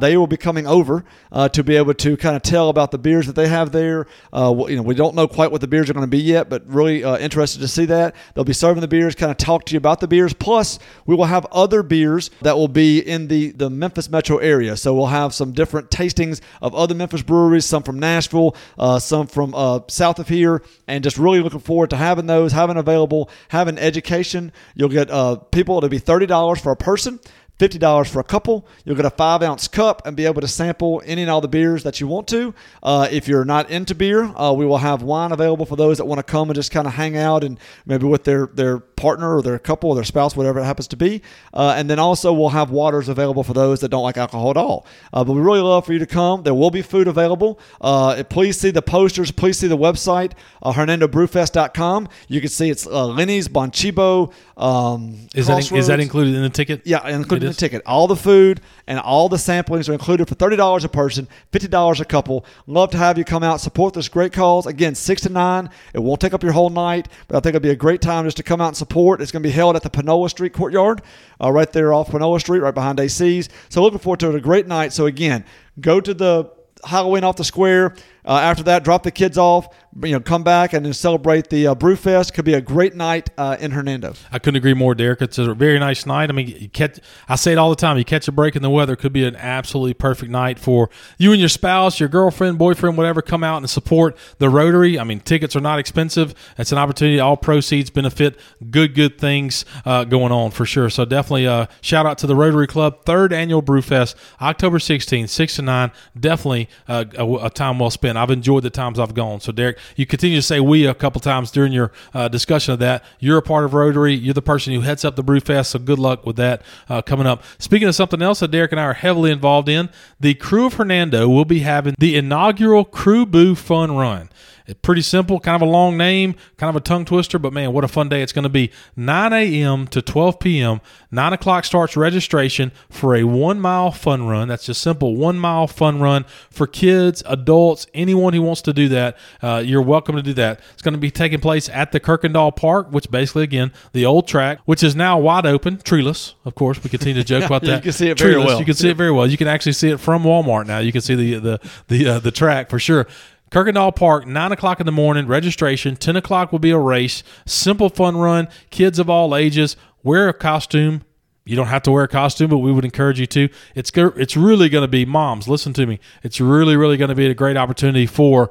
They 0.00 0.16
will 0.16 0.26
be 0.26 0.36
coming 0.36 0.66
over 0.66 1.04
to 1.52 1.62
be 1.62 1.76
able 1.76 1.94
to 1.94 2.16
kind 2.16 2.36
of 2.36 2.42
tell 2.42 2.68
about 2.68 2.90
the 2.90 2.98
beers 2.98 3.26
that 3.26 3.36
they 3.36 3.48
have 3.48 3.72
there. 3.72 4.06
You 4.32 4.76
know, 4.76 4.82
we 4.82 4.94
don't 4.94 5.14
know 5.14 5.28
quite 5.28 5.50
what 5.50 5.60
the 5.60 5.68
beers 5.68 5.90
are 5.90 5.94
going 5.94 6.04
to 6.04 6.08
be 6.08 6.22
yet, 6.22 6.48
but 6.48 6.66
really 6.66 7.02
interested 7.02 7.60
to 7.60 7.68
see 7.68 7.84
that. 7.86 8.14
They'll 8.34 8.44
be 8.44 8.52
serving 8.52 8.80
the 8.80 8.88
beers, 8.88 9.14
kind 9.14 9.30
of 9.30 9.36
talk 9.36 9.64
to 9.66 9.72
you 9.72 9.78
about 9.78 10.00
the 10.00 10.08
beers. 10.14 10.32
Plus, 10.32 10.78
we 11.06 11.16
will 11.16 11.24
have 11.24 11.44
other 11.50 11.82
beers 11.82 12.30
that 12.42 12.56
will 12.56 12.68
be 12.68 13.00
in 13.00 13.26
the, 13.26 13.50
the 13.50 13.68
Memphis 13.68 14.08
metro 14.08 14.38
area. 14.38 14.76
So 14.76 14.94
we'll 14.94 15.06
have 15.06 15.34
some 15.34 15.50
different 15.50 15.90
tastings 15.90 16.40
of 16.62 16.72
other 16.72 16.94
Memphis 16.94 17.22
breweries, 17.22 17.66
some 17.66 17.82
from 17.82 17.98
Nashville, 17.98 18.54
uh, 18.78 19.00
some 19.00 19.26
from 19.26 19.52
uh, 19.56 19.80
south 19.88 20.20
of 20.20 20.28
here, 20.28 20.62
and 20.86 21.02
just 21.02 21.18
really 21.18 21.40
looking 21.40 21.58
forward 21.58 21.90
to 21.90 21.96
having 21.96 22.26
those, 22.26 22.52
having 22.52 22.76
available, 22.76 23.28
having 23.48 23.76
education. 23.76 24.52
You'll 24.76 24.88
get 24.88 25.10
uh, 25.10 25.34
people, 25.36 25.78
it'll 25.78 25.88
be 25.88 25.98
$30 25.98 26.60
for 26.60 26.70
a 26.70 26.76
person. 26.76 27.18
$50 27.58 28.08
for 28.08 28.18
a 28.18 28.24
couple. 28.24 28.66
You'll 28.84 28.96
get 28.96 29.04
a 29.04 29.10
five 29.10 29.42
ounce 29.42 29.68
cup 29.68 30.06
and 30.06 30.16
be 30.16 30.24
able 30.24 30.40
to 30.40 30.48
sample 30.48 31.00
any 31.06 31.22
and 31.22 31.30
all 31.30 31.40
the 31.40 31.48
beers 31.48 31.84
that 31.84 32.00
you 32.00 32.08
want 32.08 32.26
to. 32.28 32.52
Uh, 32.82 33.08
if 33.10 33.28
you're 33.28 33.44
not 33.44 33.70
into 33.70 33.94
beer, 33.94 34.24
uh, 34.36 34.52
we 34.52 34.66
will 34.66 34.78
have 34.78 35.02
wine 35.02 35.30
available 35.30 35.64
for 35.64 35.76
those 35.76 35.98
that 35.98 36.04
want 36.04 36.18
to 36.18 36.24
come 36.24 36.50
and 36.50 36.56
just 36.56 36.72
kind 36.72 36.86
of 36.86 36.94
hang 36.94 37.16
out 37.16 37.44
and 37.44 37.58
maybe 37.86 38.06
with 38.06 38.24
their, 38.24 38.46
their 38.46 38.78
partner 38.78 39.36
or 39.36 39.42
their 39.42 39.58
couple 39.58 39.90
or 39.90 39.94
their 39.94 40.04
spouse, 40.04 40.34
whatever 40.34 40.58
it 40.58 40.64
happens 40.64 40.88
to 40.88 40.96
be. 40.96 41.22
Uh, 41.52 41.74
and 41.76 41.88
then 41.88 42.00
also 42.00 42.32
we'll 42.32 42.48
have 42.48 42.70
waters 42.70 43.08
available 43.08 43.44
for 43.44 43.52
those 43.52 43.80
that 43.80 43.88
don't 43.88 44.02
like 44.02 44.16
alcohol 44.16 44.50
at 44.50 44.56
all. 44.56 44.84
Uh, 45.12 45.22
but 45.22 45.34
we 45.34 45.40
really 45.40 45.60
love 45.60 45.86
for 45.86 45.92
you 45.92 46.00
to 46.00 46.06
come. 46.06 46.42
There 46.42 46.54
will 46.54 46.70
be 46.72 46.82
food 46.82 47.06
available. 47.06 47.60
Uh, 47.80 48.22
please 48.28 48.58
see 48.58 48.72
the 48.72 48.82
posters. 48.82 49.30
Please 49.30 49.58
see 49.58 49.68
the 49.68 49.78
website, 49.78 50.32
uh, 50.62 50.72
HernandoBrewFest.com. 50.72 52.08
You 52.26 52.40
can 52.40 52.50
see 52.50 52.68
it's 52.68 52.84
Lenny's, 52.86 53.48
Bonchibo. 53.48 54.32
Um, 54.56 55.26
Is 55.34 55.48
that 55.48 55.72
is 55.72 55.88
that 55.88 55.98
included 55.98 56.34
in 56.34 56.42
the 56.42 56.48
ticket? 56.48 56.82
Yeah, 56.84 57.06
included 57.08 57.46
It 57.46 57.48
the 57.48 57.54
ticket. 57.54 57.82
All 57.86 58.06
the 58.06 58.14
food 58.14 58.60
and 58.86 59.00
all 59.00 59.28
the 59.28 59.36
samplings 59.36 59.88
are 59.88 59.92
included 59.92 60.28
for 60.28 60.36
thirty 60.36 60.54
dollars 60.54 60.84
a 60.84 60.88
person, 60.88 61.26
fifty 61.50 61.66
dollars 61.66 62.00
a 62.00 62.04
couple. 62.04 62.46
Love 62.68 62.90
to 62.90 62.96
have 62.96 63.18
you 63.18 63.24
come 63.24 63.42
out 63.42 63.60
support 63.60 63.94
this 63.94 64.08
great 64.08 64.32
cause. 64.32 64.66
Again, 64.66 64.94
six 64.94 65.22
to 65.22 65.28
nine. 65.28 65.70
It 65.92 65.98
won't 65.98 66.20
take 66.20 66.34
up 66.34 66.44
your 66.44 66.52
whole 66.52 66.70
night, 66.70 67.08
but 67.26 67.36
I 67.36 67.40
think 67.40 67.56
it'll 67.56 67.64
be 67.64 67.70
a 67.70 67.76
great 67.76 68.00
time 68.00 68.26
just 68.26 68.36
to 68.36 68.44
come 68.44 68.60
out 68.60 68.68
and 68.68 68.76
support. 68.76 69.20
It's 69.20 69.32
going 69.32 69.42
to 69.42 69.48
be 69.48 69.52
held 69.52 69.74
at 69.74 69.82
the 69.82 69.90
Panola 69.90 70.30
Street 70.30 70.52
Courtyard, 70.52 71.02
uh, 71.42 71.50
right 71.50 71.70
there 71.72 71.92
off 71.92 72.10
Panola 72.10 72.38
Street, 72.38 72.60
right 72.60 72.74
behind 72.74 73.00
AC's. 73.00 73.48
So 73.70 73.82
looking 73.82 73.98
forward 73.98 74.20
to 74.20 74.28
it. 74.28 74.36
A 74.36 74.40
great 74.40 74.68
night. 74.68 74.92
So 74.92 75.06
again, 75.06 75.44
go 75.80 76.00
to 76.00 76.14
the 76.14 76.50
Halloween 76.84 77.24
off 77.24 77.36
the 77.36 77.44
square. 77.44 77.94
Uh, 78.24 78.38
after 78.38 78.62
that, 78.64 78.84
drop 78.84 79.02
the 79.02 79.10
kids 79.10 79.36
off. 79.36 79.68
You 80.02 80.12
know, 80.12 80.20
come 80.20 80.42
back 80.42 80.72
and 80.72 80.84
then 80.84 80.92
celebrate 80.92 81.50
the 81.50 81.68
uh, 81.68 81.74
Brew 81.76 81.94
Fest. 81.94 82.34
Could 82.34 82.44
be 82.44 82.54
a 82.54 82.60
great 82.60 82.96
night 82.96 83.30
uh, 83.38 83.56
in 83.60 83.70
Hernando. 83.70 84.14
I 84.32 84.40
couldn't 84.40 84.56
agree 84.56 84.74
more, 84.74 84.94
Derek. 84.94 85.22
It's 85.22 85.38
a 85.38 85.54
very 85.54 85.78
nice 85.78 86.04
night. 86.04 86.30
I 86.30 86.32
mean, 86.32 86.48
you 86.48 86.68
catch, 86.68 86.98
I 87.28 87.36
say 87.36 87.52
it 87.52 87.58
all 87.58 87.70
the 87.70 87.76
time. 87.76 87.96
You 87.96 88.04
catch 88.04 88.26
a 88.26 88.32
break 88.32 88.56
in 88.56 88.62
the 88.62 88.70
weather, 88.70 88.96
could 88.96 89.12
be 89.12 89.24
an 89.24 89.36
absolutely 89.36 89.94
perfect 89.94 90.32
night 90.32 90.58
for 90.58 90.90
you 91.16 91.30
and 91.30 91.38
your 91.38 91.48
spouse, 91.48 92.00
your 92.00 92.08
girlfriend, 92.08 92.58
boyfriend, 92.58 92.96
whatever. 92.96 93.22
Come 93.22 93.44
out 93.44 93.58
and 93.58 93.70
support 93.70 94.16
the 94.38 94.48
Rotary. 94.48 94.98
I 94.98 95.04
mean, 95.04 95.20
tickets 95.20 95.54
are 95.54 95.60
not 95.60 95.78
expensive. 95.78 96.34
It's 96.58 96.72
an 96.72 96.78
opportunity. 96.78 97.20
All 97.20 97.36
proceeds 97.36 97.90
benefit 97.90 98.38
good, 98.70 98.96
good 98.96 99.18
things 99.18 99.64
uh, 99.84 100.02
going 100.04 100.32
on 100.32 100.50
for 100.50 100.66
sure. 100.66 100.90
So 100.90 101.04
definitely, 101.04 101.46
uh, 101.46 101.66
shout 101.80 102.04
out 102.04 102.18
to 102.18 102.26
the 102.26 102.34
Rotary 102.34 102.66
Club, 102.66 103.04
third 103.04 103.32
annual 103.32 103.62
Brewfest, 103.62 104.16
October 104.40 104.78
16th, 104.78 105.28
six 105.28 105.56
to 105.56 105.62
nine. 105.62 105.92
Definitely 106.18 106.68
uh, 106.88 107.04
a, 107.16 107.46
a 107.46 107.50
time 107.50 107.78
well 107.78 107.90
spent. 107.90 108.18
I've 108.18 108.30
enjoyed 108.30 108.64
the 108.64 108.70
times 108.70 108.98
I've 108.98 109.14
gone. 109.14 109.40
So 109.40 109.52
Derek, 109.52 109.78
you 109.96 110.06
continue 110.06 110.36
to 110.36 110.42
say 110.42 110.60
we 110.60 110.86
a 110.86 110.94
couple 110.94 111.20
times 111.20 111.50
during 111.50 111.72
your 111.72 111.92
uh, 112.12 112.28
discussion 112.28 112.72
of 112.72 112.78
that. 112.80 113.04
You're 113.18 113.38
a 113.38 113.42
part 113.42 113.64
of 113.64 113.74
Rotary. 113.74 114.14
You're 114.14 114.34
the 114.34 114.42
person 114.42 114.72
who 114.72 114.80
heads 114.80 115.04
up 115.04 115.16
the 115.16 115.24
Brewfest. 115.24 115.66
So 115.66 115.78
good 115.78 115.98
luck 115.98 116.26
with 116.26 116.36
that 116.36 116.62
uh, 116.88 117.02
coming 117.02 117.26
up. 117.26 117.42
Speaking 117.58 117.88
of 117.88 117.94
something 117.94 118.22
else 118.22 118.40
that 118.40 118.50
Derek 118.50 118.72
and 118.72 118.80
I 118.80 118.84
are 118.84 118.94
heavily 118.94 119.30
involved 119.30 119.68
in, 119.68 119.90
the 120.20 120.34
Krewe 120.34 120.66
of 120.66 120.74
Hernando 120.74 121.28
will 121.28 121.44
be 121.44 121.60
having 121.60 121.94
the 121.98 122.16
inaugural 122.16 122.84
Krewe 122.84 123.30
Boo 123.30 123.54
Fun 123.54 123.96
Run. 123.96 124.30
It's 124.66 124.80
pretty 124.80 125.02
simple, 125.02 125.40
kind 125.40 125.56
of 125.56 125.68
a 125.68 125.70
long 125.70 125.98
name, 125.98 126.36
kind 126.56 126.70
of 126.70 126.76
a 126.76 126.80
tongue 126.80 127.04
twister, 127.04 127.38
but 127.38 127.52
man, 127.52 127.72
what 127.74 127.84
a 127.84 127.88
fun 127.88 128.08
day 128.08 128.22
it's 128.22 128.32
going 128.32 128.44
to 128.44 128.48
be. 128.48 128.70
9 128.96 129.32
a.m. 129.34 129.86
to 129.88 130.00
12 130.00 130.38
p.m. 130.38 130.80
9 131.10 131.32
o'clock 131.34 131.66
starts 131.66 131.96
registration 131.98 132.72
for 132.88 133.14
a 133.14 133.24
one 133.24 133.60
mile 133.60 133.90
fun 133.90 134.26
run. 134.26 134.48
That's 134.48 134.64
just 134.64 134.80
simple 134.80 135.16
one 135.16 135.38
mile 135.38 135.66
fun 135.66 136.00
run 136.00 136.24
for 136.50 136.66
kids, 136.66 137.22
adults, 137.26 137.86
anyone 137.92 138.32
who 138.32 138.40
wants 138.40 138.62
to 138.62 138.72
do 138.72 138.88
that. 138.88 139.18
Uh, 139.42 139.62
you're 139.64 139.82
welcome 139.82 140.16
to 140.16 140.22
do 140.22 140.32
that. 140.34 140.60
It's 140.72 140.82
going 140.82 140.94
to 140.94 140.98
be 140.98 141.10
taking 141.10 141.40
place 141.40 141.68
at 141.68 141.92
the 141.92 142.00
Kirkendall 142.00 142.56
Park, 142.56 142.90
which 142.90 143.10
basically, 143.10 143.42
again, 143.42 143.70
the 143.92 144.06
old 144.06 144.26
track, 144.26 144.60
which 144.64 144.82
is 144.82 144.96
now 144.96 145.18
wide 145.18 145.44
open, 145.44 145.76
treeless, 145.78 146.36
of 146.46 146.54
course. 146.54 146.82
We 146.82 146.88
continue 146.88 147.20
to 147.20 147.24
joke 147.24 147.44
about 147.46 147.62
that. 147.62 147.76
You 147.76 147.82
can 147.82 147.92
see 147.92 148.08
it 148.08 148.18
very 148.18 148.32
Treeless. 148.32 148.46
well. 148.46 148.58
You 148.60 148.64
can 148.64 148.74
see 148.74 148.88
it 148.88 148.96
very 148.96 149.12
well. 149.12 149.26
You 149.26 149.36
can 149.36 149.46
actually 149.48 149.72
see 149.72 149.90
it 149.90 150.00
from 150.00 150.22
Walmart 150.22 150.66
now. 150.66 150.78
You 150.78 150.90
can 150.92 151.02
see 151.02 151.14
the 151.14 151.34
the 151.38 151.70
the 151.88 152.08
uh, 152.08 152.18
the 152.18 152.30
track 152.30 152.70
for 152.70 152.78
sure. 152.78 153.06
Kirkendall 153.50 153.94
Park, 153.94 154.26
9 154.26 154.52
o'clock 154.52 154.80
in 154.80 154.86
the 154.86 154.92
morning, 154.92 155.26
registration. 155.26 155.96
10 155.96 156.16
o'clock 156.16 156.50
will 156.50 156.58
be 156.58 156.70
a 156.70 156.78
race. 156.78 157.22
Simple 157.46 157.88
fun 157.88 158.16
run. 158.16 158.48
Kids 158.70 158.98
of 158.98 159.08
all 159.08 159.36
ages. 159.36 159.76
Wear 160.02 160.28
a 160.28 160.34
costume. 160.34 161.02
You 161.46 161.56
don't 161.56 161.66
have 161.66 161.82
to 161.82 161.90
wear 161.90 162.04
a 162.04 162.08
costume, 162.08 162.48
but 162.48 162.58
we 162.58 162.72
would 162.72 162.86
encourage 162.86 163.20
you 163.20 163.26
to. 163.26 163.50
It's 163.74 163.90
it's 163.94 164.36
really 164.36 164.70
going 164.70 164.82
to 164.82 164.88
be 164.88 165.04
moms. 165.04 165.46
Listen 165.46 165.74
to 165.74 165.86
me. 165.86 166.00
It's 166.22 166.40
really 166.40 166.74
really 166.74 166.96
going 166.96 167.10
to 167.10 167.14
be 167.14 167.26
a 167.26 167.34
great 167.34 167.58
opportunity 167.58 168.06
for 168.06 168.50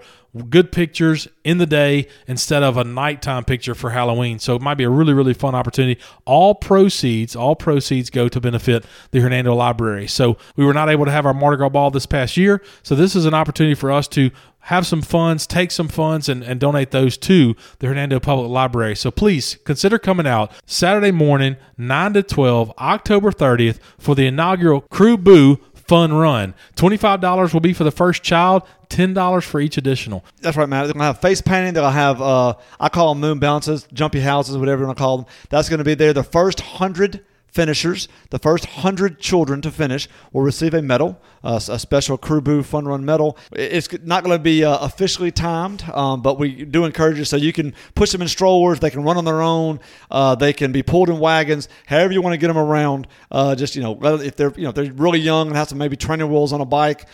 good 0.50 0.72
pictures 0.72 1.28
in 1.44 1.60
the 1.60 1.66
day 1.66 2.08
instead 2.28 2.64
of 2.64 2.76
a 2.78 2.84
nighttime 2.84 3.46
picture 3.46 3.74
for 3.76 3.92
Halloween. 3.92 4.40
So 4.40 4.56
it 4.56 4.62
might 4.62 4.76
be 4.76 4.84
a 4.84 4.92
really 4.92 5.14
really 5.14 5.34
fun 5.34 5.56
opportunity. 5.56 6.00
All 6.26 6.54
proceeds 6.54 7.36
all 7.36 7.56
proceeds 7.56 8.12
go 8.12 8.28
to 8.30 8.40
benefit 8.40 8.86
the 9.10 9.22
Hernando 9.22 9.56
Library. 9.56 10.08
So 10.08 10.38
we 10.56 10.64
were 10.64 10.74
not 10.74 10.90
able 10.90 11.06
to 11.06 11.12
have 11.12 11.26
our 11.26 11.34
Mardi 11.34 11.58
Gras 11.58 11.70
ball 11.70 11.90
this 11.90 12.06
past 12.06 12.38
year. 12.38 12.62
So 12.84 12.94
this 12.94 13.16
is 13.16 13.26
an 13.26 13.34
opportunity 13.34 13.74
for 13.74 13.92
us 13.92 14.08
to 14.10 14.30
have 14.68 14.88
some 14.88 15.02
funds, 15.02 15.46
take 15.46 15.72
some 15.72 15.88
funds, 15.88 16.30
and, 16.30 16.44
and 16.44 16.60
donate 16.60 16.92
those 16.92 17.18
to 17.18 17.56
the 17.80 17.88
Hernando 17.88 18.20
Public 18.20 18.50
Library. 18.50 18.96
So 18.96 19.12
please 19.12 19.58
consider 19.66 20.00
coming 20.00 20.26
out 20.26 20.52
Saturday 20.66 21.12
morning, 21.12 21.58
9 21.78 22.14
to 22.14 22.24
12, 22.24 22.72
October 22.78 23.32
30th, 23.32 23.80
for 23.98 24.16
the 24.16 24.26
inaugural 24.26 24.84
Krewe 24.84 25.22
Boo 25.22 25.58
Fun 25.74 26.14
Run. 26.14 26.54
$25 26.76 27.54
will 27.54 27.60
be 27.60 27.74
for 27.74 27.84
the 27.84 27.92
first 27.92 28.24
child, 28.24 28.64
$10 28.90 29.44
for 29.44 29.60
each 29.60 29.78
additional. 29.78 30.24
That's 30.40 30.56
right, 30.56 30.70
Matt. 30.70 30.86
They're 30.86 30.94
gonna 30.94 31.06
have 31.06 31.20
face 31.20 31.42
painting. 31.42 31.74
They'll 31.74 31.90
have 31.90 32.22
uh, 32.22 32.54
I 32.80 32.88
call 32.88 33.14
them 33.14 33.22
moon 33.22 33.40
bounces, 33.40 33.86
jumpy 33.92 34.22
houses, 34.22 34.58
whatever 34.58 34.84
you 34.84 34.88
want 34.88 34.98
to 34.98 35.02
call 35.02 35.18
them. 35.18 35.26
That's 35.50 35.68
going 35.68 35.80
to 35.80 35.84
be 35.84 35.96
there. 35.96 36.14
The 36.14 36.24
first 36.24 36.62
hundred 36.62 37.26
finishers, 37.54 38.08
the 38.32 38.40
first 38.40 38.66
hundred 38.66 39.20
children 39.20 39.62
to 39.62 39.72
finish, 39.72 40.10
will 40.32 40.42
receive 40.42 40.74
a 40.74 40.82
medal, 40.82 41.22
uh, 41.44 41.60
a 41.70 41.78
special 41.78 42.18
Boo 42.18 42.64
Fun 42.64 42.86
Run 42.86 43.06
medal. 43.06 43.38
It's 43.52 43.92
not 44.04 44.24
going 44.24 44.36
to 44.38 44.44
be 44.44 44.66
uh, 44.66 44.80
officially 44.80 45.32
timed, 45.32 45.88
um, 45.90 46.22
but 46.22 46.40
we 46.40 46.66
do 46.66 46.86
encourage 46.86 47.18
you 47.18 47.26
so 47.26 47.38
you 47.38 47.54
can 47.54 47.74
push 47.94 48.12
them 48.12 48.22
in 48.22 48.28
strollers. 48.28 48.80
They 48.80 48.90
can 48.90 49.04
run 49.04 49.18
on 49.18 49.26
their 49.26 49.42
own. 49.42 49.80
Uh, 50.10 50.36
they 50.36 50.52
can 50.52 50.72
be 50.72 50.82
pulled 50.82 51.10
in 51.10 51.20
wagons. 51.20 51.70
However 51.86 52.12
you 52.12 52.22
want 52.22 52.34
to 52.34 52.38
get 52.38 52.48
them 52.48 52.58
around. 52.58 53.08
Uh, 53.32 53.56
just 53.56 53.76
you 53.76 53.84
know, 53.84 53.98
if 54.20 54.36
they're 54.36 54.54
you 54.58 54.64
know 54.64 54.72
they're 54.72 54.92
really 54.94 55.20
young 55.20 55.48
and 55.48 55.56
have 55.56 55.70
some 55.70 55.78
maybe 55.78 55.96
training 55.96 56.30
wheels 56.30 56.54
on 56.54 56.62
a 56.62 56.66
bike, 56.66 57.06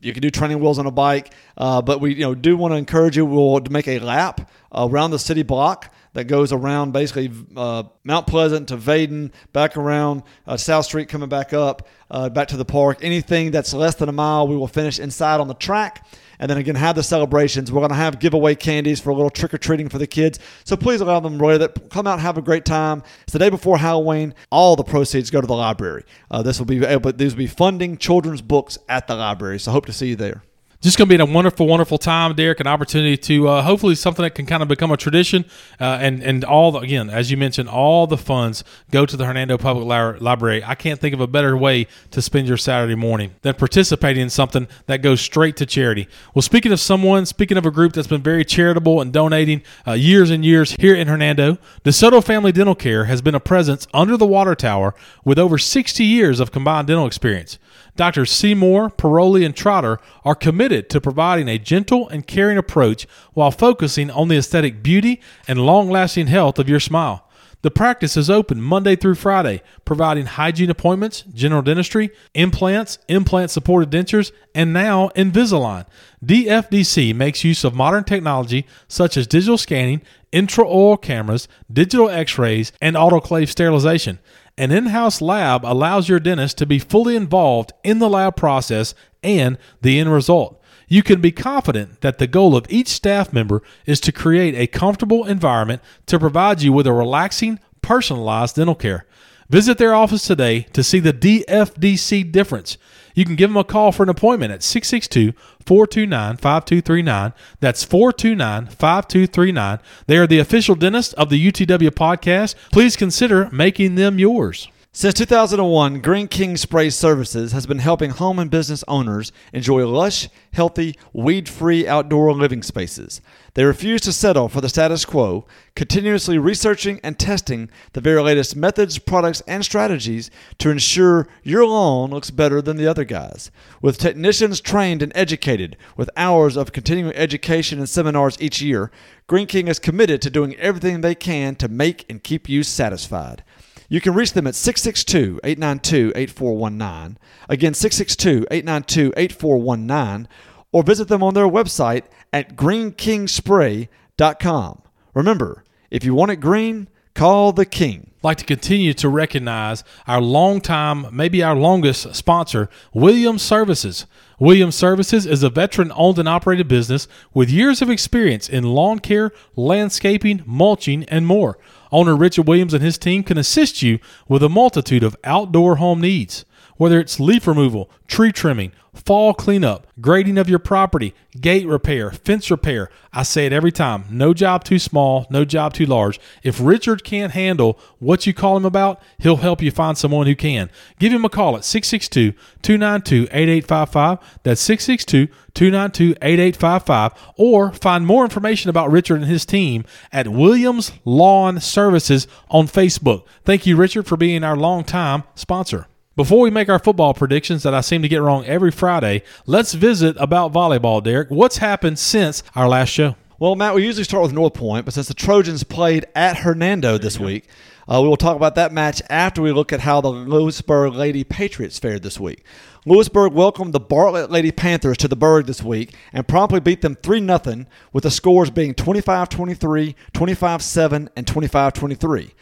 you 0.00 0.12
can 0.12 0.20
do 0.20 0.30
training 0.30 0.58
wheels 0.58 0.78
on 0.78 0.86
a 0.86 0.90
bike. 0.90 1.32
Uh, 1.56 1.80
but 1.80 2.00
we 2.00 2.14
you 2.14 2.22
know 2.22 2.34
do 2.34 2.56
want 2.56 2.72
to 2.72 2.76
encourage 2.76 3.16
you. 3.16 3.24
We'll 3.24 3.60
make 3.70 3.86
a 3.86 4.00
lap 4.00 4.50
around 4.74 5.12
the 5.12 5.18
city 5.18 5.42
block 5.42 5.92
that 6.16 6.24
goes 6.24 6.50
around 6.50 6.92
basically 6.92 7.30
uh, 7.56 7.82
Mount 8.02 8.26
Pleasant 8.26 8.68
to 8.68 8.78
Vaden, 8.78 9.32
back 9.52 9.76
around 9.76 10.22
uh, 10.46 10.56
South 10.56 10.86
Street, 10.86 11.10
coming 11.10 11.28
back 11.28 11.52
up, 11.52 11.86
uh, 12.10 12.30
back 12.30 12.48
to 12.48 12.56
the 12.56 12.64
park. 12.64 13.00
Anything 13.02 13.50
that's 13.50 13.74
less 13.74 13.96
than 13.96 14.08
a 14.08 14.12
mile, 14.12 14.48
we 14.48 14.56
will 14.56 14.66
finish 14.66 14.98
inside 14.98 15.40
on 15.40 15.48
the 15.48 15.54
track. 15.54 16.06
And 16.38 16.48
then 16.50 16.56
again, 16.56 16.74
have 16.74 16.96
the 16.96 17.02
celebrations. 17.02 17.70
We're 17.70 17.80
going 17.80 17.90
to 17.90 17.96
have 17.96 18.18
giveaway 18.18 18.54
candies 18.54 18.98
for 18.98 19.10
a 19.10 19.14
little 19.14 19.28
trick 19.28 19.52
or 19.52 19.58
treating 19.58 19.90
for 19.90 19.98
the 19.98 20.06
kids. 20.06 20.38
So 20.64 20.74
please 20.74 21.02
allow 21.02 21.20
them 21.20 21.38
Roy, 21.38 21.58
that. 21.58 21.90
Come 21.90 22.06
out 22.06 22.18
have 22.20 22.38
a 22.38 22.42
great 22.42 22.64
time. 22.64 23.02
It's 23.24 23.34
the 23.34 23.38
day 23.38 23.50
before 23.50 23.76
Halloween. 23.76 24.34
All 24.50 24.74
the 24.74 24.84
proceeds 24.84 25.30
go 25.30 25.42
to 25.42 25.46
the 25.46 25.54
library. 25.54 26.04
Uh, 26.30 26.40
this 26.40 26.58
will 26.58 26.66
be 26.66 26.82
able. 26.82 27.12
These 27.12 27.34
will 27.34 27.40
be 27.40 27.46
funding 27.46 27.98
children's 27.98 28.40
books 28.40 28.78
at 28.88 29.06
the 29.06 29.16
library. 29.16 29.58
So 29.58 29.70
hope 29.70 29.84
to 29.84 29.92
see 29.92 30.08
you 30.08 30.16
there. 30.16 30.45
Just 30.80 30.98
going 30.98 31.08
to 31.08 31.16
be 31.16 31.20
a 31.20 31.26
wonderful, 31.26 31.66
wonderful 31.66 31.98
time, 31.98 32.34
Derek. 32.34 32.60
An 32.60 32.66
opportunity 32.66 33.16
to 33.16 33.48
uh, 33.48 33.62
hopefully 33.62 33.94
something 33.94 34.22
that 34.22 34.34
can 34.34 34.46
kind 34.46 34.62
of 34.62 34.68
become 34.68 34.92
a 34.92 34.96
tradition, 34.96 35.44
uh, 35.80 35.98
and 36.00 36.22
and 36.22 36.44
all 36.44 36.70
the, 36.72 36.80
again, 36.80 37.08
as 37.08 37.30
you 37.30 37.36
mentioned, 37.36 37.68
all 37.68 38.06
the 38.06 38.18
funds 38.18 38.62
go 38.90 39.06
to 39.06 39.16
the 39.16 39.24
Hernando 39.24 39.56
Public 39.56 40.20
Library. 40.20 40.62
I 40.62 40.74
can't 40.74 41.00
think 41.00 41.14
of 41.14 41.20
a 41.20 41.26
better 41.26 41.56
way 41.56 41.86
to 42.10 42.20
spend 42.20 42.46
your 42.46 42.58
Saturday 42.58 42.94
morning 42.94 43.34
than 43.42 43.54
participating 43.54 44.22
in 44.22 44.30
something 44.30 44.68
that 44.86 44.98
goes 44.98 45.20
straight 45.20 45.56
to 45.56 45.66
charity. 45.66 46.08
Well, 46.34 46.42
speaking 46.42 46.72
of 46.72 46.80
someone, 46.80 47.24
speaking 47.26 47.56
of 47.56 47.64
a 47.64 47.70
group 47.70 47.94
that's 47.94 48.08
been 48.08 48.22
very 48.22 48.44
charitable 48.44 49.00
and 49.00 49.12
donating 49.12 49.62
uh, 49.86 49.92
years 49.92 50.30
and 50.30 50.44
years 50.44 50.72
here 50.78 50.94
in 50.94 51.08
Hernando, 51.08 51.58
DeSoto 51.84 52.22
Family 52.22 52.52
Dental 52.52 52.74
Care 52.74 53.06
has 53.06 53.22
been 53.22 53.34
a 53.34 53.40
presence 53.40 53.86
under 53.94 54.16
the 54.16 54.26
water 54.26 54.54
tower 54.54 54.94
with 55.24 55.38
over 55.38 55.56
60 55.56 56.04
years 56.04 56.38
of 56.38 56.52
combined 56.52 56.88
dental 56.88 57.06
experience. 57.06 57.58
Doctors 57.96 58.30
Seymour, 58.30 58.90
Paroli, 58.90 59.44
and 59.44 59.56
Trotter 59.56 59.98
are 60.24 60.34
committed 60.34 60.88
to 60.90 61.00
providing 61.00 61.48
a 61.48 61.58
gentle 61.58 62.08
and 62.08 62.26
caring 62.26 62.58
approach 62.58 63.06
while 63.32 63.50
focusing 63.50 64.10
on 64.10 64.28
the 64.28 64.36
aesthetic 64.36 64.82
beauty 64.82 65.20
and 65.48 65.64
long 65.64 65.90
lasting 65.90 66.26
health 66.26 66.58
of 66.58 66.68
your 66.68 66.80
smile. 66.80 67.26
The 67.62 67.70
practice 67.72 68.16
is 68.16 68.30
open 68.30 68.60
Monday 68.60 68.94
through 68.94 69.16
Friday, 69.16 69.62
providing 69.84 70.26
hygiene 70.26 70.70
appointments, 70.70 71.22
general 71.34 71.62
dentistry, 71.62 72.10
implants, 72.32 72.98
implant 73.08 73.50
supported 73.50 73.90
dentures, 73.90 74.30
and 74.54 74.72
now 74.72 75.08
Invisalign. 75.16 75.86
DFDC 76.24 77.14
makes 77.14 77.42
use 77.42 77.64
of 77.64 77.74
modern 77.74 78.04
technology 78.04 78.66
such 78.86 79.16
as 79.16 79.26
digital 79.26 79.58
scanning, 79.58 80.02
intraoral 80.32 81.00
cameras, 81.00 81.48
digital 81.72 82.08
x 82.08 82.38
rays, 82.38 82.72
and 82.80 82.94
autoclave 82.94 83.48
sterilization. 83.48 84.20
An 84.58 84.72
in 84.72 84.86
house 84.86 85.20
lab 85.20 85.64
allows 85.66 86.08
your 86.08 86.18
dentist 86.18 86.56
to 86.58 86.66
be 86.66 86.78
fully 86.78 87.14
involved 87.14 87.72
in 87.84 87.98
the 87.98 88.08
lab 88.08 88.36
process 88.36 88.94
and 89.22 89.58
the 89.82 89.98
end 89.98 90.10
result. 90.10 90.62
You 90.88 91.02
can 91.02 91.20
be 91.20 91.32
confident 91.32 92.00
that 92.00 92.18
the 92.18 92.26
goal 92.26 92.56
of 92.56 92.64
each 92.70 92.88
staff 92.88 93.32
member 93.32 93.62
is 93.84 94.00
to 94.00 94.12
create 94.12 94.54
a 94.54 94.66
comfortable 94.66 95.26
environment 95.26 95.82
to 96.06 96.18
provide 96.18 96.62
you 96.62 96.72
with 96.72 96.86
a 96.86 96.92
relaxing, 96.92 97.58
personalized 97.82 98.56
dental 98.56 98.74
care. 98.74 99.04
Visit 99.50 99.78
their 99.78 99.94
office 99.94 100.26
today 100.26 100.62
to 100.72 100.82
see 100.82 101.00
the 101.00 101.12
DFDC 101.12 102.32
difference. 102.32 102.78
You 103.16 103.24
can 103.24 103.34
give 103.34 103.48
them 103.48 103.56
a 103.56 103.64
call 103.64 103.92
for 103.92 104.02
an 104.02 104.10
appointment 104.10 104.52
at 104.52 104.62
662 104.62 105.32
429 105.64 106.36
5239. 106.36 107.32
That's 107.60 107.82
429 107.82 108.66
5239. 108.66 109.78
They 110.06 110.18
are 110.18 110.26
the 110.26 110.38
official 110.38 110.74
dentist 110.74 111.14
of 111.14 111.30
the 111.30 111.50
UTW 111.50 111.90
podcast. 111.90 112.54
Please 112.70 112.94
consider 112.94 113.48
making 113.50 113.94
them 113.94 114.18
yours. 114.18 114.68
Since 114.92 115.14
2001, 115.14 116.00
Green 116.00 116.26
King 116.26 116.56
Spray 116.56 116.88
Services 116.88 117.52
has 117.52 117.66
been 117.66 117.80
helping 117.80 118.10
home 118.12 118.38
and 118.38 118.50
business 118.50 118.84
owners 118.88 119.30
enjoy 119.52 119.86
lush, 119.86 120.28
healthy, 120.54 120.98
weed 121.12 121.50
free 121.50 121.86
outdoor 121.86 122.32
living 122.32 122.62
spaces. 122.62 123.20
They 123.56 123.64
refuse 123.64 124.02
to 124.02 124.12
settle 124.12 124.50
for 124.50 124.60
the 124.60 124.68
status 124.68 125.06
quo, 125.06 125.46
continuously 125.74 126.36
researching 126.36 127.00
and 127.02 127.18
testing 127.18 127.70
the 127.94 128.02
very 128.02 128.20
latest 128.20 128.54
methods, 128.54 128.98
products, 128.98 129.40
and 129.48 129.64
strategies 129.64 130.30
to 130.58 130.68
ensure 130.68 131.26
your 131.42 131.66
lawn 131.66 132.10
looks 132.10 132.30
better 132.30 132.60
than 132.60 132.76
the 132.76 132.86
other 132.86 133.04
guys. 133.04 133.50
With 133.80 133.96
technicians 133.96 134.60
trained 134.60 135.00
and 135.00 135.10
educated, 135.14 135.78
with 135.96 136.10
hours 136.18 136.58
of 136.58 136.72
continuing 136.72 137.14
education 137.16 137.78
and 137.78 137.88
seminars 137.88 138.36
each 138.42 138.60
year, 138.60 138.90
Green 139.26 139.46
King 139.46 139.68
is 139.68 139.78
committed 139.78 140.20
to 140.20 140.28
doing 140.28 140.54
everything 140.56 141.00
they 141.00 141.14
can 141.14 141.54
to 141.54 141.66
make 141.66 142.04
and 142.10 142.22
keep 142.22 142.50
you 142.50 142.62
satisfied. 142.62 143.42
You 143.88 144.02
can 144.02 144.12
reach 144.12 144.34
them 144.34 144.46
at 144.46 144.54
662 144.54 145.40
892 145.42 146.12
8419. 146.14 147.16
Again, 147.48 147.72
662 147.72 148.46
892 148.50 149.14
8419. 149.16 150.28
Or 150.76 150.82
visit 150.82 151.08
them 151.08 151.22
on 151.22 151.32
their 151.32 151.48
website 151.48 152.02
at 152.34 152.54
greenkingspray.com. 152.54 154.82
Remember, 155.14 155.64
if 155.90 156.04
you 156.04 156.14
want 156.14 156.32
it 156.32 156.36
green, 156.36 156.90
call 157.14 157.52
the 157.52 157.64
king. 157.64 158.10
like 158.22 158.36
to 158.36 158.44
continue 158.44 158.92
to 158.92 159.08
recognize 159.08 159.84
our 160.06 160.20
longtime, 160.20 161.06
maybe 161.10 161.42
our 161.42 161.56
longest 161.56 162.14
sponsor, 162.14 162.68
Williams 162.92 163.40
Services. 163.40 164.04
Williams 164.38 164.74
Services 164.74 165.24
is 165.24 165.42
a 165.42 165.48
veteran 165.48 165.90
owned 165.94 166.18
and 166.18 166.28
operated 166.28 166.68
business 166.68 167.08
with 167.32 167.48
years 167.48 167.80
of 167.80 167.88
experience 167.88 168.46
in 168.46 168.64
lawn 168.64 168.98
care, 168.98 169.32
landscaping, 169.54 170.42
mulching, 170.44 171.04
and 171.04 171.26
more. 171.26 171.56
Owner 171.90 172.14
Richard 172.14 172.46
Williams 172.46 172.74
and 172.74 172.84
his 172.84 172.98
team 172.98 173.22
can 173.22 173.38
assist 173.38 173.80
you 173.80 173.98
with 174.28 174.42
a 174.42 174.50
multitude 174.50 175.02
of 175.02 175.16
outdoor 175.24 175.76
home 175.76 176.02
needs. 176.02 176.44
Whether 176.76 177.00
it's 177.00 177.18
leaf 177.18 177.46
removal, 177.46 177.90
tree 178.06 178.32
trimming, 178.32 178.72
fall 178.92 179.34
cleanup, 179.34 179.86
grading 180.00 180.38
of 180.38 180.48
your 180.48 180.58
property, 180.58 181.14
gate 181.40 181.66
repair, 181.66 182.10
fence 182.10 182.50
repair, 182.50 182.90
I 183.12 183.22
say 183.22 183.46
it 183.46 183.52
every 183.52 183.72
time 183.72 184.04
no 184.10 184.34
job 184.34 184.64
too 184.64 184.78
small, 184.78 185.26
no 185.30 185.44
job 185.44 185.72
too 185.72 185.86
large. 185.86 186.18
If 186.42 186.60
Richard 186.60 187.04
can't 187.04 187.32
handle 187.32 187.78
what 187.98 188.26
you 188.26 188.34
call 188.34 188.56
him 188.56 188.64
about, 188.64 189.00
he'll 189.18 189.36
help 189.36 189.62
you 189.62 189.70
find 189.70 189.96
someone 189.96 190.26
who 190.26 190.34
can. 190.34 190.70
Give 190.98 191.12
him 191.12 191.24
a 191.24 191.28
call 191.28 191.56
at 191.56 191.64
662 191.64 192.32
292 192.62 193.28
8855. 193.32 194.18
That's 194.42 194.60
662 194.60 195.32
292 195.54 196.18
8855. 196.22 197.12
Or 197.36 197.72
find 197.72 198.06
more 198.06 198.24
information 198.24 198.70
about 198.70 198.90
Richard 198.90 199.16
and 199.16 199.30
his 199.30 199.46
team 199.46 199.84
at 200.12 200.28
Williams 200.28 200.92
Lawn 201.04 201.60
Services 201.60 202.26
on 202.50 202.66
Facebook. 202.66 203.24
Thank 203.44 203.66
you, 203.66 203.76
Richard, 203.76 204.06
for 204.06 204.16
being 204.16 204.44
our 204.44 204.56
longtime 204.56 205.24
sponsor. 205.34 205.86
Before 206.16 206.40
we 206.40 206.48
make 206.50 206.70
our 206.70 206.78
football 206.78 207.12
predictions 207.12 207.62
that 207.64 207.74
I 207.74 207.82
seem 207.82 208.00
to 208.00 208.08
get 208.08 208.22
wrong 208.22 208.46
every 208.46 208.70
Friday, 208.70 209.22
let's 209.44 209.74
visit 209.74 210.16
about 210.18 210.50
volleyball, 210.50 211.02
Derek. 211.02 211.28
What's 211.28 211.58
happened 211.58 211.98
since 211.98 212.42
our 212.54 212.66
last 212.66 212.88
show? 212.88 213.16
Well, 213.38 213.54
Matt, 213.54 213.74
we 213.74 213.84
usually 213.84 214.04
start 214.04 214.22
with 214.22 214.32
North 214.32 214.54
Point, 214.54 214.86
but 214.86 214.94
since 214.94 215.08
the 215.08 215.12
Trojans 215.12 215.62
played 215.62 216.06
at 216.14 216.38
Hernando 216.38 216.96
this 216.96 217.20
week, 217.20 217.44
uh, 217.86 218.00
we 218.00 218.08
will 218.08 218.16
talk 218.16 218.34
about 218.34 218.54
that 218.54 218.72
match 218.72 219.02
after 219.10 219.42
we 219.42 219.52
look 219.52 219.74
at 219.74 219.80
how 219.80 220.00
the 220.00 220.08
Lewisburg 220.08 220.94
Lady 220.94 221.22
Patriots 221.22 221.78
fared 221.78 222.02
this 222.02 222.18
week. 222.18 222.42
Lewisburg 222.86 223.34
welcomed 223.34 223.74
the 223.74 223.80
Bartlett 223.80 224.30
Lady 224.30 224.52
Panthers 224.52 224.96
to 224.96 225.08
the 225.08 225.16
Berg 225.16 225.44
this 225.44 225.62
week 225.62 225.94
and 226.14 226.26
promptly 226.26 226.60
beat 226.60 226.80
them 226.80 226.94
3 226.94 227.26
0, 227.26 227.66
with 227.92 228.04
the 228.04 228.10
scores 228.10 228.48
being 228.48 228.72
25 228.72 229.28
23, 229.28 229.94
25 230.14 230.62
7, 230.62 231.10
and 231.14 231.26
25 231.26 231.72
23. 231.74 232.32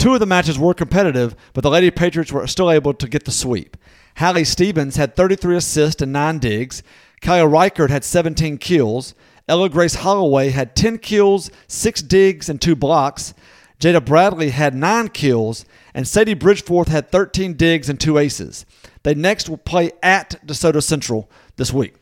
Two 0.00 0.14
of 0.14 0.20
the 0.20 0.24
matches 0.24 0.58
were 0.58 0.72
competitive, 0.72 1.36
but 1.52 1.60
the 1.60 1.68
Lady 1.68 1.90
Patriots 1.90 2.32
were 2.32 2.46
still 2.46 2.70
able 2.70 2.94
to 2.94 3.06
get 3.06 3.26
the 3.26 3.30
sweep. 3.30 3.76
Hallie 4.16 4.44
Stevens 4.44 4.96
had 4.96 5.14
33 5.14 5.56
assists 5.56 6.00
and 6.00 6.10
9 6.10 6.38
digs. 6.38 6.82
Kaya 7.20 7.46
Reichert 7.46 7.90
had 7.90 8.02
17 8.02 8.56
kills. 8.56 9.14
Ella 9.46 9.68
Grace 9.68 9.96
Holloway 9.96 10.48
had 10.48 10.74
10 10.74 11.00
kills, 11.00 11.50
6 11.68 12.00
digs, 12.00 12.48
and 12.48 12.62
2 12.62 12.74
blocks. 12.74 13.34
Jada 13.78 14.02
Bradley 14.02 14.48
had 14.48 14.74
9 14.74 15.08
kills. 15.08 15.66
And 15.92 16.08
Sadie 16.08 16.34
Bridgeforth 16.34 16.88
had 16.88 17.10
13 17.10 17.52
digs 17.52 17.90
and 17.90 18.00
2 18.00 18.16
aces. 18.16 18.64
They 19.02 19.14
next 19.14 19.50
will 19.50 19.58
play 19.58 19.90
at 20.02 20.40
DeSoto 20.46 20.82
Central 20.82 21.30
this 21.56 21.74
week. 21.74 21.92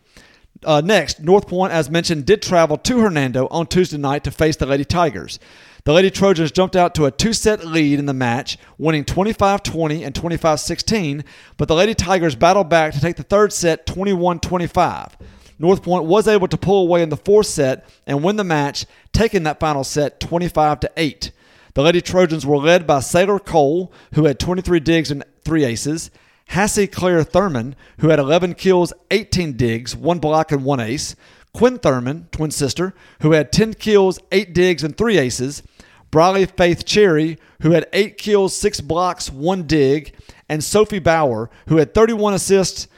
Uh, 0.64 0.82
next, 0.84 1.18
North 1.18 1.48
Point, 1.48 1.72
as 1.72 1.90
mentioned, 1.90 2.26
did 2.26 2.42
travel 2.42 2.76
to 2.76 3.00
Hernando 3.00 3.48
on 3.50 3.66
Tuesday 3.66 3.98
night 3.98 4.22
to 4.22 4.30
face 4.30 4.54
the 4.54 4.66
Lady 4.66 4.84
Tigers. 4.84 5.40
The 5.88 5.94
Lady 5.94 6.10
Trojans 6.10 6.52
jumped 6.52 6.76
out 6.76 6.94
to 6.96 7.06
a 7.06 7.10
two 7.10 7.32
set 7.32 7.64
lead 7.64 7.98
in 7.98 8.04
the 8.04 8.12
match, 8.12 8.58
winning 8.76 9.06
25 9.06 9.62
20 9.62 10.04
and 10.04 10.14
25 10.14 10.60
16, 10.60 11.24
but 11.56 11.66
the 11.66 11.74
Lady 11.74 11.94
Tigers 11.94 12.36
battled 12.36 12.68
back 12.68 12.92
to 12.92 13.00
take 13.00 13.16
the 13.16 13.22
third 13.22 13.54
set 13.54 13.86
21 13.86 14.38
25. 14.38 15.16
North 15.58 15.82
Point 15.82 16.04
was 16.04 16.28
able 16.28 16.46
to 16.48 16.58
pull 16.58 16.82
away 16.82 17.02
in 17.02 17.08
the 17.08 17.16
fourth 17.16 17.46
set 17.46 17.88
and 18.06 18.22
win 18.22 18.36
the 18.36 18.44
match, 18.44 18.84
taking 19.14 19.44
that 19.44 19.60
final 19.60 19.82
set 19.82 20.20
25 20.20 20.80
to 20.80 20.92
8. 20.94 21.32
The 21.72 21.82
Lady 21.82 22.02
Trojans 22.02 22.44
were 22.44 22.58
led 22.58 22.86
by 22.86 23.00
Sailor 23.00 23.38
Cole, 23.38 23.90
who 24.12 24.26
had 24.26 24.38
23 24.38 24.80
digs 24.80 25.10
and 25.10 25.24
3 25.46 25.64
aces, 25.64 26.10
Hassie 26.50 26.92
Claire 26.92 27.24
Thurman, 27.24 27.74
who 28.00 28.10
had 28.10 28.18
11 28.18 28.56
kills, 28.56 28.92
18 29.10 29.54
digs, 29.54 29.96
1 29.96 30.18
block, 30.18 30.52
and 30.52 30.66
1 30.66 30.80
ace, 30.80 31.16
Quinn 31.54 31.78
Thurman, 31.78 32.28
twin 32.30 32.50
sister, 32.50 32.94
who 33.22 33.32
had 33.32 33.50
10 33.52 33.72
kills, 33.74 34.18
8 34.30 34.52
digs, 34.52 34.84
and 34.84 34.94
3 34.94 35.16
aces, 35.18 35.62
Briley 36.10 36.46
Faith 36.46 36.84
Cherry, 36.84 37.38
who 37.62 37.72
had 37.72 37.88
8 37.92 38.16
kills, 38.16 38.56
6 38.56 38.80
blocks, 38.82 39.30
1 39.30 39.64
dig, 39.64 40.14
and 40.48 40.64
Sophie 40.64 40.98
Bauer, 40.98 41.50
who 41.68 41.76
had 41.76 41.94
31 41.94 42.34
assists, 42.34 42.88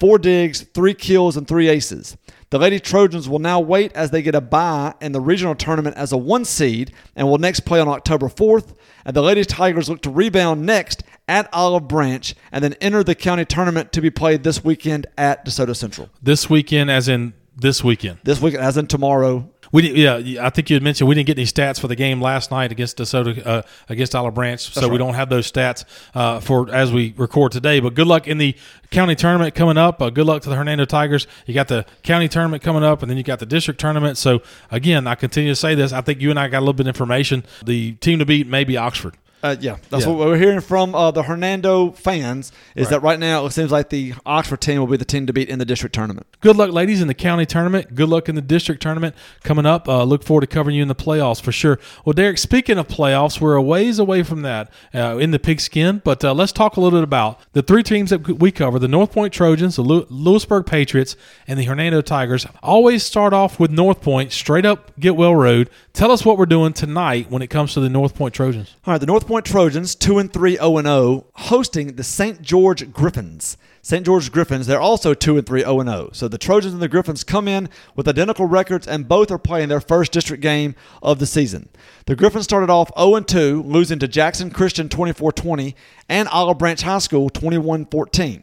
4 0.00 0.18
digs, 0.18 0.62
3 0.62 0.94
kills, 0.94 1.36
and 1.36 1.46
3 1.46 1.68
aces. 1.68 2.16
The 2.50 2.58
Lady 2.58 2.78
Trojans 2.78 3.30
will 3.30 3.38
now 3.38 3.60
wait 3.60 3.92
as 3.94 4.10
they 4.10 4.20
get 4.20 4.34
a 4.34 4.40
bye 4.40 4.92
in 5.00 5.12
the 5.12 5.20
regional 5.22 5.54
tournament 5.54 5.96
as 5.96 6.12
a 6.12 6.18
one 6.18 6.44
seed 6.44 6.92
and 7.16 7.26
will 7.26 7.38
next 7.38 7.60
play 7.60 7.80
on 7.80 7.88
October 7.88 8.28
4th. 8.28 8.74
And 9.06 9.16
the 9.16 9.22
Lady 9.22 9.42
Tigers 9.42 9.88
look 9.88 10.02
to 10.02 10.10
rebound 10.10 10.66
next 10.66 11.02
at 11.26 11.48
Olive 11.54 11.88
Branch 11.88 12.34
and 12.52 12.62
then 12.62 12.74
enter 12.74 13.02
the 13.02 13.14
county 13.14 13.46
tournament 13.46 13.90
to 13.92 14.02
be 14.02 14.10
played 14.10 14.42
this 14.42 14.62
weekend 14.62 15.06
at 15.16 15.46
DeSoto 15.46 15.74
Central. 15.74 16.10
This 16.22 16.50
weekend, 16.50 16.90
as 16.90 17.08
in 17.08 17.32
this 17.56 17.82
weekend. 17.82 18.18
This 18.22 18.40
weekend, 18.42 18.62
as 18.62 18.76
in 18.76 18.86
tomorrow, 18.86 19.50
We 19.72 19.82
did, 19.82 19.96
yeah, 19.96 20.46
I 20.46 20.50
think 20.50 20.68
you 20.68 20.76
had 20.76 20.82
mentioned 20.82 21.08
we 21.08 21.14
didn't 21.14 21.26
get 21.26 21.38
any 21.38 21.46
stats 21.46 21.80
for 21.80 21.88
the 21.88 21.96
game 21.96 22.20
last 22.20 22.50
night 22.50 22.70
against 22.70 22.98
DeSoto 22.98 23.44
uh, 23.44 23.62
against 23.88 24.14
Olive 24.14 24.34
Branch, 24.34 24.60
so 24.60 24.86
we 24.86 24.98
don't 24.98 25.14
have 25.14 25.30
those 25.30 25.50
stats 25.50 25.84
uh, 26.14 26.40
for 26.40 26.70
as 26.70 26.92
we 26.92 27.14
record 27.16 27.52
today. 27.52 27.80
But 27.80 27.94
good 27.94 28.06
luck 28.06 28.28
in 28.28 28.36
the 28.36 28.54
county 28.90 29.14
tournament 29.14 29.54
coming 29.54 29.78
up. 29.78 30.02
Uh, 30.02 30.10
good 30.10 30.26
luck 30.26 30.42
to 30.42 30.50
the 30.50 30.56
Hernando 30.56 30.84
Tigers. 30.84 31.26
You 31.46 31.54
got 31.54 31.68
the 31.68 31.86
county 32.02 32.28
tournament 32.28 32.62
coming 32.62 32.84
up, 32.84 33.02
and 33.02 33.10
then 33.10 33.16
you 33.16 33.24
got 33.24 33.38
the 33.38 33.46
district 33.46 33.80
tournament. 33.80 34.18
So 34.18 34.42
again, 34.70 35.06
I 35.06 35.14
continue 35.14 35.52
to 35.52 35.56
say 35.56 35.74
this. 35.74 35.92
I 35.92 36.02
think 36.02 36.20
you 36.20 36.28
and 36.28 36.38
I 36.38 36.48
got 36.48 36.58
a 36.58 36.60
little 36.60 36.74
bit 36.74 36.86
of 36.86 36.88
information. 36.88 37.44
The 37.64 37.92
team 37.94 38.18
to 38.18 38.26
beat 38.26 38.46
may 38.46 38.64
be 38.64 38.76
Oxford. 38.76 39.16
Uh, 39.42 39.56
yeah, 39.60 39.76
that's 39.90 40.04
Yeah. 40.04 40.10
what 40.12 40.18
we're 40.28 40.36
hearing 40.36 40.60
from 40.60 40.94
uh, 40.94 41.10
the 41.10 41.22
Hernando 41.24 41.90
fans. 41.90 42.52
Is 42.76 42.84
Right. 42.86 42.90
that 42.90 43.02
right 43.02 43.18
now 43.18 43.44
it 43.46 43.50
seems 43.52 43.72
like 43.72 43.90
the 43.90 44.14
Oxford 44.24 44.60
team 44.60 44.78
will 44.78 44.86
be 44.86 44.96
the 44.96 45.04
team 45.04 45.26
to 45.26 45.32
beat 45.32 45.48
in 45.48 45.58
the 45.58 45.64
district 45.64 45.94
tournament. 45.94 46.26
Good 46.40 46.56
luck, 46.56 46.70
ladies, 46.72 47.00
in 47.02 47.08
the 47.08 47.14
county 47.14 47.44
tournament. 47.44 47.94
Good 47.94 48.08
luck 48.08 48.28
in 48.28 48.34
the 48.36 48.40
district 48.42 48.82
tournament 48.82 49.14
coming 49.42 49.66
up. 49.66 49.88
Uh, 49.88 50.04
look 50.04 50.22
forward 50.22 50.42
to 50.42 50.46
covering 50.46 50.76
you 50.76 50.82
in 50.82 50.88
the 50.88 50.94
playoffs 50.94 51.40
for 51.40 51.50
sure. 51.52 51.78
Well, 52.04 52.12
Derek, 52.12 52.38
speaking 52.38 52.78
of 52.78 52.86
playoffs, 52.88 53.40
we're 53.40 53.54
a 53.56 53.62
ways 53.62 53.98
away 53.98 54.22
from 54.22 54.42
that 54.42 54.70
uh, 54.94 55.16
in 55.18 55.32
the 55.32 55.38
pigskin, 55.40 56.02
but 56.04 56.24
uh, 56.24 56.32
let's 56.32 56.52
talk 56.52 56.76
a 56.76 56.80
little 56.80 56.98
bit 56.98 57.04
about 57.04 57.40
the 57.52 57.62
three 57.62 57.82
teams 57.82 58.10
that 58.10 58.38
we 58.38 58.52
cover 58.52 58.78
the 58.78 58.86
North 58.88 59.12
Point 59.12 59.32
Trojans, 59.32 59.76
the 59.76 59.82
Lew- 59.82 60.06
Lewisburg 60.08 60.66
Patriots, 60.66 61.16
and 61.48 61.58
the 61.58 61.64
Hernando 61.64 62.00
Tigers. 62.00 62.46
Always 62.62 63.02
start 63.02 63.32
off 63.32 63.58
with 63.58 63.70
North 63.72 64.00
Point, 64.02 64.30
straight 64.32 64.64
up 64.64 64.92
Getwell 65.00 65.36
Road. 65.36 65.68
Tell 65.92 66.10
us 66.12 66.24
what 66.24 66.38
we're 66.38 66.46
doing 66.46 66.72
tonight 66.72 67.26
when 67.28 67.42
it 67.42 67.48
comes 67.48 67.74
to 67.74 67.80
the 67.80 67.88
North 67.90 68.14
Point 68.14 68.34
Trojans. 68.34 68.74
All 68.86 68.92
right, 68.94 68.98
the 69.00 69.06
North 69.06 69.26
Point 69.26 69.31
Trojans, 69.40 69.94
2 69.94 70.18
and 70.18 70.30
3 70.30 70.56
0 70.56 70.76
and 70.76 70.86
0, 70.86 71.26
hosting 71.32 71.96
the 71.96 72.04
St. 72.04 72.42
George 72.42 72.92
Griffins. 72.92 73.56
St. 73.80 74.04
George 74.04 74.30
Griffins, 74.30 74.66
they're 74.66 74.80
also 74.80 75.14
2 75.14 75.38
and 75.38 75.46
3 75.46 75.60
0 75.62 75.80
and 75.80 75.88
0. 75.88 76.10
So 76.12 76.28
the 76.28 76.36
Trojans 76.36 76.74
and 76.74 76.82
the 76.82 76.88
Griffins 76.88 77.24
come 77.24 77.48
in 77.48 77.68
with 77.96 78.06
identical 78.06 78.46
records 78.46 78.86
and 78.86 79.08
both 79.08 79.30
are 79.30 79.38
playing 79.38 79.70
their 79.70 79.80
first 79.80 80.12
district 80.12 80.42
game 80.42 80.74
of 81.02 81.18
the 81.18 81.26
season. 81.26 81.68
The 82.06 82.14
Griffins 82.14 82.44
started 82.44 82.70
off 82.70 82.90
0 82.96 83.14
and 83.14 83.26
2, 83.26 83.62
losing 83.62 83.98
to 84.00 84.08
Jackson 84.08 84.50
Christian 84.50 84.88
24-20 84.88 85.74
and 86.08 86.28
Olive 86.28 86.58
Branch 86.58 86.82
High 86.82 86.98
School 86.98 87.30
21-14. 87.30 88.42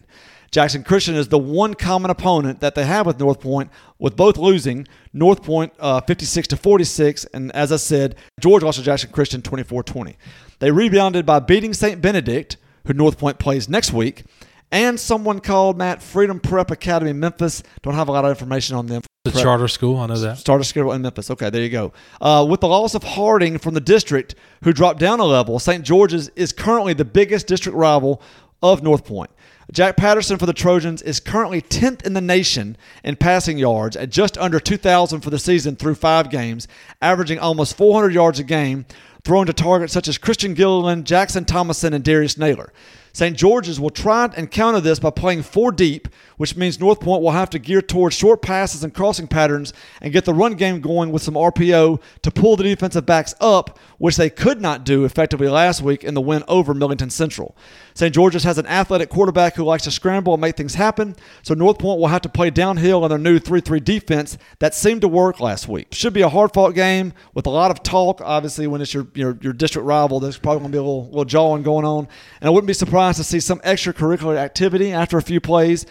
Jackson 0.52 0.84
Christian 0.84 1.16
is 1.16 1.28
the 1.28 1.38
one 1.38 1.76
common 1.76 2.10
opponent 2.10 2.60
that 2.60 2.74
they 2.74 2.86
have 2.86 3.06
with 3.06 3.20
North 3.20 3.40
Point, 3.40 3.70
with 4.00 4.16
both 4.16 4.38
losing. 4.38 4.88
North 5.14 5.44
Point 5.44 5.74
uh, 5.80 6.02
56 6.02 6.48
to 6.50 6.58
46, 6.58 7.26
and 7.26 7.52
as 7.52 7.72
I 7.72 7.76
said, 7.78 8.16
George 8.40 8.64
lost 8.64 8.80
to 8.80 8.84
Jackson 8.84 9.12
Christian 9.12 9.42
24-20. 9.42 10.16
They 10.60 10.72
rebounded 10.72 11.26
by 11.26 11.40
beating 11.40 11.74
St. 11.74 12.02
Benedict, 12.02 12.58
who 12.86 12.94
North 12.94 13.18
Point 13.18 13.40
plays 13.40 13.70
next 13.70 13.94
week, 13.94 14.24
and 14.72 15.00
someone 15.00 15.40
called 15.40 15.78
Matt 15.78 16.02
Freedom 16.02 16.40
Prep 16.40 16.70
Academy 16.70 17.14
Memphis. 17.14 17.64
Don't 17.82 17.96
have 17.96 18.08
a 18.08 18.12
lot 18.12 18.26
of 18.26 18.32
information 18.32 18.76
on 18.76 18.88
them. 18.88 19.02
The 19.24 19.32
Prep- 19.32 19.44
charter 19.44 19.68
school, 19.68 19.98
I 19.98 20.08
know 20.08 20.18
that. 20.18 20.44
Charter 20.46 20.64
school 20.64 20.92
in 20.92 21.02
Memphis. 21.02 21.32
Okay, 21.32 21.50
there 21.50 21.62
you 21.62 21.70
go. 21.70 21.94
Uh, 22.22 22.46
with 22.50 22.62
the 22.62 22.68
loss 22.68 22.94
of 22.96 23.04
Harding 23.04 23.58
from 23.58 23.74
the 23.74 23.82
district, 23.82 24.36
who 24.64 24.72
dropped 24.74 25.00
down 25.00 25.20
a 25.20 25.26
level, 25.26 25.60
St. 25.60 25.84
George's 25.84 26.30
is 26.36 26.54
currently 26.54 26.94
the 26.94 27.06
biggest 27.06 27.48
district 27.48 27.78
rival 27.78 28.22
of 28.62 28.84
North 28.84 29.06
Point. 29.06 29.30
Jack 29.72 29.98
Patterson 29.98 30.38
for 30.40 30.48
the 30.48 30.54
Trojans 30.54 31.02
is 31.04 31.20
currently 31.20 31.62
10th 31.62 32.04
in 32.04 32.14
the 32.14 32.22
nation 32.22 32.76
in 33.04 33.16
passing 33.16 33.60
yards 33.60 33.96
at 33.96 34.10
just 34.10 34.36
under 34.40 34.60
2,000 34.60 35.22
for 35.22 35.30
the 35.30 35.38
season 35.38 35.76
through 35.76 35.94
five 35.94 36.32
games, 36.32 36.68
averaging 37.02 37.38
almost 37.38 37.78
400 37.78 38.12
yards 38.12 38.40
a 38.40 38.44
game, 38.44 38.86
throwing 39.24 39.46
to 39.48 39.54
targets 39.54 39.94
such 39.94 40.08
as 40.08 40.18
Christian 40.18 40.54
Gilliland, 40.54 41.06
Jackson 41.06 41.46
Thomason, 41.46 41.94
and 41.94 42.04
Darius 42.04 42.38
Naylor. 42.38 42.72
St. 43.14 43.36
George's 43.36 43.80
will 43.80 43.90
try 43.90 44.30
and 44.36 44.52
counter 44.52 44.80
this 44.80 45.00
by 45.00 45.10
playing 45.10 45.44
four 45.44 45.72
deep, 45.72 46.08
which 46.38 46.56
means 46.56 46.80
North 46.80 47.00
Point 47.00 47.22
will 47.22 47.32
have 47.32 47.50
to 47.52 47.60
gear 47.60 47.82
towards 47.82 48.16
short 48.16 48.42
passes 48.42 48.84
and 48.84 48.94
crossing 48.94 49.28
patterns 49.28 49.74
and 50.02 50.14
get 50.14 50.26
the 50.26 50.34
run 50.34 50.54
game 50.54 50.80
going 50.82 51.12
with 51.12 51.22
some 51.22 51.34
RPO 51.34 52.02
to 52.22 52.32
pull 52.32 52.56
the 52.56 52.64
defensive 52.64 53.06
backs 53.06 53.34
up, 53.42 53.80
which 53.98 54.16
they 54.16 54.30
could 54.30 54.62
not 54.62 54.84
do 54.84 55.06
effectively 55.06 55.50
last 55.50 55.82
week 55.82 56.04
in 56.04 56.14
the 56.14 56.22
win 56.22 56.44
over 56.48 56.74
Millington 56.74 57.10
Central. 57.10 57.56
St. 57.94 58.14
George's 58.14 58.44
has 58.44 58.58
an 58.58 58.68
athletic 58.68 59.10
quarterback 59.10 59.56
who 59.56 59.64
likes 59.64 59.84
to 59.84 59.92
scramble 59.92 60.34
and 60.34 60.42
make 60.42 60.56
things 60.56 60.76
happen, 60.76 61.16
so 61.42 61.54
North 61.54 61.80
Point 61.80 62.00
will 62.00 62.08
have 62.08 62.22
to 62.22 62.30
play 62.30 62.50
downhill 62.50 63.04
in 63.04 63.10
their 63.10 63.18
new 63.18 63.40
3 63.40 63.60
3 63.60 63.80
defense 63.80 64.38
that 64.60 64.76
seemed 64.76 65.02
to 65.02 65.08
work 65.08 65.40
last 65.40 65.68
week. 65.68 65.88
Should 65.94 66.14
be 66.14 66.22
a 66.22 66.30
hard 66.30 66.54
fought 66.54 66.76
game 66.76 67.14
with 67.34 67.46
a 67.48 67.50
lot 67.50 67.72
of 67.72 67.84
talk. 67.84 68.22
Obviously, 68.22 68.68
when 68.68 68.82
it's 68.82 68.94
your, 68.94 69.08
your, 69.14 69.38
your 69.42 69.54
district 69.54 69.86
rival, 69.86 70.20
there's 70.20 70.38
probably 70.38 70.60
going 70.60 70.72
to 70.72 70.76
be 70.76 70.80
a 70.80 70.84
little, 70.84 71.06
little 71.08 71.26
jawing 71.26 71.64
going 71.64 71.86
on. 71.86 72.08
And 72.40 72.48
I 72.48 72.50
wouldn't 72.52 72.68
be 72.68 72.74
surprised 72.74 72.99
to 73.18 73.24
see 73.24 73.40
some 73.40 73.60
extracurricular 73.60 74.38
activity 74.38 74.92
after 74.92 75.18
a 75.18 75.22
few 75.22 75.40
plays. 75.40 75.86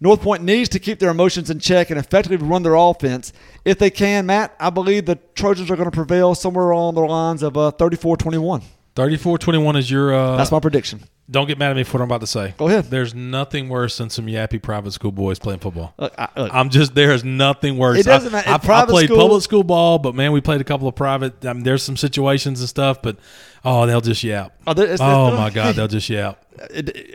North 0.00 0.20
Point 0.20 0.42
needs 0.42 0.68
to 0.70 0.78
keep 0.80 0.98
their 0.98 1.10
emotions 1.10 1.48
in 1.48 1.60
check 1.60 1.90
and 1.90 1.98
effectively 1.98 2.36
run 2.36 2.62
their 2.64 2.74
offense. 2.74 3.32
If 3.64 3.78
they 3.78 3.90
can, 3.90 4.26
Matt, 4.26 4.54
I 4.58 4.70
believe 4.70 5.06
the 5.06 5.16
Trojans 5.34 5.70
are 5.70 5.76
going 5.76 5.90
to 5.90 5.94
prevail 5.94 6.34
somewhere 6.34 6.70
along 6.70 6.94
the 6.96 7.02
lines 7.02 7.42
of 7.42 7.56
uh, 7.56 7.70
34 7.70 8.16
21. 8.16 8.62
34-21 8.96 9.78
is 9.78 9.90
your 9.90 10.12
uh, 10.12 10.36
That's 10.36 10.52
my 10.52 10.60
prediction. 10.60 11.02
Don't 11.30 11.46
get 11.46 11.56
mad 11.56 11.70
at 11.70 11.76
me 11.76 11.84
for 11.84 11.94
what 11.94 12.02
I'm 12.02 12.08
about 12.08 12.20
to 12.20 12.26
say. 12.26 12.52
Go 12.58 12.68
ahead. 12.68 12.86
There's 12.86 13.14
nothing 13.14 13.70
worse 13.70 13.96
than 13.96 14.10
some 14.10 14.26
yappy 14.26 14.60
private 14.60 14.90
school 14.90 15.12
boys 15.12 15.38
playing 15.38 15.60
football. 15.60 15.94
Look, 15.96 16.12
I, 16.18 16.28
I'm 16.36 16.68
just 16.68 16.94
there 16.94 17.12
is 17.12 17.24
nothing 17.24 17.78
worse. 17.78 18.00
It 18.00 18.06
doesn't 18.06 18.34
I, 18.34 18.38
matter. 18.38 18.50
I, 18.50 18.58
private 18.58 18.90
I 18.90 18.92
played 18.92 19.06
school- 19.06 19.18
public 19.18 19.42
school 19.42 19.64
ball, 19.64 19.98
but 19.98 20.14
man, 20.14 20.32
we 20.32 20.42
played 20.42 20.60
a 20.60 20.64
couple 20.64 20.88
of 20.88 20.94
private. 20.94 21.44
I 21.46 21.54
mean, 21.54 21.62
there's 21.62 21.82
some 21.82 21.96
situations 21.96 22.60
and 22.60 22.68
stuff, 22.68 23.00
but 23.00 23.16
oh, 23.64 23.86
they'll 23.86 24.02
just 24.02 24.22
yap. 24.22 24.52
Oh, 24.66 24.74
oh 25.00 25.36
my 25.36 25.48
god, 25.48 25.76
they'll 25.76 25.88
just 25.88 26.10
yap. 26.10 26.41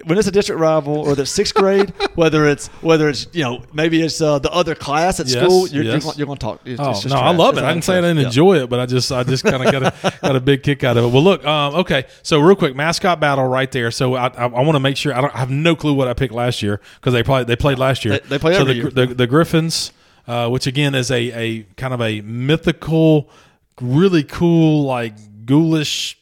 When 0.05 0.17
it's 0.17 0.27
a 0.27 0.31
district 0.31 0.59
rival 0.59 0.97
or 0.97 1.15
the 1.15 1.25
sixth 1.25 1.53
grade, 1.53 1.93
whether 2.15 2.45
it's 2.47 2.67
whether 2.81 3.07
it's 3.09 3.27
you 3.33 3.43
know 3.43 3.63
maybe 3.73 4.01
it's 4.01 4.19
uh, 4.21 4.39
the 4.39 4.51
other 4.51 4.75
class 4.75 5.19
at 5.19 5.27
Yes, 5.27 5.43
school, 5.43 5.67
you're, 5.67 5.83
yes. 5.83 6.03
you're, 6.05 6.13
you're 6.15 6.27
gonna 6.27 6.39
talk. 6.39 6.61
It's, 6.65 6.79
Oh 6.79 6.91
it's 6.91 7.05
no, 7.05 7.15
I 7.15 7.19
trash. 7.19 7.37
love 7.37 7.49
It's 7.53 7.61
it. 7.61 7.63
I 7.63 7.67
not 7.67 7.73
can 7.73 7.81
say 7.83 7.97
I 7.97 8.01
didn't 8.01 8.17
Yeah. 8.17 8.25
enjoy 8.25 8.57
it, 8.63 8.69
but 8.69 8.79
I 8.79 8.85
just 8.85 9.11
I 9.11 9.23
just 9.23 9.43
kind 9.43 9.63
of 9.63 9.71
got 9.71 9.83
a 10.05 10.17
got 10.21 10.35
a 10.35 10.39
big 10.41 10.63
kick 10.63 10.83
out 10.83 10.97
of 10.97 11.05
it. 11.05 11.07
Well, 11.09 11.23
look, 11.23 11.45
um, 11.45 11.75
okay, 11.75 12.05
so 12.23 12.39
real 12.39 12.55
quick, 12.55 12.75
mascot 12.75 13.19
battle 13.19 13.45
right 13.47 13.71
there. 13.71 13.91
So 13.91 14.15
I 14.15 14.27
I, 14.27 14.43
I 14.45 14.47
want 14.47 14.73
to 14.75 14.79
make 14.79 14.97
sure 14.97 15.13
I 15.13 15.21
don't 15.21 15.33
I 15.35 15.39
have 15.39 15.51
no 15.51 15.75
clue 15.75 15.93
what 15.93 16.07
I 16.07 16.13
picked 16.13 16.33
last 16.33 16.61
year 16.61 16.81
because 16.99 17.13
they 17.13 17.23
probably 17.23 17.45
they 17.45 17.55
played 17.55 17.79
last 17.79 18.05
year. 18.05 18.19
They- 18.19 18.27
they 18.29 18.39
play 18.39 18.53
so 18.53 18.61
every 18.61 18.73
the, 18.73 18.79
year. 18.79 18.89
The, 18.89 19.05
the 19.13 19.27
Griffins, 19.27 19.91
uh, 20.27 20.49
which 20.49 20.67
again 20.67 20.95
is 20.95 21.09
a 21.11 21.31
a 21.31 21.63
kind 21.77 21.93
of 21.93 22.01
a 22.01 22.21
mythical, 22.21 23.29
really 23.81 24.23
cool 24.23 24.83
like 24.83 25.13
ghoulish. 25.45 26.15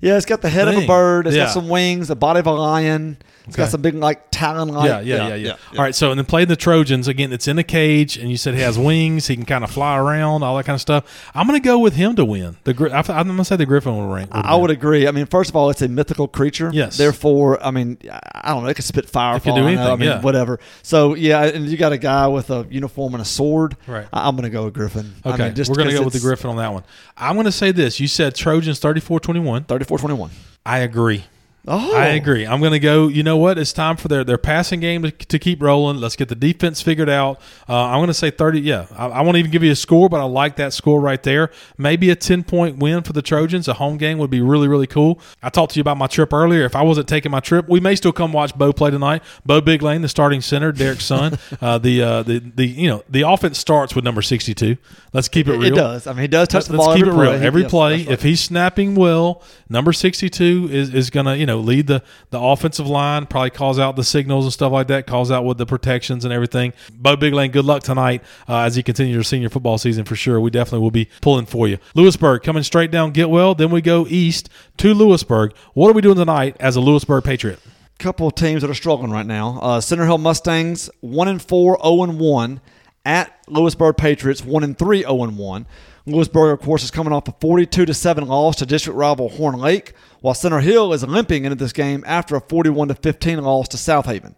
Yeah, 0.00 0.16
it's 0.16 0.26
got 0.26 0.40
the 0.42 0.48
head 0.48 0.66
of 0.68 0.76
a 0.76 0.86
bird. 0.86 1.26
It's 1.26 1.36
Yeah. 1.36 1.44
got 1.44 1.52
some 1.52 1.68
wings, 1.68 2.08
the 2.08 2.16
body 2.16 2.40
of 2.40 2.46
a 2.46 2.52
lion. 2.52 3.18
It's 3.50 3.56
got 3.56 3.68
some 3.70 3.82
big 3.82 3.94
like 3.94 4.30
talon 4.30 4.68
like. 4.68 4.88
Yeah, 4.88 5.00
yeah, 5.00 5.28
yeah, 5.28 5.34
yeah, 5.34 5.56
All 5.76 5.84
right, 5.84 5.94
so 5.94 6.10
and 6.10 6.18
then 6.18 6.24
playing 6.26 6.48
the 6.48 6.56
Trojans 6.56 7.08
again. 7.08 7.32
It's 7.32 7.46
in 7.48 7.58
a 7.58 7.62
cage, 7.64 8.16
and 8.16 8.30
you 8.30 8.36
said 8.36 8.54
he 8.54 8.60
has 8.60 8.78
wings. 8.78 9.26
He 9.26 9.36
can 9.36 9.44
kind 9.44 9.64
of 9.64 9.70
fly 9.70 9.98
around, 9.98 10.42
all 10.42 10.56
that 10.56 10.64
kind 10.66 10.74
of 10.74 10.80
stuff. 10.80 11.30
I'm 11.34 11.46
going 11.46 11.60
to 11.60 11.64
go 11.64 11.78
with 11.78 11.94
him 11.94 12.16
to 12.16 12.24
win. 12.24 12.56
The 12.64 12.72
Gri- 12.74 12.90
I- 12.92 13.00
I'm 13.08 13.26
going 13.26 13.36
to 13.38 13.44
say 13.44 13.56
the 13.56 13.66
Griffin 13.66 13.94
will 13.96 14.06
rank. 14.08 14.30
I 14.32 14.54
would 14.56 14.70
agree. 14.70 15.06
I 15.06 15.10
mean, 15.10 15.26
first 15.26 15.50
of 15.50 15.56
all, 15.56 15.70
it's 15.70 15.82
a 15.82 15.88
mythical 15.88 16.28
creature. 16.28 16.70
Yes. 16.72 16.96
Therefore, 16.96 17.62
I 17.64 17.70
mean, 17.70 17.98
I 18.34 18.52
don't 18.54 18.62
know. 18.64 18.68
It 18.70 18.74
could 18.74 18.84
spit 18.84 19.08
fire. 19.08 19.36
It 19.36 19.42
can 19.42 19.54
do 19.54 19.60
all 19.62 19.66
I 19.66 19.70
anything, 19.72 19.86
I 19.86 19.96
mean, 19.96 20.08
yeah. 20.08 20.20
whatever. 20.20 20.60
So 20.82 21.14
yeah, 21.14 21.44
and 21.44 21.66
you 21.66 21.76
got 21.76 21.92
a 21.92 21.98
guy 21.98 22.26
with 22.28 22.50
a 22.50 22.66
uniform 22.70 23.14
and 23.14 23.22
a 23.22 23.26
sword. 23.26 23.76
Right. 23.86 24.06
I, 24.12 24.28
am 24.28 24.36
going 24.36 24.44
to 24.44 24.50
go 24.50 24.64
with 24.64 24.74
Griffin. 24.74 25.12
I 25.24 25.30
Okay, 25.34 25.44
mean, 25.46 25.54
just 25.54 25.68
we're 25.70 25.76
going 25.76 25.88
to 25.88 25.92
'cause 25.94 26.00
go 26.00 26.04
with 26.04 26.14
the 26.14 26.20
Griffin 26.20 26.50
on 26.50 26.56
that 26.56 26.72
one. 26.72 26.84
I'm 27.16 27.34
going 27.34 27.46
to 27.46 27.52
say 27.52 27.72
this. 27.72 28.00
You 28.00 28.06
said 28.08 28.34
Trojans 28.34 28.80
34-21. 28.80 29.66
34-21. 29.66 30.30
I 30.64 30.78
agree. 30.78 31.24
Oh, 31.68 31.94
I 31.94 32.06
agree. 32.08 32.46
I'm 32.46 32.60
going 32.60 32.72
to 32.72 32.78
go. 32.78 33.08
You 33.08 33.22
know 33.22 33.36
what? 33.36 33.58
It's 33.58 33.72
time 33.72 33.96
for 33.96 34.08
their, 34.08 34.24
their 34.24 34.38
passing 34.38 34.80
game 34.80 35.02
to, 35.02 35.10
to 35.10 35.38
keep 35.38 35.60
rolling. 35.60 35.98
Let's 35.98 36.16
get 36.16 36.28
the 36.30 36.34
defense 36.34 36.80
figured 36.80 37.10
out. 37.10 37.38
Uh, 37.68 37.84
I'm 37.84 37.98
going 37.98 38.06
to 38.06 38.14
say 38.14 38.30
30. 38.30 38.60
Yeah, 38.60 38.86
I, 38.96 39.08
I 39.08 39.20
won't 39.20 39.36
even 39.36 39.50
give 39.50 39.62
you 39.62 39.70
a 39.70 39.76
score, 39.76 40.08
but 40.08 40.20
I 40.20 40.24
like 40.24 40.56
that 40.56 40.72
score 40.72 41.00
right 41.00 41.22
there. 41.22 41.50
Maybe 41.76 42.08
a 42.08 42.16
10 42.16 42.44
point 42.44 42.78
win 42.78 43.02
for 43.02 43.12
the 43.12 43.20
Trojans. 43.20 43.68
A 43.68 43.74
home 43.74 43.98
game 43.98 44.16
would 44.18 44.30
be 44.30 44.40
really 44.40 44.68
really 44.68 44.86
cool. 44.86 45.20
I 45.42 45.50
talked 45.50 45.72
to 45.74 45.78
you 45.78 45.82
about 45.82 45.98
my 45.98 46.06
trip 46.06 46.32
earlier. 46.32 46.64
If 46.64 46.74
I 46.74 46.82
wasn't 46.82 47.08
taking 47.08 47.30
my 47.30 47.40
trip, 47.40 47.68
we 47.68 47.78
may 47.78 47.94
still 47.94 48.12
come 48.12 48.32
watch 48.32 48.54
Bo 48.56 48.72
play 48.72 48.90
tonight. 48.90 49.22
Bo 49.44 49.60
Big 49.60 49.82
Lane, 49.82 50.00
the 50.00 50.08
starting 50.08 50.40
center, 50.40 50.72
Derek's 50.72 51.04
son. 51.04 51.38
uh, 51.60 51.76
the 51.76 52.02
uh, 52.02 52.22
the 52.22 52.38
the 52.38 52.66
you 52.66 52.88
know 52.88 53.04
the 53.08 53.22
offense 53.22 53.58
starts 53.58 53.94
with 53.94 54.04
number 54.04 54.22
62. 54.22 54.78
Let's 55.12 55.28
keep 55.28 55.46
it 55.46 55.56
real. 55.56 55.64
It 55.72 55.74
does. 55.74 56.06
I 56.06 56.12
mean, 56.12 56.22
he 56.22 56.28
does 56.28 56.48
touch 56.48 56.66
the 56.66 56.72
Let's 56.72 56.86
ball 56.86 56.94
keep 56.94 57.06
every 57.06 57.18
it 57.18 57.20
real. 57.20 57.30
play. 57.38 57.46
Every 57.46 57.64
play, 57.64 58.00
if 58.02 58.22
he's 58.22 58.40
snapping 58.40 58.94
well, 58.94 59.42
number 59.68 59.92
sixty-two 59.92 60.68
is, 60.70 60.94
is 60.94 61.10
going 61.10 61.26
to 61.26 61.36
you 61.36 61.46
know 61.46 61.49
lead 61.56 61.86
the 61.86 62.02
the 62.30 62.40
offensive 62.40 62.86
line. 62.86 63.26
Probably 63.26 63.50
calls 63.50 63.78
out 63.78 63.96
the 63.96 64.04
signals 64.04 64.44
and 64.44 64.52
stuff 64.52 64.72
like 64.72 64.88
that. 64.88 65.06
Calls 65.06 65.30
out 65.30 65.44
with 65.44 65.58
the 65.58 65.66
protections 65.66 66.24
and 66.24 66.32
everything. 66.32 66.72
Bo 66.92 67.16
Big 67.16 67.32
Lane, 67.32 67.50
good 67.50 67.64
luck 67.64 67.82
tonight 67.82 68.22
uh, 68.48 68.60
as 68.60 68.76
you 68.76 68.82
continue 68.82 69.14
your 69.14 69.22
senior 69.22 69.48
football 69.48 69.78
season 69.78 70.04
for 70.04 70.16
sure. 70.16 70.40
We 70.40 70.50
definitely 70.50 70.80
will 70.80 70.90
be 70.90 71.08
pulling 71.20 71.46
for 71.46 71.68
you. 71.68 71.78
Lewisburg 71.94 72.42
coming 72.42 72.62
straight 72.62 72.90
down 72.90 73.12
Getwell. 73.12 73.56
Then 73.56 73.70
we 73.70 73.80
go 73.80 74.06
east 74.08 74.48
to 74.78 74.94
Lewisburg. 74.94 75.54
What 75.74 75.90
are 75.90 75.94
we 75.94 76.02
doing 76.02 76.16
tonight 76.16 76.56
as 76.60 76.76
a 76.76 76.80
Lewisburg 76.80 77.24
Patriot? 77.24 77.60
couple 78.00 78.26
of 78.26 78.34
teams 78.34 78.62
that 78.62 78.70
are 78.70 78.74
struggling 78.74 79.10
right 79.10 79.26
now. 79.26 79.58
Uh, 79.60 79.80
Center 79.80 80.06
Hill 80.06 80.18
Mustangs 80.18 80.88
one 81.00 81.28
and 81.28 81.40
four, 81.40 81.78
zero 81.82 82.02
and 82.02 82.18
one 82.18 82.60
at 83.04 83.38
Lewisburg 83.46 83.96
Patriots 83.96 84.44
one 84.44 84.64
and 84.64 84.76
three, 84.76 85.00
zero 85.00 85.22
and 85.22 85.36
one. 85.36 85.66
Lewisburg, 86.12 86.58
of 86.58 86.64
course, 86.64 86.82
is 86.82 86.90
coming 86.90 87.12
off 87.12 87.28
a 87.28 87.32
forty-two 87.40 87.86
to 87.86 87.94
seven 87.94 88.26
loss 88.26 88.56
to 88.56 88.66
district 88.66 88.96
rival 88.96 89.28
Horn 89.28 89.56
Lake, 89.56 89.94
while 90.20 90.34
Center 90.34 90.60
Hill 90.60 90.92
is 90.92 91.04
limping 91.04 91.44
into 91.44 91.56
this 91.56 91.72
game 91.72 92.04
after 92.06 92.36
a 92.36 92.40
forty-one 92.40 92.88
to 92.88 92.94
fifteen 92.94 93.40
loss 93.40 93.68
to 93.68 93.76
Southaven. 93.76 94.34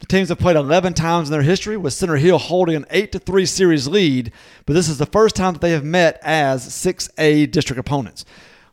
The 0.00 0.06
teams 0.06 0.30
have 0.30 0.38
played 0.38 0.56
11 0.56 0.94
times 0.94 1.28
in 1.28 1.32
their 1.32 1.42
history, 1.42 1.76
with 1.76 1.92
Center 1.92 2.16
Hill 2.16 2.38
holding 2.38 2.74
an 2.74 2.86
8 2.90 3.12
to 3.12 3.18
3 3.18 3.44
series 3.44 3.86
lead, 3.86 4.32
but 4.64 4.72
this 4.72 4.88
is 4.88 4.96
the 4.96 5.04
first 5.04 5.36
time 5.36 5.52
that 5.52 5.60
they 5.60 5.72
have 5.72 5.84
met 5.84 6.18
as 6.22 6.66
6A 6.66 7.50
district 7.50 7.78
opponents. 7.78 8.24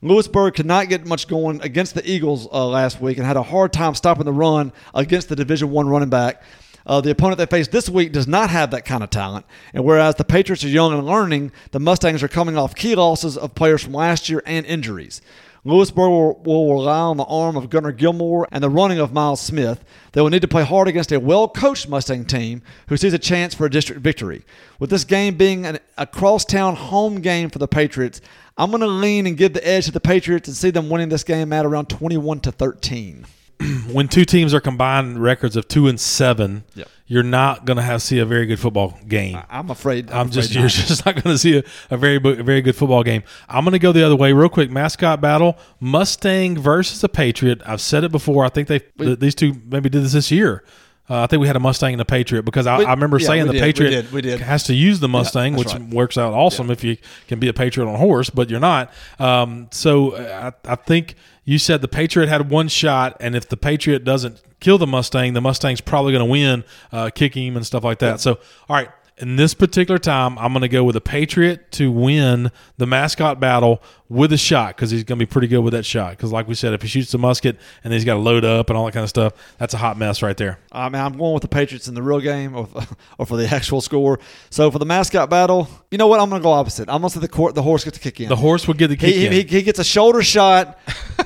Lewisburg 0.02 0.54
could 0.54 0.66
not 0.66 0.88
get 0.88 1.06
much 1.06 1.28
going 1.28 1.62
against 1.62 1.96
the 1.96 2.10
Eagles 2.10 2.48
uh, 2.54 2.66
last 2.66 3.02
week 3.02 3.18
and 3.18 3.28
had 3.28 3.36
a 3.36 3.44
hard 3.44 3.74
time 3.74 3.94
stopping 3.94 4.24
the 4.24 4.32
run 4.32 4.72
against 4.94 5.28
the 5.28 5.36
Division 5.36 5.70
One 5.70 5.90
running 5.90 6.10
back. 6.10 6.44
Uh, 6.88 7.02
the 7.02 7.12
opponent 7.12 7.38
they 7.38 7.46
face 7.46 7.68
this 7.68 7.90
week 7.90 8.14
does 8.14 8.28
not 8.28 8.50
have 8.50 8.72
that 8.72 8.86
kind 8.86 9.04
of 9.04 9.10
talent, 9.10 9.46
and 9.74 9.84
whereas 9.84 10.16
the 10.16 10.24
Patriots 10.24 10.64
are 10.64 10.70
young 10.70 10.94
and 10.94 11.06
learning, 11.06 11.52
the 11.72 11.80
Mustangs 11.80 12.24
are 12.24 12.30
coming 12.30 12.58
off 12.58 12.74
key 12.74 12.96
losses 12.96 13.38
of 13.38 13.54
players 13.54 13.84
from 13.84 13.94
last 13.94 14.30
year 14.30 14.42
and 14.46 14.66
injuries. 14.66 15.22
Lewisburg 15.66 16.10
will, 16.10 16.42
will 16.44 16.74
rely 16.76 17.00
on 17.00 17.18
the 17.18 17.26
arm 17.26 17.58
of 17.58 17.70
Gunnar 17.70 17.92
Gilmore 17.92 18.48
and 18.54 18.64
the 18.64 18.70
running 18.70 19.00
of 19.00 19.12
Miles 19.12 19.42
Smith. 19.42 19.84
They 20.14 20.22
will 20.22 20.30
need 20.30 20.44
to 20.44 20.48
play 20.48 20.64
hard 20.64 20.88
against 20.88 21.12
a 21.12 21.20
well 21.20 21.50
coached 21.50 21.90
Mustang 21.90 22.24
team 22.24 22.62
who 22.88 22.96
sees 22.96 23.12
a 23.12 23.20
chance 23.20 23.54
for 23.54 23.66
a 23.66 23.70
district 23.70 24.00
victory. 24.02 24.46
With 24.80 24.90
this 24.90 25.04
game 25.04 25.36
being 25.36 25.66
an, 25.66 25.80
a 25.98 26.08
crosstown 26.08 26.78
home 26.78 27.20
game 27.20 27.50
for 27.50 27.60
the 27.60 27.68
Patriots, 27.68 28.22
I'm 28.58 28.70
going 28.72 28.80
to 28.80 28.88
lean 28.88 29.28
and 29.28 29.36
give 29.36 29.52
the 29.52 29.68
edge 29.68 29.88
to 29.88 29.92
the 29.92 30.00
Patriots 30.00 30.48
and 30.48 30.56
see 30.56 30.70
them 30.70 30.90
winning 30.90 31.10
this 31.10 31.26
game 31.26 31.52
at 31.52 31.66
around 31.66 31.90
21 31.90 32.40
to 32.42 32.52
13. 32.54 33.26
when 33.92 34.08
two 34.08 34.26
teams 34.26 34.54
are 34.54 34.60
combined 34.60 35.22
records 35.22 35.56
of 35.56 35.68
two 35.68 35.88
and 35.88 36.00
seven, 36.00 36.64
Yep. 36.76 36.88
you're 37.08 37.24
not 37.24 37.66
going 37.66 37.78
to 37.78 37.84
have 37.84 38.02
see 38.02 38.20
a 38.20 38.26
very 38.26 38.46
good 38.46 38.60
football 38.60 38.98
game. 39.08 39.40
I'm 39.50 39.70
afraid. 39.70 40.12
I'm, 40.12 40.28
I'm, 40.28 40.30
just 40.30 40.52
afraid 40.52 40.60
you're 40.62 40.70
just 40.70 41.06
not 41.06 41.16
going 41.16 41.34
to 41.34 41.38
see 41.38 41.58
a, 41.58 41.64
a 41.90 41.98
very 41.98 42.18
a 42.18 42.44
very 42.44 42.62
good 42.62 42.76
football 42.76 43.04
game. 43.04 43.24
I'm 43.50 43.64
going 43.64 43.74
to 43.74 43.80
go 43.80 43.92
the 43.92 44.06
other 44.06 44.16
way 44.16 44.34
real 44.34 44.50
quick. 44.50 44.70
Mascot 44.70 45.22
battle: 45.22 45.58
Mustang 45.80 46.58
versus 46.58 47.04
a 47.04 47.10
Patriot. 47.10 47.62
I've 47.66 47.82
said 47.82 48.04
it 48.04 48.12
before. 48.12 48.46
I 48.46 48.50
think 48.50 48.68
they 48.68 48.82
these 48.98 49.36
two 49.36 49.56
maybe 49.66 49.90
did 49.90 50.04
this 50.04 50.14
this 50.14 50.32
year. 50.32 50.64
Uh, 51.10 51.22
I 51.24 51.28
think 51.28 51.40
we 51.42 51.48
had 51.48 51.56
a 51.56 51.60
Mustang 51.60 51.94
and 51.94 52.02
a 52.02 52.06
Patriot 52.06 52.44
because 52.44 52.68
I, 52.68 52.80
We- 52.80 52.86
I 52.86 52.92
remember 52.92 53.18
yeah, 53.20 53.28
saying 53.28 53.48
the 53.48 53.54
did, 53.54 53.62
we 53.62 53.66
Patriot 53.68 53.90
did, 53.90 54.12
we 54.12 54.22
did. 54.22 54.40
has 54.42 54.64
to 54.64 54.74
use 54.74 55.00
the 55.00 55.08
Mustang, 55.08 55.54
that's 55.54 55.66
which 55.66 55.74
right. 55.74 55.90
works 55.94 56.18
out 56.18 56.34
awesome 56.34 56.70
if 56.70 56.84
you 56.84 56.98
can 57.28 57.40
be 57.40 57.48
a 57.48 57.54
Patriot 57.54 57.88
on 57.88 57.96
a 57.96 57.98
horse, 57.98 58.30
but 58.30 58.50
you're 58.50 58.60
not. 58.60 58.92
Um, 59.20 59.68
so 59.72 60.12
uh, 60.12 60.52
I, 60.66 60.72
I 60.74 60.76
think 60.76 61.16
you 61.46 61.60
said 61.60 61.82
the 61.82 61.88
Patriot 61.88 62.28
had 62.28 62.50
one 62.50 62.68
shot, 62.68 63.16
and 63.22 63.36
if 63.36 63.48
the 63.48 63.56
Patriot 63.58 64.04
doesn't 64.04 64.42
kill 64.60 64.78
the 64.78 64.88
Mustang, 64.88 65.34
the 65.34 65.40
Mustang's 65.42 65.80
probably 65.80 66.12
going 66.12 66.26
to 66.26 66.30
win, 66.32 66.64
uh, 66.92 67.10
kicking 67.14 67.48
him 67.48 67.56
and 67.56 67.66
stuff 67.66 67.84
like 67.86 68.00
that. 68.00 68.20
So, 68.20 68.40
all 68.68 68.76
right. 68.76 68.90
In 69.20 69.36
this 69.36 69.56
particular 69.56 69.98
time, 69.98 70.38
I'm 70.38 70.54
going 70.54 70.62
to 70.62 70.68
go 70.68 70.84
with 70.84 70.96
a 70.96 71.02
Patriot 71.02 71.72
to 71.72 71.92
win 71.92 72.52
the 72.78 72.86
mascot 72.86 73.40
battle 73.40 73.82
with 74.10 74.32
a 74.32 74.38
shot 74.38 74.76
because 74.76 74.92
he's 74.92 75.04
going 75.04 75.18
to 75.18 75.26
be 75.26 75.30
pretty 75.30 75.48
good 75.48 75.62
with 75.62 75.74
that 75.74 75.86
shot. 75.86 76.12
Because, 76.12 76.32
like 76.32 76.48
we 76.48 76.54
said, 76.54 76.74
if 76.74 76.84
he 76.84 76.88
shoots 76.88 77.12
the 77.12 77.18
musket 77.18 77.58
and 77.84 77.92
he's 77.92 78.06
got 78.06 78.14
to 78.14 78.20
load 78.20 78.46
up 78.46 78.70
and 78.70 78.78
all 78.78 78.86
that 78.86 78.92
kind 78.92 79.04
of 79.04 79.10
stuff, 79.10 79.34
that's 79.58 79.74
a 79.74 79.78
hot 79.78 79.98
mess 79.98 80.22
right 80.22 80.38
there. 80.38 80.60
Uh, 80.72 80.78
I 80.78 80.90
mean, 80.90 81.02
I'm 81.02 81.18
going 81.18 81.34
with 81.34 81.42
the 81.42 81.48
Patriots 81.48 81.88
in 81.88 81.96
the 81.96 82.04
real 82.04 82.20
game 82.20 82.56
or, 82.56 82.70
or 83.18 83.26
for 83.26 83.38
the 83.38 83.48
actual 83.48 83.82
score. 83.82 84.20
So 84.52 84.70
for 84.70 84.78
the 84.78 84.86
mascot 84.86 85.32
battle, 85.32 85.68
you 85.90 85.98
know 85.98 86.06
what? 86.06 86.20
I'm 86.20 86.30
going 86.30 86.40
to 86.40 86.44
go 86.44 86.52
opposite. 86.52 86.88
I'm 86.88 87.02
going 87.02 87.10
to 87.10 87.16
say 87.16 87.20
the 87.20 87.28
court, 87.28 87.56
the 87.56 87.64
horse 87.64 87.84
gets 87.84 87.98
to 87.98 88.04
kick 88.04 88.20
in. 88.20 88.30
The 88.30 88.36
horse 88.36 88.68
would 88.68 88.78
get 88.78 88.90
the 88.90 88.98
kick 88.98 89.16
he, 89.16 89.26
in. 89.26 89.32
he, 89.32 89.42
he 89.42 89.62
gets 89.64 89.80
a 89.80 89.84
shoulder 89.84 90.22
shot. 90.22 90.78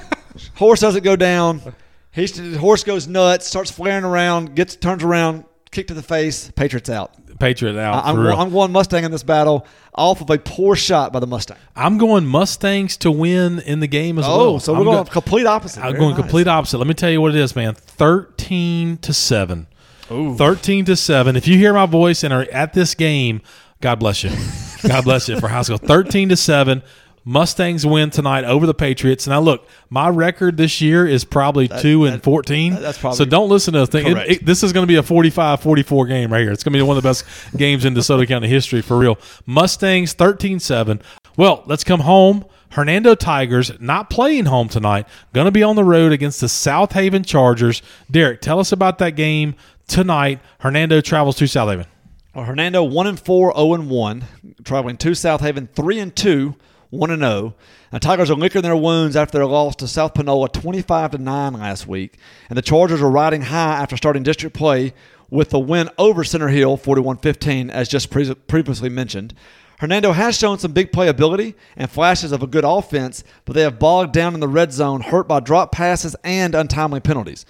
horse 0.56 0.80
doesn't 0.80 1.04
go 1.04 1.18
down. 1.18 1.62
He's, 2.14 2.32
the 2.32 2.58
horse 2.58 2.86
goes 2.86 3.06
nuts, 3.08 3.48
starts 3.48 3.70
flaring 3.70 4.06
around, 4.06 4.56
gets 4.56 4.78
turns 4.78 5.04
around, 5.04 5.44
kick 5.72 5.88
to 5.88 5.94
the 5.94 6.04
face. 6.04 6.52
Patriots 6.56 6.90
out. 6.90 7.14
Patriot 7.40 7.78
out. 7.80 8.04
I- 8.06 8.10
I'm, 8.10 8.16
for 8.16 8.22
real. 8.22 8.34
I'm 8.40 8.52
going 8.52 8.72
Mustang 8.72 9.04
in 9.04 9.12
this 9.12 9.24
battle 9.24 9.66
off 9.96 10.22
of 10.22 10.30
a 10.30 10.38
poor 10.38 10.76
shot 10.76 11.12
by 11.12 11.20
the 11.20 11.28
Mustang. 11.28 11.58
I'm 11.76 11.98
going 11.98 12.26
Mustangs 12.26 12.98
to 12.98 13.12
win 13.12 13.60
in 13.60 13.80
the 13.80 13.88
game 13.88 14.20
as 14.20 14.26
Oh, 14.28 14.38
well. 14.52 14.60
so 14.60 14.74
we're 14.74 14.80
I'm 14.80 14.86
going 14.86 15.04
go- 15.06 15.12
complete 15.12 15.46
opposite. 15.48 15.80
I'm 15.84 15.92
Very 15.94 16.00
going 16.00 16.12
nice. 16.12 16.20
complete 16.22 16.48
opposite. 16.48 16.78
Let 16.78 16.88
me 16.88 16.94
tell 16.94 17.10
you 17.10 17.20
what 17.22 17.34
it 17.34 17.40
is, 17.40 17.56
man. 17.56 17.74
Thirteen 17.74 18.98
to 18.98 19.14
seven. 19.14 19.68
Thirteen 20.08 20.84
to 20.86 20.96
seven. 20.96 21.36
If 21.38 21.48
you 21.48 21.58
hear 21.58 21.74
my 21.74 21.86
voice 21.86 22.24
and 22.24 22.34
are 22.34 22.46
at 22.52 22.74
this 22.74 22.96
game, 22.96 23.42
God 23.80 23.96
bless 24.00 24.24
you. 24.24 24.30
God 24.90 25.04
bless 25.06 25.30
you 25.30 25.40
for 25.40 25.48
high 25.48 25.62
school. 25.62 25.78
Thirteen 25.78 26.28
to 26.30 26.36
seven. 26.36 26.84
Mustangs 27.24 27.86
win 27.86 28.10
tonight 28.10 28.44
over 28.46 28.66
the 28.66 28.74
Patriots. 28.74 29.28
Now, 29.28 29.40
look, 29.40 29.68
my 29.90 30.10
record 30.10 30.58
this 30.58 30.82
year 30.82 31.06
is 31.06 31.24
probably 31.24 31.68
two 31.68 32.06
and 32.06 32.16
that- 32.16 32.24
fourteen. 32.24 32.74
that's 32.82 32.98
probably 32.98 33.18
so. 33.18 33.26
Don't 33.26 33.50
listen 33.50 33.74
to 33.76 33.82
us. 33.84 33.90
Think 33.90 34.08
it- 34.08 34.18
it- 34.32 34.46
this 34.46 34.64
is 34.64 34.74
going 34.74 34.84
to 34.84 34.88
be 34.88 34.96
a 34.96 35.04
45-44 35.04 36.08
game 36.08 36.32
right 36.34 36.42
here. 36.42 36.52
It's 36.52 36.64
going 36.64 36.74
to 36.74 36.80
be 36.80 36.84
one 36.84 36.98
of 36.98 37.04
the 37.04 37.08
best 37.10 37.24
games 37.56 37.86
in 37.86 37.94
DeSoto 37.94 38.28
County 38.28 38.48
history 38.48 38.82
for 38.82 38.98
real. 38.98 39.20
Mustangs 39.46 40.16
13-7. 40.16 41.00
Well, 41.38 41.64
let's 41.68 41.84
come 41.84 42.02
home. 42.02 42.46
Hernando 42.72 43.16
Tigers 43.16 43.72
not 43.80 44.10
playing 44.10 44.46
home 44.46 44.70
tonight. 44.70 45.06
Going 45.34 45.46
to 45.46 45.52
be 45.52 45.62
on 45.62 45.76
the 45.76 45.84
road 45.84 46.12
against 46.14 46.40
the 46.42 46.48
Southaven 46.48 47.26
Chargers. 47.26 47.82
Derek, 48.10 48.42
tell 48.42 48.60
us 48.60 48.72
about 48.72 48.98
that 49.00 49.12
game 49.18 49.56
tonight. 49.88 50.40
Hernando 50.60 51.02
travels 51.02 51.36
to 51.38 51.44
Southaven. 51.44 51.86
Well, 52.34 52.46
Hernando 52.46 52.82
one 52.84 53.08
and 53.08 53.20
four, 53.20 53.54
zero 53.54 53.74
and 53.74 53.90
one, 53.90 54.24
traveling 54.64 54.96
to 54.98 55.10
Southaven 55.12 55.68
three 55.76 56.00
and 56.00 56.16
two, 56.16 56.56
one 56.92 57.10
and 57.10 57.22
zero. 57.22 57.56
The 57.92 58.00
Tigers 58.00 58.30
are 58.30 58.36
licking 58.36 58.62
their 58.62 58.76
wounds 58.76 59.16
after 59.16 59.40
their 59.40 59.48
loss 59.48 59.76
to 59.78 59.88
South 59.88 60.14
Panola 60.14 60.50
twenty 60.50 60.84
five 60.84 61.12
to 61.12 61.18
nine 61.18 61.54
last 61.54 61.88
week, 61.88 62.18
and 62.50 62.58
the 62.58 62.62
Chargers 62.62 63.02
are 63.02 63.10
riding 63.10 63.42
high 63.42 63.82
after 63.82 63.98
starting 63.98 64.22
district 64.22 64.56
play 64.56 64.94
with 65.32 65.50
the 65.50 65.60
win 65.60 65.90
over 65.98 66.24
Center 66.26 66.50
Hill 66.50 66.78
41-15, 66.78 67.70
as 67.70 67.88
just 67.88 68.12
pre- 68.12 68.36
previously 68.36 68.90
mentioned. 68.90 69.34
Hernando 69.80 70.12
has 70.12 70.38
shown 70.38 70.60
some 70.60 70.74
big 70.74 70.92
playability 70.92 71.56
and 71.76 71.90
flashes 71.90 72.34
of 72.34 72.44
a 72.44 72.48
good 72.48 72.66
offense, 72.66 73.24
but 73.46 73.54
they 73.54 73.62
have 73.62 73.80
bogged 73.80 74.12
down 74.12 74.34
in 74.34 74.42
the 74.42 74.48
red 74.48 74.72
zone, 74.74 75.02
hurt 75.02 75.28
by 75.28 75.40
drop 75.40 75.72
passes 75.72 76.16
and 76.24 76.54
untimely 76.54 77.00
penalties. 77.00 77.46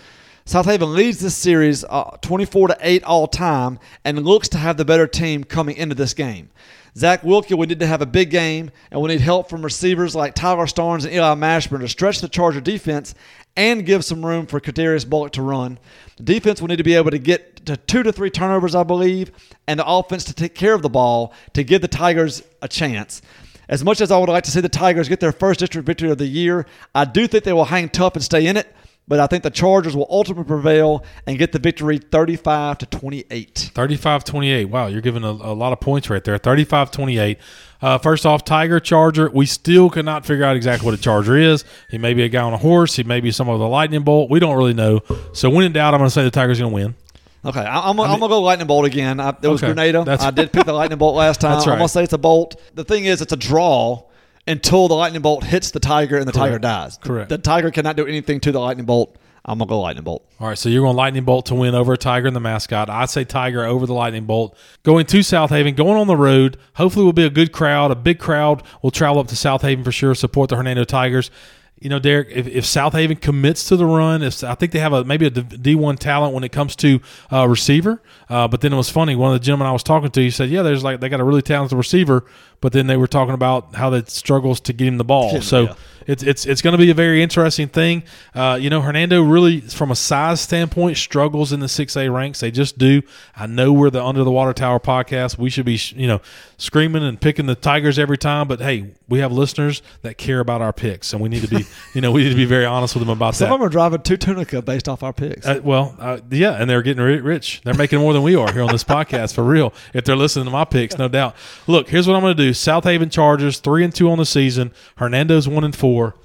Southaven 0.45 0.95
leads 0.95 1.19
this 1.19 1.35
series 1.35 1.83
uh, 1.83 2.17
24 2.21 2.69
to 2.69 2.77
8 2.79 3.03
all 3.03 3.27
time 3.27 3.79
and 4.05 4.23
looks 4.23 4.47
to 4.49 4.57
have 4.57 4.77
the 4.77 4.85
better 4.85 5.07
team 5.07 5.43
coming 5.43 5.75
into 5.75 5.95
this 5.95 6.13
game. 6.13 6.49
Zach 6.97 7.23
Wilkie 7.23 7.53
will 7.53 7.67
need 7.67 7.79
to 7.79 7.87
have 7.87 8.01
a 8.01 8.05
big 8.05 8.29
game 8.29 8.69
and 8.89 8.99
will 8.99 9.07
need 9.07 9.21
help 9.21 9.49
from 9.49 9.63
receivers 9.63 10.13
like 10.15 10.35
Tyler 10.35 10.65
Starnes 10.65 11.05
and 11.05 11.13
Eli 11.13 11.35
Mashburn 11.35 11.79
to 11.79 11.87
stretch 11.87 12.19
the 12.19 12.27
Charger 12.27 12.59
defense 12.59 13.15
and 13.55 13.85
give 13.85 14.03
some 14.03 14.25
room 14.25 14.45
for 14.45 14.59
Kadarius 14.59 15.09
Bullock 15.09 15.31
to 15.33 15.41
run. 15.41 15.79
The 16.17 16.23
defense 16.23 16.59
will 16.59 16.67
need 16.67 16.77
to 16.77 16.83
be 16.83 16.95
able 16.95 17.11
to 17.11 17.19
get 17.19 17.65
to 17.65 17.77
two 17.77 18.03
to 18.03 18.11
three 18.11 18.29
turnovers, 18.29 18.75
I 18.75 18.83
believe, 18.83 19.31
and 19.67 19.79
the 19.79 19.87
offense 19.87 20.25
to 20.25 20.33
take 20.33 20.55
care 20.55 20.73
of 20.73 20.81
the 20.81 20.89
ball 20.89 21.33
to 21.53 21.63
give 21.63 21.81
the 21.81 21.87
Tigers 21.87 22.43
a 22.61 22.67
chance. 22.67 23.21
As 23.69 23.85
much 23.85 24.01
as 24.01 24.11
I 24.11 24.17
would 24.17 24.27
like 24.27 24.43
to 24.43 24.51
see 24.51 24.59
the 24.59 24.67
Tigers 24.67 25.07
get 25.07 25.21
their 25.21 25.31
first 25.31 25.61
district 25.61 25.85
victory 25.85 26.09
of 26.11 26.17
the 26.17 26.27
year, 26.27 26.65
I 26.93 27.05
do 27.05 27.25
think 27.27 27.45
they 27.45 27.53
will 27.53 27.65
hang 27.65 27.87
tough 27.87 28.15
and 28.15 28.23
stay 28.23 28.47
in 28.47 28.57
it. 28.57 28.73
But 29.07 29.19
I 29.19 29.27
think 29.27 29.43
the 29.43 29.49
Chargers 29.49 29.95
will 29.95 30.07
ultimately 30.09 30.45
prevail 30.45 31.03
and 31.27 31.37
get 31.37 31.51
the 31.51 31.59
victory 31.59 31.97
35 31.97 32.77
to 32.77 32.85
28. 32.85 33.71
35 33.73 34.23
28. 34.23 34.65
Wow, 34.65 34.87
you're 34.87 35.01
giving 35.01 35.23
a, 35.23 35.29
a 35.29 35.53
lot 35.53 35.73
of 35.73 35.81
points 35.81 36.09
right 36.09 36.23
there. 36.23 36.37
35 36.37 36.91
28. 36.91 37.37
Uh, 37.81 37.97
first 37.97 38.25
off, 38.25 38.45
Tiger, 38.45 38.79
Charger. 38.79 39.29
We 39.29 39.45
still 39.47 39.89
cannot 39.89 40.25
figure 40.25 40.45
out 40.45 40.55
exactly 40.55 40.85
what 40.85 40.93
a 40.93 41.01
Charger 41.01 41.35
is. 41.35 41.65
He 41.89 41.97
may 41.97 42.13
be 42.13 42.23
a 42.23 42.29
guy 42.29 42.41
on 42.41 42.53
a 42.53 42.57
horse. 42.57 42.95
He 42.95 43.03
may 43.03 43.19
be 43.19 43.31
some 43.31 43.49
of 43.49 43.59
the 43.59 43.67
lightning 43.67 44.03
bolt. 44.03 44.29
We 44.29 44.39
don't 44.39 44.55
really 44.55 44.73
know. 44.73 45.01
So, 45.33 45.49
when 45.49 45.65
in 45.65 45.73
doubt, 45.73 45.93
I'm 45.93 45.99
going 45.99 46.07
to 46.07 46.13
say 46.13 46.23
the 46.23 46.31
Tiger's 46.31 46.59
going 46.59 46.71
to 46.71 46.75
win. 46.75 46.95
Okay, 47.43 47.59
I, 47.59 47.89
I'm, 47.89 47.99
I'm 47.99 48.19
gonna 48.19 48.27
go 48.27 48.39
lightning 48.39 48.67
bolt 48.67 48.85
again. 48.85 49.19
I, 49.19 49.29
it 49.29 49.47
was 49.47 49.63
Okay, 49.63 49.73
Grenada. 49.73 50.05
I 50.21 50.29
did 50.29 50.53
pick 50.53 50.63
the 50.65 50.73
lightning 50.81 50.99
bolt 50.99 51.15
last 51.15 51.41
time. 51.41 51.53
That's 51.53 51.65
I'm 51.65 51.77
gonna 51.77 51.89
say 51.89 52.03
it's 52.03 52.13
a 52.13 52.19
bolt. 52.19 52.61
The 52.75 52.83
thing 52.83 53.05
is, 53.05 53.19
it's 53.19 53.33
a 53.33 53.37
draw 53.37 54.03
until 54.47 54.87
the 54.87 54.95
lightning 54.95 55.21
bolt 55.21 55.43
hits 55.43 55.71
the 55.71 55.79
tiger 55.79 56.17
and 56.17 56.27
the 56.27 56.31
tiger 56.31 56.59
dies. 56.59 56.97
Correct. 56.97 57.29
The 57.29 57.37
tiger 57.37 57.71
cannot 57.71 57.95
do 57.95 58.05
anything 58.05 58.39
to 58.41 58.51
the 58.51 58.59
lightning 58.59 58.85
bolt. 58.85 59.17
I'm 59.43 59.57
gonna 59.57 59.69
go 59.69 59.79
lightning 59.79 60.03
bolt. 60.03 60.23
All 60.39 60.47
right, 60.49 60.57
so 60.57 60.69
you're 60.69 60.83
going 60.83 60.95
lightning 60.95 61.23
bolt 61.23 61.47
to 61.47 61.55
win 61.55 61.73
over 61.73 61.97
Tiger 61.97 62.27
and 62.27 62.35
the 62.35 62.39
mascot. 62.39 62.89
I'd 62.91 63.09
say 63.09 63.23
Tiger 63.23 63.65
over 63.65 63.87
the 63.87 63.93
lightning 63.93 64.25
bolt. 64.25 64.55
Going 64.83 65.07
to 65.07 65.19
Southaven, 65.19 65.75
going 65.75 65.97
on 65.97 66.05
the 66.05 66.15
road. 66.15 66.57
Hopefully, 66.75 67.05
will 67.05 67.13
be 67.13 67.25
a 67.25 67.29
good 67.29 67.51
crowd, 67.51 67.89
a 67.89 67.95
big 67.95 68.19
crowd. 68.19 68.61
We'll 68.83 68.91
travel 68.91 69.19
up 69.19 69.27
to 69.29 69.35
Southaven 69.35 69.83
for 69.83 69.91
sure. 69.91 70.13
Support 70.13 70.49
the 70.51 70.57
Hernando 70.57 70.83
Tigers. 70.83 71.31
You 71.79 71.89
know, 71.89 71.97
Derek, 71.97 72.29
if, 72.29 72.45
if 72.45 72.65
Southaven 72.65 73.19
commits 73.19 73.63
to 73.69 73.75
the 73.75 73.87
run, 73.87 74.21
if 74.21 74.43
I 74.43 74.53
think 74.53 74.71
they 74.71 74.79
have 74.79 74.93
a 74.93 75.03
maybe 75.03 75.25
a 75.25 75.31
D 75.31 75.73
one 75.73 75.97
talent 75.97 76.35
when 76.35 76.43
it 76.43 76.51
comes 76.51 76.75
to 76.75 77.01
uh, 77.33 77.47
receiver. 77.47 77.99
Uh, 78.29 78.47
but 78.47 78.61
then 78.61 78.71
it 78.71 78.77
was 78.77 78.91
funny. 78.91 79.15
One 79.15 79.33
of 79.33 79.39
the 79.39 79.43
gentlemen 79.43 79.65
I 79.65 79.71
was 79.71 79.81
talking 79.81 80.11
to, 80.11 80.21
he 80.21 80.29
said, 80.29 80.51
"Yeah, 80.51 80.61
there's 80.61 80.83
like 80.83 80.99
they 80.99 81.09
got 81.09 81.19
a 81.19 81.23
really 81.23 81.41
talented 81.41 81.75
receiver." 81.75 82.25
But 82.61 82.73
then 82.73 82.87
they 82.87 82.97
were 82.97 83.07
talking 83.07 83.33
about 83.33 83.75
how 83.75 83.89
that 83.91 84.09
struggles 84.09 84.59
to 84.61 84.73
get 84.73 84.87
him 84.87 84.97
the 84.97 85.03
ball. 85.03 85.31
Yeah. 85.33 85.39
So 85.39 85.75
it's 86.07 86.23
it's 86.23 86.45
it's 86.45 86.61
going 86.61 86.71
to 86.71 86.77
be 86.77 86.89
a 86.89 86.93
very 86.95 87.21
interesting 87.21 87.67
thing. 87.67 88.03
Uh, 88.33 88.57
you 88.59 88.69
know, 88.69 88.81
Hernando 88.81 89.21
really, 89.21 89.61
from 89.61 89.91
a 89.91 89.95
size 89.95 90.41
standpoint, 90.41 90.97
struggles 90.97 91.51
in 91.51 91.59
the 91.59 91.67
six 91.69 91.95
A 91.95 92.09
ranks. 92.09 92.39
They 92.39 92.51
just 92.51 92.77
do. 92.77 93.01
I 93.35 93.47
know 93.47 93.71
we're 93.71 93.89
the 93.89 94.03
Under 94.03 94.23
the 94.23 94.31
Water 94.31 94.53
Tower 94.53 94.79
podcast. 94.79 95.37
We 95.37 95.49
should 95.49 95.65
be, 95.65 95.79
you 95.95 96.07
know, 96.07 96.21
screaming 96.57 97.03
and 97.03 97.19
picking 97.19 97.45
the 97.45 97.55
Tigers 97.55 97.99
every 97.99 98.17
time. 98.17 98.47
But 98.47 98.61
hey, 98.61 98.91
we 99.07 99.19
have 99.19 99.31
listeners 99.31 99.81
that 100.01 100.17
care 100.17 100.39
about 100.39 100.61
our 100.61 100.73
picks, 100.73 101.13
and 101.13 101.21
we 101.21 101.29
need 101.29 101.43
to 101.43 101.47
be, 101.47 101.65
you 101.93 102.01
know, 102.01 102.11
we 102.11 102.23
need 102.23 102.29
to 102.29 102.35
be 102.35 102.45
very 102.45 102.65
honest 102.65 102.95
with 102.95 103.01
them 103.01 103.09
about 103.09 103.35
Some 103.35 103.49
that. 103.49 103.53
of 103.53 103.59
them 103.59 103.67
are 103.67 103.71
driving 103.71 104.01
to 104.01 104.17
Tunica 104.17 104.61
based 104.61 104.89
off 104.89 105.03
our 105.03 105.13
picks. 105.13 105.45
Uh, 105.45 105.61
well, 105.63 105.95
uh, 105.99 106.19
yeah, 106.31 106.53
and 106.53 106.69
they're 106.69 106.81
getting 106.81 107.03
rich. 107.03 107.61
They're 107.63 107.73
making 107.73 107.99
more 107.99 108.13
than 108.13 108.23
we 108.23 108.35
are 108.35 108.51
here 108.51 108.63
on 108.63 108.71
this 108.71 108.83
podcast 108.95 109.33
for 109.35 109.43
real. 109.43 109.73
If 109.93 110.05
they're 110.05 110.15
listening 110.15 110.45
to 110.45 110.51
my 110.51 110.65
picks, 110.65 110.97
no 110.97 111.07
doubt. 111.07 111.35
Look, 111.67 111.89
here's 111.89 112.07
what 112.07 112.15
I'm 112.15 112.21
going 112.21 112.35
to 112.35 112.43
do: 112.43 112.50
Southaven 112.51 113.11
Chargers 113.11 113.59
three 113.59 113.83
and 113.83 113.93
two 113.93 114.09
on 114.09 114.17
the 114.17 114.25
season. 114.25 114.71
Hernando's 114.97 115.47
one 115.47 115.63
and 115.63 115.75
four. 115.75 116.15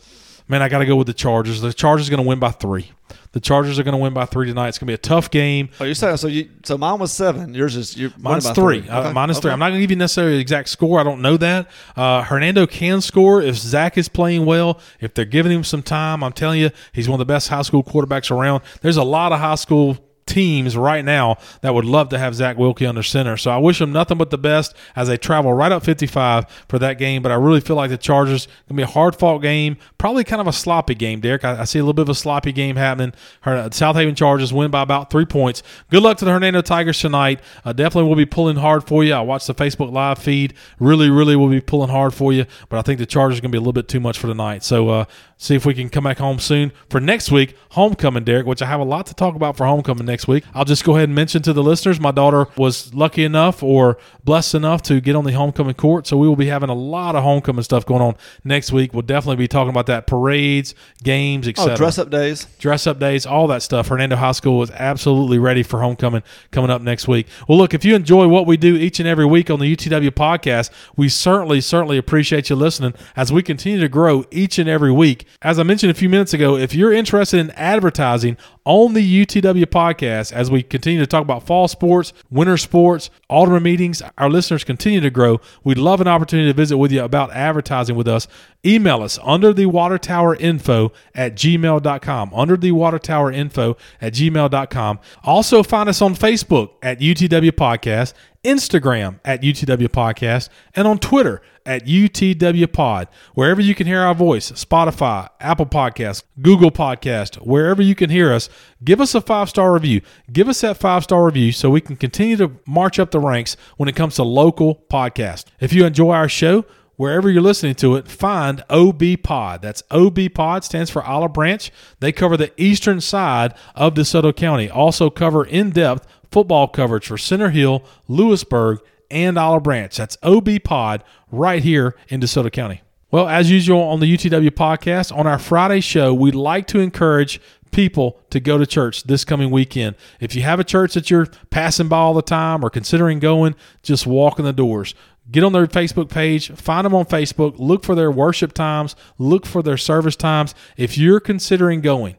Man, 0.48 0.62
I 0.62 0.68
got 0.68 0.78
to 0.78 0.86
go 0.86 0.94
with 0.94 1.08
the 1.08 1.14
Chargers. 1.14 1.60
The 1.60 1.72
Chargers 1.72 2.06
are 2.06 2.10
going 2.12 2.22
to 2.22 2.28
win 2.28 2.38
by 2.38 2.50
three. 2.52 2.92
The 3.32 3.40
Chargers 3.40 3.78
are 3.78 3.82
going 3.82 3.92
to 3.92 3.98
win 3.98 4.14
by 4.14 4.24
three 4.24 4.46
tonight. 4.46 4.68
It's 4.68 4.78
going 4.78 4.86
to 4.86 4.90
be 4.92 4.94
a 4.94 4.98
tough 4.98 5.30
game. 5.30 5.68
oh, 5.80 5.84
you 5.84 5.92
saying 5.92 6.16
so? 6.16 6.28
You 6.28 6.48
so 6.64 6.78
mine 6.78 6.98
was 7.00 7.12
seven. 7.12 7.52
Yours 7.52 7.76
is 7.76 7.96
you. 7.96 8.12
Mine's 8.18 8.48
three. 8.50 8.88
Uh, 8.88 9.00
Okay, 9.02 9.12
minus 9.12 9.40
three. 9.40 9.50
I'm 9.50 9.58
not 9.58 9.70
going 9.70 9.78
to 9.78 9.82
give 9.82 9.90
you 9.90 9.96
necessarily 9.96 10.34
the 10.34 10.40
exact 10.40 10.68
score. 10.68 10.98
I 11.00 11.02
don't 11.02 11.20
know 11.20 11.36
that. 11.36 11.68
Uh, 11.96 12.22
Hernando 12.22 12.66
can 12.66 13.00
score 13.00 13.42
if 13.42 13.56
Zach 13.56 13.98
is 13.98 14.08
playing 14.08 14.46
well. 14.46 14.80
If 15.00 15.12
they're 15.14 15.24
giving 15.24 15.52
him 15.52 15.64
some 15.64 15.82
time, 15.82 16.22
I'm 16.24 16.32
telling 16.32 16.60
you, 16.60 16.70
he's 16.92 17.08
one 17.08 17.16
of 17.20 17.26
the 17.26 17.30
best 17.30 17.48
high 17.48 17.62
school 17.62 17.82
quarterbacks 17.82 18.30
around. 18.30 18.62
There's 18.80 18.96
a 18.96 19.04
lot 19.04 19.32
of 19.32 19.40
high 19.40 19.56
school 19.56 19.98
teams 20.26 20.76
right 20.76 21.04
now 21.04 21.38
that 21.60 21.72
would 21.72 21.84
love 21.84 22.08
to 22.10 22.18
have 22.18 22.34
Zach 22.34 22.58
Wilkie 22.58 22.86
under 22.86 23.02
center. 23.02 23.36
So 23.36 23.50
I 23.50 23.58
wish 23.58 23.78
them 23.78 23.92
nothing 23.92 24.18
but 24.18 24.30
the 24.30 24.38
best 24.38 24.74
as 24.94 25.08
they 25.08 25.16
travel 25.16 25.52
right 25.52 25.72
up 25.72 25.84
55 25.84 26.46
for 26.68 26.78
that 26.78 26.98
game. 26.98 27.22
But 27.22 27.32
I 27.32 27.36
really 27.36 27.60
feel 27.60 27.76
like 27.76 27.90
the 27.90 27.96
Chargers 27.96 28.46
gonna 28.68 28.76
be 28.76 28.82
a 28.82 28.86
hard 28.86 29.14
fought 29.16 29.38
game, 29.38 29.76
probably 29.98 30.24
kind 30.24 30.40
of 30.40 30.46
a 30.46 30.52
sloppy 30.52 30.94
game. 30.94 31.20
Derek, 31.20 31.44
I, 31.44 31.60
I 31.62 31.64
see 31.64 31.78
a 31.78 31.82
little 31.82 31.94
bit 31.94 32.02
of 32.02 32.08
a 32.08 32.14
sloppy 32.14 32.52
game 32.52 32.76
happening. 32.76 33.12
Her 33.42 33.68
Southaven 33.70 34.16
Chargers 34.16 34.52
win 34.52 34.70
by 34.70 34.82
about 34.82 35.10
three 35.10 35.24
points. 35.24 35.62
Good 35.90 36.02
luck 36.02 36.18
to 36.18 36.24
the 36.24 36.32
Hernando 36.32 36.60
Tigers 36.60 36.98
tonight. 36.98 37.40
Uh, 37.64 37.72
definitely 37.72 38.08
will 38.08 38.16
be 38.16 38.26
pulling 38.26 38.56
hard 38.56 38.84
for 38.84 39.04
you. 39.04 39.14
I 39.14 39.20
watched 39.20 39.46
the 39.46 39.54
Facebook 39.54 39.92
live 39.92 40.18
feed. 40.18 40.54
Really, 40.78 41.08
really 41.08 41.36
will 41.36 41.48
be 41.48 41.60
pulling 41.60 41.90
hard 41.90 42.14
for 42.14 42.32
you. 42.32 42.46
But 42.68 42.78
I 42.78 42.82
think 42.82 42.98
the 42.98 43.06
Chargers 43.06 43.40
gonna 43.40 43.52
be 43.52 43.58
a 43.58 43.60
little 43.60 43.72
bit 43.72 43.88
too 43.88 44.00
much 44.00 44.18
for 44.18 44.26
tonight. 44.26 44.64
So 44.64 44.88
uh, 44.88 45.04
see 45.38 45.54
if 45.54 45.66
we 45.66 45.74
can 45.74 45.90
come 45.90 46.04
back 46.04 46.18
home 46.18 46.38
soon 46.38 46.72
for 46.88 46.98
next 46.98 47.30
week, 47.30 47.54
homecoming, 47.70 48.24
Derek, 48.24 48.46
which 48.46 48.62
I 48.62 48.66
have 48.66 48.80
a 48.80 48.84
lot 48.84 49.06
to 49.06 49.14
talk 49.14 49.34
about 49.34 49.56
for 49.56 49.66
homecoming 49.66 50.06
next 50.06 50.26
week. 50.26 50.44
I'll 50.54 50.64
just 50.64 50.82
go 50.82 50.96
ahead 50.96 51.08
and 51.08 51.14
mention 51.14 51.42
to 51.42 51.52
the 51.52 51.62
listeners 51.62 52.00
my 52.00 52.10
daughter 52.10 52.46
was 52.56 52.94
lucky 52.94 53.22
enough 53.22 53.62
or 53.62 53.98
blessed 54.24 54.54
enough 54.54 54.82
to 54.82 55.00
get 55.00 55.14
on 55.14 55.24
the 55.24 55.32
homecoming 55.32 55.74
court. 55.74 56.06
So 56.06 56.16
we 56.16 56.26
will 56.26 56.36
be 56.36 56.46
having 56.46 56.70
a 56.70 56.74
lot 56.74 57.16
of 57.16 57.22
homecoming 57.22 57.64
stuff 57.64 57.84
going 57.84 58.00
on 58.00 58.16
next 58.44 58.72
week. 58.72 58.94
We'll 58.94 59.02
definitely 59.02 59.36
be 59.36 59.48
talking 59.48 59.70
about 59.70 59.86
that 59.86 60.06
parades, 60.06 60.74
games, 61.02 61.46
etc. 61.48 61.74
Oh, 61.74 61.76
dress 61.76 61.98
up 61.98 62.08
days. 62.08 62.46
Dress 62.58 62.86
up 62.86 62.98
days, 62.98 63.26
all 63.26 63.46
that 63.48 63.62
stuff. 63.62 63.88
Hernando 63.88 64.16
High 64.16 64.32
School 64.32 64.62
is 64.62 64.70
absolutely 64.70 65.38
ready 65.38 65.62
for 65.62 65.80
homecoming 65.80 66.22
coming 66.50 66.70
up 66.70 66.80
next 66.80 67.06
week. 67.08 67.26
Well, 67.46 67.58
look, 67.58 67.74
if 67.74 67.84
you 67.84 67.94
enjoy 67.94 68.26
what 68.26 68.46
we 68.46 68.56
do 68.56 68.74
each 68.74 69.00
and 69.00 69.08
every 69.08 69.26
week 69.26 69.50
on 69.50 69.60
the 69.60 69.76
UTW 69.76 70.10
podcast, 70.12 70.70
we 70.96 71.10
certainly, 71.10 71.60
certainly 71.60 71.98
appreciate 71.98 72.48
you 72.48 72.56
listening 72.56 72.94
as 73.14 73.30
we 73.32 73.42
continue 73.42 73.80
to 73.80 73.88
grow 73.88 74.24
each 74.30 74.58
and 74.58 74.68
every 74.68 74.92
week. 74.92 75.25
As 75.42 75.58
I 75.58 75.62
mentioned 75.62 75.90
a 75.90 75.94
few 75.94 76.08
minutes 76.08 76.34
ago, 76.34 76.56
if 76.56 76.74
you're 76.74 76.92
interested 76.92 77.38
in 77.40 77.50
advertising 77.52 78.36
on 78.66 78.94
the 78.94 79.24
UTW 79.24 79.64
podcast 79.66 80.32
as 80.32 80.50
we 80.50 80.60
continue 80.60 80.98
to 80.98 81.06
talk 81.06 81.22
about 81.22 81.46
fall 81.46 81.68
sports, 81.68 82.12
winter 82.30 82.56
sports, 82.56 83.10
alderman 83.30 83.62
meetings. 83.62 84.02
Our 84.18 84.28
listeners 84.28 84.64
continue 84.64 85.00
to 85.00 85.10
grow. 85.10 85.40
We'd 85.62 85.78
love 85.78 86.00
an 86.00 86.08
opportunity 86.08 86.50
to 86.50 86.56
visit 86.56 86.76
with 86.76 86.90
you 86.90 87.04
about 87.04 87.32
advertising 87.32 87.94
with 87.94 88.08
us. 88.08 88.26
Email 88.64 89.04
us 89.04 89.20
under 89.22 89.52
the 89.52 89.66
water 89.66 89.98
tower 89.98 90.34
info 90.34 90.92
at 91.14 91.36
gmail.com. 91.36 92.34
Under 92.34 92.56
the 92.56 92.72
water 92.72 92.98
tower 92.98 93.30
info 93.30 93.76
at 94.00 94.12
gmail.com. 94.12 94.98
Also 95.22 95.62
find 95.62 95.88
us 95.88 96.02
on 96.02 96.16
Facebook 96.16 96.70
at 96.82 96.98
UTW 96.98 97.52
Podcast 97.52 98.14
Instagram 98.44 99.20
at 99.24 99.42
UTW 99.42 99.88
Podcast, 99.88 100.48
and 100.74 100.86
on 100.86 100.98
Twitter 100.98 101.42
at 101.66 101.84
UTW 101.86 102.72
Pod. 102.72 103.08
Wherever 103.34 103.60
you 103.60 103.74
can 103.74 103.86
hear 103.86 104.00
our 104.00 104.14
voice, 104.14 104.52
Spotify, 104.52 105.28
Apple 105.40 105.66
Podcast, 105.66 106.22
Google 106.40 106.70
Podcast, 106.70 107.36
wherever 107.36 107.82
you 107.82 107.94
can 107.94 108.08
hear 108.08 108.32
us, 108.32 108.48
give 108.84 109.00
us 109.00 109.14
a 109.14 109.20
five 109.20 109.48
star 109.48 109.72
review. 109.72 110.00
Give 110.32 110.48
us 110.48 110.60
that 110.60 110.76
five 110.76 111.02
star 111.02 111.24
review 111.24 111.52
so 111.52 111.70
we 111.70 111.80
can 111.80 111.96
continue 111.96 112.36
to 112.36 112.52
march 112.66 112.98
up 112.98 113.10
the 113.10 113.20
ranks 113.20 113.56
when 113.76 113.88
it 113.88 113.96
comes 113.96 114.14
to 114.16 114.22
local 114.22 114.84
podcast. 114.90 115.46
If 115.60 115.72
you 115.72 115.84
enjoy 115.84 116.12
our 116.12 116.28
show, 116.28 116.64
wherever 116.96 117.30
you're 117.30 117.42
listening 117.42 117.74
to 117.76 117.96
it, 117.96 118.08
find 118.08 118.62
OB 118.70 119.02
Pod. 119.22 119.62
That's 119.62 119.82
OB 119.90 120.18
Pod 120.34 120.64
stands 120.64 120.90
for 120.90 121.02
Olive 121.02 121.32
Branch. 121.32 121.70
They 122.00 122.12
cover 122.12 122.36
the 122.36 122.52
eastern 122.56 123.00
side 123.00 123.54
of 123.74 123.94
DeSoto 123.94 124.34
County. 124.34 124.70
Also 124.70 125.10
cover 125.10 125.44
in 125.44 125.70
depth 125.70 126.06
football 126.36 126.68
coverage 126.68 127.06
for 127.06 127.16
Center 127.16 127.48
Hill, 127.48 127.82
Lewisburg, 128.08 128.80
and 129.10 129.38
Olive 129.38 129.62
Branch. 129.62 129.96
That's 129.96 130.18
OB 130.22 130.62
Pod 130.64 131.02
right 131.30 131.62
here 131.62 131.96
in 132.10 132.20
DeSoto 132.20 132.52
County. 132.52 132.82
Well, 133.10 133.26
as 133.26 133.50
usual 133.50 133.80
on 133.80 134.00
the 134.00 134.14
UTW 134.14 134.50
podcast, 134.50 135.16
on 135.16 135.26
our 135.26 135.38
Friday 135.38 135.80
show, 135.80 136.12
we'd 136.12 136.34
like 136.34 136.66
to 136.66 136.80
encourage 136.80 137.40
people 137.70 138.20
to 138.28 138.38
go 138.38 138.58
to 138.58 138.66
church 138.66 139.04
this 139.04 139.24
coming 139.24 139.50
weekend. 139.50 139.96
If 140.20 140.34
you 140.34 140.42
have 140.42 140.60
a 140.60 140.64
church 140.64 140.92
that 140.92 141.10
you're 141.10 141.24
passing 141.48 141.88
by 141.88 141.96
all 141.96 142.12
the 142.12 142.20
time 142.20 142.62
or 142.62 142.68
considering 142.68 143.18
going, 143.18 143.54
just 143.82 144.06
walk 144.06 144.38
in 144.38 144.44
the 144.44 144.52
doors. 144.52 144.94
Get 145.30 145.42
on 145.42 145.54
their 145.54 145.66
Facebook 145.66 146.10
page, 146.10 146.50
find 146.50 146.84
them 146.84 146.94
on 146.94 147.06
Facebook, 147.06 147.54
look 147.56 147.82
for 147.82 147.94
their 147.94 148.10
worship 148.10 148.52
times, 148.52 148.94
look 149.16 149.46
for 149.46 149.62
their 149.62 149.78
service 149.78 150.16
times. 150.16 150.54
If 150.76 150.98
you're 150.98 151.18
considering 151.18 151.80
going, 151.80 152.16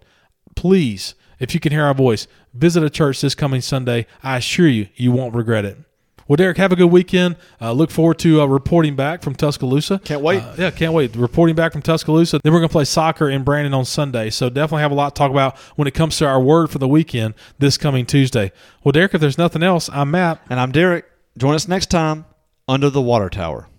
please 0.55 1.13
if 1.39 1.53
you 1.53 1.59
can 1.59 1.71
hear 1.71 1.85
our 1.85 1.93
voice, 1.93 2.27
visit 2.57 2.83
a 2.83 2.89
church 2.89 3.21
this 3.21 3.35
coming 3.35 3.61
Sunday. 3.61 4.07
I 4.23 4.37
assure 4.37 4.67
you, 4.67 4.87
you 4.95 5.11
won't 5.11 5.35
regret 5.35 5.65
it. 5.65 5.77
Well, 6.27 6.35
Derek, 6.35 6.57
have 6.57 6.73
a 6.73 6.75
good 6.75 6.91
weekend. 6.91 7.37
Uh, 7.61 7.71
look 7.71 7.89
forward 7.89 8.19
to 8.19 8.41
uh, 8.41 8.45
reporting 8.45 8.97
back 8.97 9.21
from 9.21 9.33
Tuscaloosa. 9.33 9.99
Can't 10.03 10.21
wait. 10.21 10.43
Uh, 10.43 10.55
yeah, 10.57 10.71
can't 10.71 10.91
wait. 10.91 11.15
Reporting 11.15 11.55
back 11.55 11.71
from 11.71 11.81
Tuscaloosa. 11.81 12.39
Then 12.43 12.51
we're 12.51 12.59
going 12.59 12.67
to 12.67 12.73
play 12.73 12.83
soccer 12.83 13.29
in 13.29 13.43
Brandon 13.43 13.73
on 13.73 13.85
Sunday. 13.85 14.29
So 14.29 14.49
definitely 14.49 14.81
have 14.81 14.91
a 14.91 14.95
lot 14.95 15.15
to 15.15 15.19
talk 15.19 15.31
about 15.31 15.57
when 15.77 15.87
it 15.87 15.93
comes 15.93 16.17
to 16.17 16.27
our 16.27 16.41
word 16.41 16.69
for 16.69 16.79
the 16.79 16.87
weekend 16.87 17.33
this 17.59 17.77
coming 17.77 18.05
Tuesday. 18.05 18.51
Well, 18.83 18.91
Derek, 18.91 19.13
if 19.13 19.21
there's 19.21 19.37
nothing 19.37 19.63
else, 19.63 19.89
I'm 19.93 20.11
Matt. 20.11 20.41
And 20.49 20.59
I'm 20.59 20.73
Derek. 20.73 21.05
Join 21.37 21.55
us 21.55 21.67
next 21.67 21.89
time 21.89 22.25
under 22.67 22.89
the 22.89 23.01
water 23.01 23.29
tower. 23.29 23.69